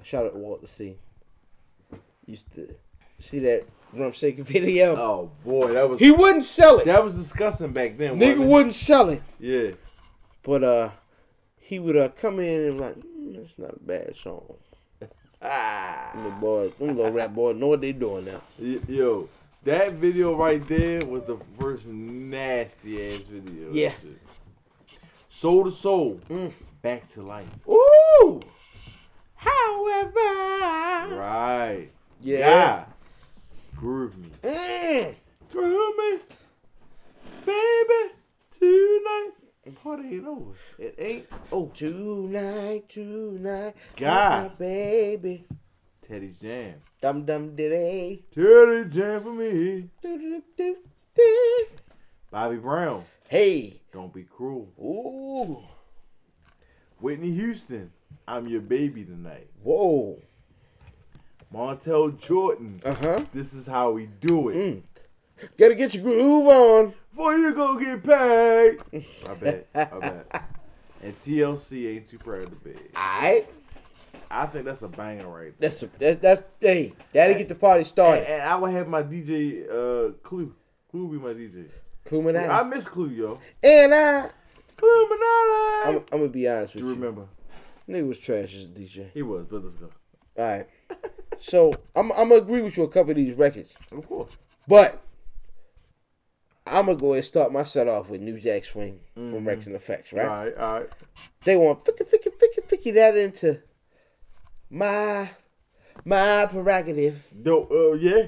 [0.00, 0.96] I shot at Walter C.
[2.24, 2.74] Used to
[3.18, 4.96] see that rum shaking video.
[4.96, 6.86] oh boy, that was He wouldn't sell it.
[6.86, 8.16] that was disgusting back then.
[8.16, 8.46] Nigga wasn't it?
[8.46, 9.22] wouldn't sell it.
[9.38, 9.70] Yeah.
[10.42, 10.90] But uh,
[11.58, 14.54] he would uh come in and like, mm, that's not a bad song.
[15.44, 16.10] Ah.
[16.14, 18.42] And the boys, them little rap boys know what they doing now.
[18.58, 19.28] Yo,
[19.64, 23.72] that video right there was the first nasty ass video.
[23.72, 23.92] Yeah.
[25.28, 26.20] Soul II Soul.
[26.30, 26.52] Mm.
[26.82, 27.46] Back to life.
[27.68, 28.40] Ooh.
[29.34, 30.20] However.
[31.16, 31.88] Right.
[32.20, 32.38] Yeah.
[32.38, 32.84] Yeah.
[33.82, 34.28] Groove me.
[34.44, 35.12] Mm.
[35.50, 36.18] Groove me.
[37.44, 38.14] Baby.
[38.56, 39.30] Tonight.
[39.82, 40.52] Party ain't over.
[40.78, 41.26] It ain't.
[41.50, 44.42] Oh, Tonight, tonight, God.
[44.44, 45.44] my baby.
[46.00, 46.74] Teddy's Jam.
[47.00, 48.24] Dum dum diddy.
[48.32, 49.88] Teddy Jam for me.
[50.00, 50.76] Do, do, do,
[51.16, 51.66] do.
[52.30, 53.04] Bobby Brown.
[53.28, 53.80] Hey.
[53.92, 54.68] Don't be cruel.
[54.80, 55.58] Ooh.
[57.00, 57.90] Whitney Houston.
[58.28, 59.48] I'm your baby tonight.
[59.64, 60.20] Whoa.
[61.52, 62.80] Montel Jordan.
[62.84, 63.24] Uh huh.
[63.32, 64.56] This is how we do it.
[64.56, 64.82] Mm.
[65.58, 66.94] Gotta get your groove on.
[67.10, 69.04] Before you go get paid.
[69.28, 69.68] I bet.
[69.74, 70.44] I bet.
[71.02, 72.76] And TLC ain't too proud to be.
[72.96, 73.50] Alright.
[74.30, 75.68] I think that's a banger right there.
[75.68, 76.94] That's a, that, that's hey.
[77.12, 78.30] That'll get the party started.
[78.30, 80.54] and I would have my DJ uh Clue.
[80.90, 81.68] Clue be my DJ.
[82.50, 83.38] I miss Clue, yo.
[83.62, 84.30] And I.
[84.82, 85.86] Illuminati.
[85.86, 86.88] I'm, I'm gonna be honest with you.
[86.88, 87.00] Do you you.
[87.00, 87.28] remember?
[87.88, 89.10] Nigga was trash as a DJ.
[89.12, 89.90] He was, but let's go.
[90.38, 90.68] Alright.
[91.40, 93.72] So I'm I'm gonna agree with you a couple of these records.
[93.90, 94.32] Of course.
[94.68, 95.02] But
[96.66, 100.12] I'm gonna go ahead and start my set off with New Jack Swing from Wreckx-N-Effects,
[100.12, 100.26] right?
[100.26, 100.88] Alright, alright.
[101.44, 103.60] They want ficky ficky ficky ficky that into
[104.70, 105.30] my
[106.04, 108.26] my prerogative, Yo, uh, yeah.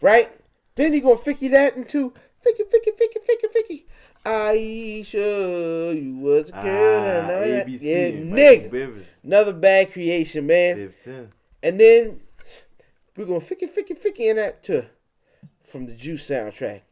[0.00, 0.30] right?
[0.74, 2.12] Then you gonna ficky that into
[2.44, 3.84] ficky ficky ficky ficky ficky.
[4.26, 7.02] Iesha, you was a girl.
[7.02, 7.66] Ah, all that.
[7.66, 7.82] ABC.
[7.82, 9.04] yeah, nigga.
[9.22, 10.76] Another bad creation, man.
[10.76, 11.28] 15.
[11.64, 12.20] And then
[13.16, 14.84] we're gonna ficky ficky ficky in that to
[15.64, 16.82] from the Juice soundtrack.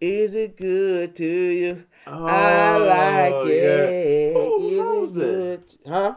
[0.00, 1.84] Is it good to you?
[2.06, 4.32] I like Oh, it.
[4.32, 4.38] yeah.
[4.38, 5.62] Oh, Is it good?
[5.86, 6.16] Huh?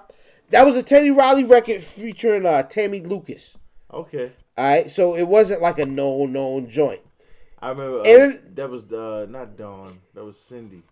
[0.52, 3.56] That was a Teddy Riley record featuring uh, Tammy Lucas.
[3.92, 4.32] Okay.
[4.58, 7.00] All right, so it wasn't like a known known joint.
[7.62, 10.00] I remember uh, And- that was uh, not Dawn.
[10.14, 10.84] That was Cindy.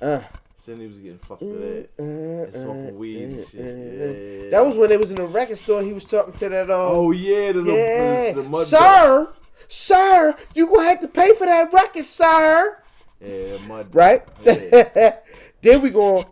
[0.00, 0.20] Uh,
[0.68, 1.96] Cindy was getting fucked to that.
[1.96, 4.44] Mm, mm, and smoking mm, weed and shit.
[4.44, 4.50] Yeah.
[4.50, 5.82] That was when they was in the record store.
[5.82, 6.68] He was talking to that.
[6.68, 9.32] Uh, Oh yeah, the, yeah, the, the mud sir,
[9.66, 12.82] sir, you gonna have to pay for that record, sir.
[13.18, 14.28] Yeah, mud Right?
[14.44, 15.16] Yeah.
[15.62, 16.26] then we going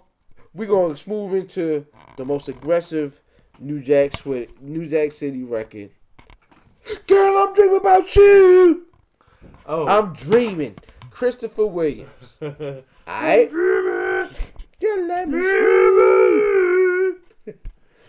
[0.53, 1.87] we gonna move into
[2.19, 3.23] the most aggressive
[3.59, 5.93] New Jack Swi- New Jack City record.
[7.07, 8.87] Girl, I'm dreaming about you.
[9.65, 10.77] Oh, I'm dreaming.
[11.11, 12.37] Christopher Williams.
[13.09, 13.51] Alright?
[14.81, 17.17] Girl, let me dream.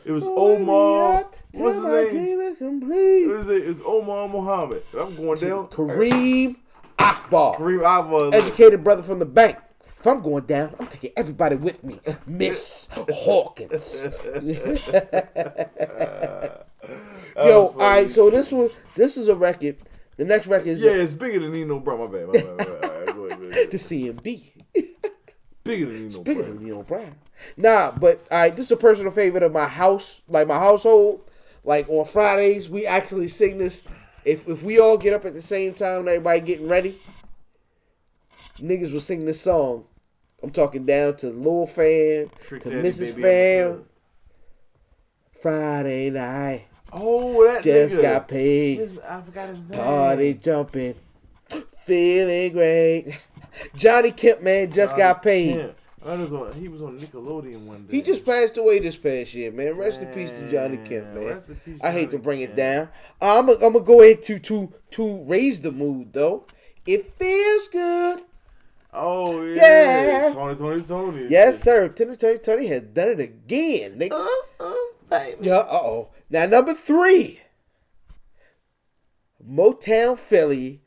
[0.06, 1.26] it was Omar.
[1.52, 2.40] What's his name?
[2.42, 3.28] is complete.
[3.28, 3.70] What is it?
[3.70, 4.84] It's Omar Muhammad.
[4.98, 5.68] I'm going down.
[5.68, 6.58] Kareem
[7.00, 7.56] Akbar.
[7.56, 8.34] Kareem Akbar.
[8.36, 9.58] educated brother from the bank.
[9.98, 12.00] If I'm going down, I'm taking everybody with me.
[12.26, 14.06] Miss Hawkins.
[17.36, 18.10] Yo, all right.
[18.10, 19.78] So this one, this is a record.
[20.18, 22.00] The next record is Yeah, it's bigger than Nino Brown.
[22.00, 22.28] My bad.
[22.28, 22.46] My bad.
[22.46, 22.68] My bad.
[22.82, 23.72] Right, go ahead, go ahead.
[23.72, 24.52] the CMB.
[25.68, 26.56] Bigger than Nino Bigger Brown.
[26.56, 27.16] than Nino Brown.
[27.56, 28.56] Nah, but right.
[28.56, 31.22] This is a personal favorite of my house, like my household.
[31.64, 33.84] Like on Fridays, we actually sing this.
[34.26, 37.00] If if we all get up at the same time, and everybody getting ready,
[38.60, 39.86] niggas will sing this song.
[40.44, 43.20] I'm talking down to Lil Fan, Trick to Daddy, Mrs.
[43.22, 43.84] Fan.
[45.42, 48.02] Friday night, Oh, that just nigga.
[48.02, 49.00] got paid.
[49.08, 49.80] I forgot his name.
[49.80, 50.96] Party jumping,
[51.86, 53.20] feeling great.
[53.76, 55.56] Johnny Kemp, man, just got paid.
[55.56, 55.68] Yeah.
[56.06, 57.98] I was on, he was on Nickelodeon one day.
[57.98, 59.76] He just passed away this past year, man.
[59.76, 61.26] Rest in peace to Johnny Kemp, man.
[61.26, 62.90] rest in peace, I hate to Johnny bring it down.
[63.22, 66.46] I'm gonna I'm gonna go into to to raise the mood though.
[66.86, 68.22] It feels good.
[68.94, 70.28] Oh yeah.
[70.28, 70.34] Yeah.
[70.34, 71.28] Tony, Tony, Tony.
[71.30, 71.90] Yes, sir.
[71.90, 74.12] Tony Tony Tony has done it again, nigga.
[74.12, 74.74] Uh, uh,
[75.10, 75.48] baby.
[75.48, 76.10] Yeah, uh oh.
[76.30, 77.42] Now number three.
[79.46, 80.82] Motown Philly,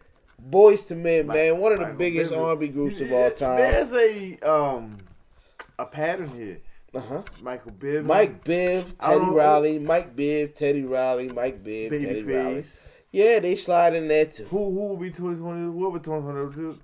[0.50, 1.58] Boyz II Men, man.
[1.58, 2.32] One of the biggest.
[2.32, 3.58] R&B groups of all time.
[3.58, 4.98] There's a um
[5.78, 6.58] a pattern here.
[6.92, 7.22] Uh huh.
[7.40, 8.04] Michael Bibb.
[8.04, 12.64] Mike Biv, Teddy Riley, Mike Biv, Teddy Riley, Mike Biv, Teddy Riley.
[13.12, 14.44] Yeah, they slide in there too.
[14.44, 15.68] Who who will be Tony Tony?
[15.68, 16.22] What would Tony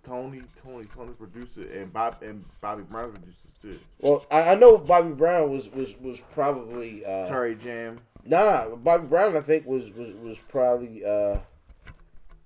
[0.02, 0.42] Tony?
[0.60, 3.78] Tony Tony producer and Bob and Bobby Brown producers too.
[4.00, 8.00] Well, I, I know Bobby Brown was was was probably uh, Terry Jam.
[8.24, 8.74] nah.
[8.74, 11.38] Bobby Brown, I think was was was probably uh,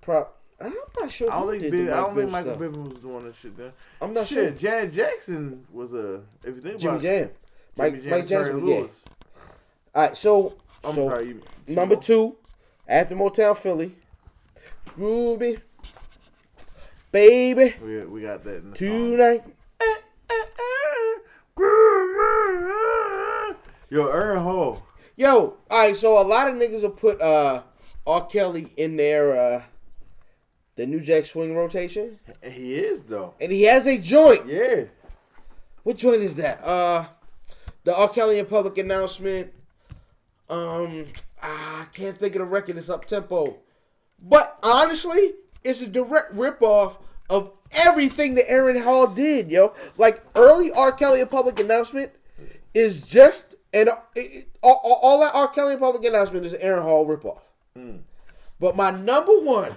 [0.01, 0.27] pro.
[0.63, 1.31] I'm not sure.
[1.31, 2.71] I don't think Biv, I don't think Michael stuff.
[2.71, 3.71] Was doing that shit then.
[4.01, 4.51] I'm not shit, sure.
[4.51, 7.29] Janet Jackson was a if you think Jimmy about Jam,
[7.75, 8.75] Mike Jimmy Jam, Mike Jackson, yeah.
[9.93, 11.27] All right, so I'm so sorry.
[11.27, 12.35] You, number two,
[12.87, 13.95] after Motown Philly,
[14.95, 15.59] Ruby,
[17.11, 18.75] baby, We, we got that.
[18.75, 19.43] Tonight.
[23.89, 24.83] Yo, Aaron Hall.
[25.17, 25.95] Yo, all right.
[25.95, 27.63] So a lot of niggas will put uh
[28.07, 28.25] R.
[28.27, 29.63] Kelly in their uh
[30.75, 33.33] the New Jack Swing rotation, He is though.
[33.41, 34.47] and he has a joint.
[34.47, 34.83] Yeah.
[35.83, 36.63] What joint is that?
[36.63, 37.05] Uh,
[37.83, 38.09] the R.
[38.09, 39.51] Kelly in public announcement.
[40.49, 41.07] Um,
[41.41, 42.77] I can't think of the record.
[42.77, 43.57] It's up tempo,
[44.21, 45.33] but honestly,
[45.63, 46.97] it's a direct ripoff
[47.29, 49.73] of everything that Aaron Hall did, yo.
[49.97, 50.91] Like early R.
[50.91, 52.11] Kelly in public announcement
[52.73, 55.47] is just and all, all, all that R.
[55.47, 57.39] Kelly in public announcement is Aaron Hall ripoff.
[58.59, 59.75] But my number one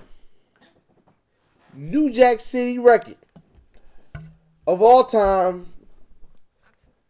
[1.77, 3.17] New Jack City record
[4.67, 5.67] of all time,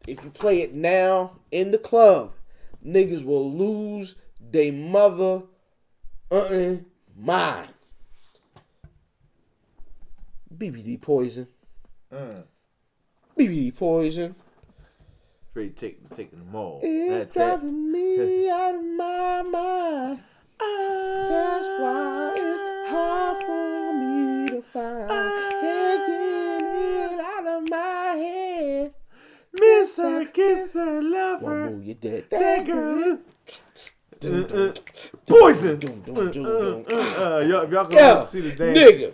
[0.06, 2.32] if you play it now in the club,
[2.84, 4.16] niggas will lose
[4.50, 5.42] they mother
[6.30, 6.76] uh
[7.16, 7.68] mind.
[10.56, 11.48] BBD poison.
[13.38, 14.34] BBD poison.
[15.50, 16.80] Straight take, taking them all.
[16.82, 20.20] It's driving me out of my mind.
[20.58, 23.93] That's why it's hard for
[24.74, 25.08] find.
[25.08, 26.62] Can't get
[27.12, 28.94] it out of my head.
[29.52, 31.70] Miss her, kiss her, love One her.
[31.70, 32.24] move, you dead.
[32.30, 33.18] That girl.
[34.24, 34.72] Uh, uh,
[35.26, 35.80] Poison.
[36.08, 38.78] Uh, uh, uh, y'all, y'all can Yeah, see the dance.
[38.78, 39.12] nigga.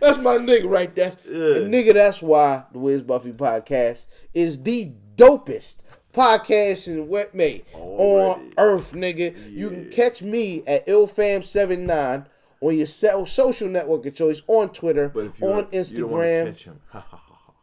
[0.00, 1.16] that's my nigga right there.
[1.26, 1.66] Yeah.
[1.68, 5.76] Nigga, that's why the Where's Buffy podcast is the dopest
[6.14, 9.34] podcast in what May on earth, nigga.
[9.52, 12.26] You can catch me at illfam79
[12.60, 15.32] on your so- social network of choice on Twitter, on you
[15.98, 16.22] don't wanna
[16.52, 16.76] Instagram.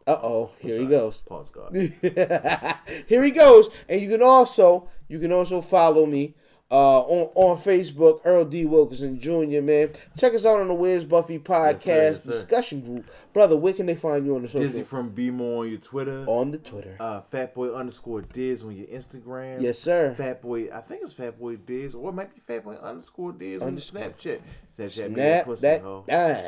[0.08, 1.20] Uh oh, here he goes.
[1.22, 1.74] Pause, God.
[3.08, 3.68] Here he goes.
[3.88, 6.36] And you can also you can also follow me
[6.70, 8.64] uh, on on Facebook, Earl D.
[8.64, 9.62] Wilkinson Jr.
[9.62, 12.32] Man, check us out on the Where's Buffy podcast yes, sir.
[12.32, 13.56] discussion group, brother.
[13.56, 14.60] Where can they find you on the social?
[14.60, 14.72] Media?
[14.78, 16.24] Dizzy from BMO on your Twitter.
[16.26, 16.96] on the Twitter.
[16.98, 19.60] Uh, Fatboy underscore Diz on your Instagram.
[19.62, 20.16] Yes, sir.
[20.18, 23.80] Fatboy, I think it's Fatboy Diz, or it might be Fatboy underscore Diz on your
[23.80, 24.40] Snapchat.
[24.76, 25.80] Snapchat, man, Snap pussy, that.
[25.82, 26.04] hoe.
[26.10, 26.42] Ah.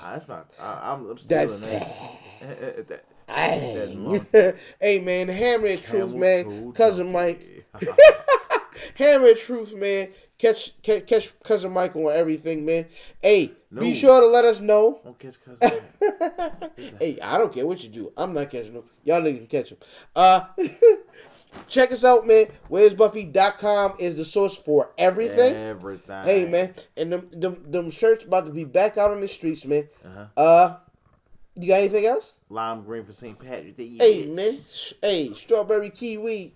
[0.00, 0.50] Ah, that's not.
[0.60, 2.88] I, I'm, I'm stealing that.
[2.88, 3.04] that.
[3.28, 4.28] that lump.
[4.80, 6.72] hey man, hammer and truth, man.
[6.72, 7.12] Cousin.
[7.12, 7.64] Mike.
[8.96, 10.08] Hammer truth, man.
[10.38, 12.86] Catch, catch, catch cousin Michael on everything, man.
[13.20, 15.00] Hey, be sure to let us know.
[15.02, 15.80] Don't catch cousin.
[17.00, 18.12] Hey, I don't care what you do.
[18.16, 18.84] I'm not catching them.
[19.04, 19.78] Y'all niggas can catch them.
[20.14, 20.44] Uh,
[21.68, 22.46] check us out, man.
[22.70, 25.54] Where'sbuffy.com is the source for everything.
[25.54, 26.24] Everything.
[26.24, 26.74] Hey, man.
[26.96, 29.88] And them, them, them shirts about to be back out on the streets, man.
[30.04, 30.40] Uh-huh.
[30.40, 30.76] Uh,
[31.56, 32.34] you got anything else?
[32.48, 33.38] Lime green for St.
[33.38, 33.96] Patrick Day.
[33.98, 34.60] Hey, man.
[35.02, 36.54] Hey, strawberry kiwi.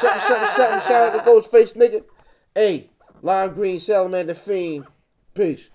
[0.00, 0.80] Something, something, something.
[0.88, 2.04] Shout out to Ghostface, nigga.
[2.54, 2.90] Hey,
[3.22, 4.86] lime green salamander fiend.
[5.34, 5.66] Peace.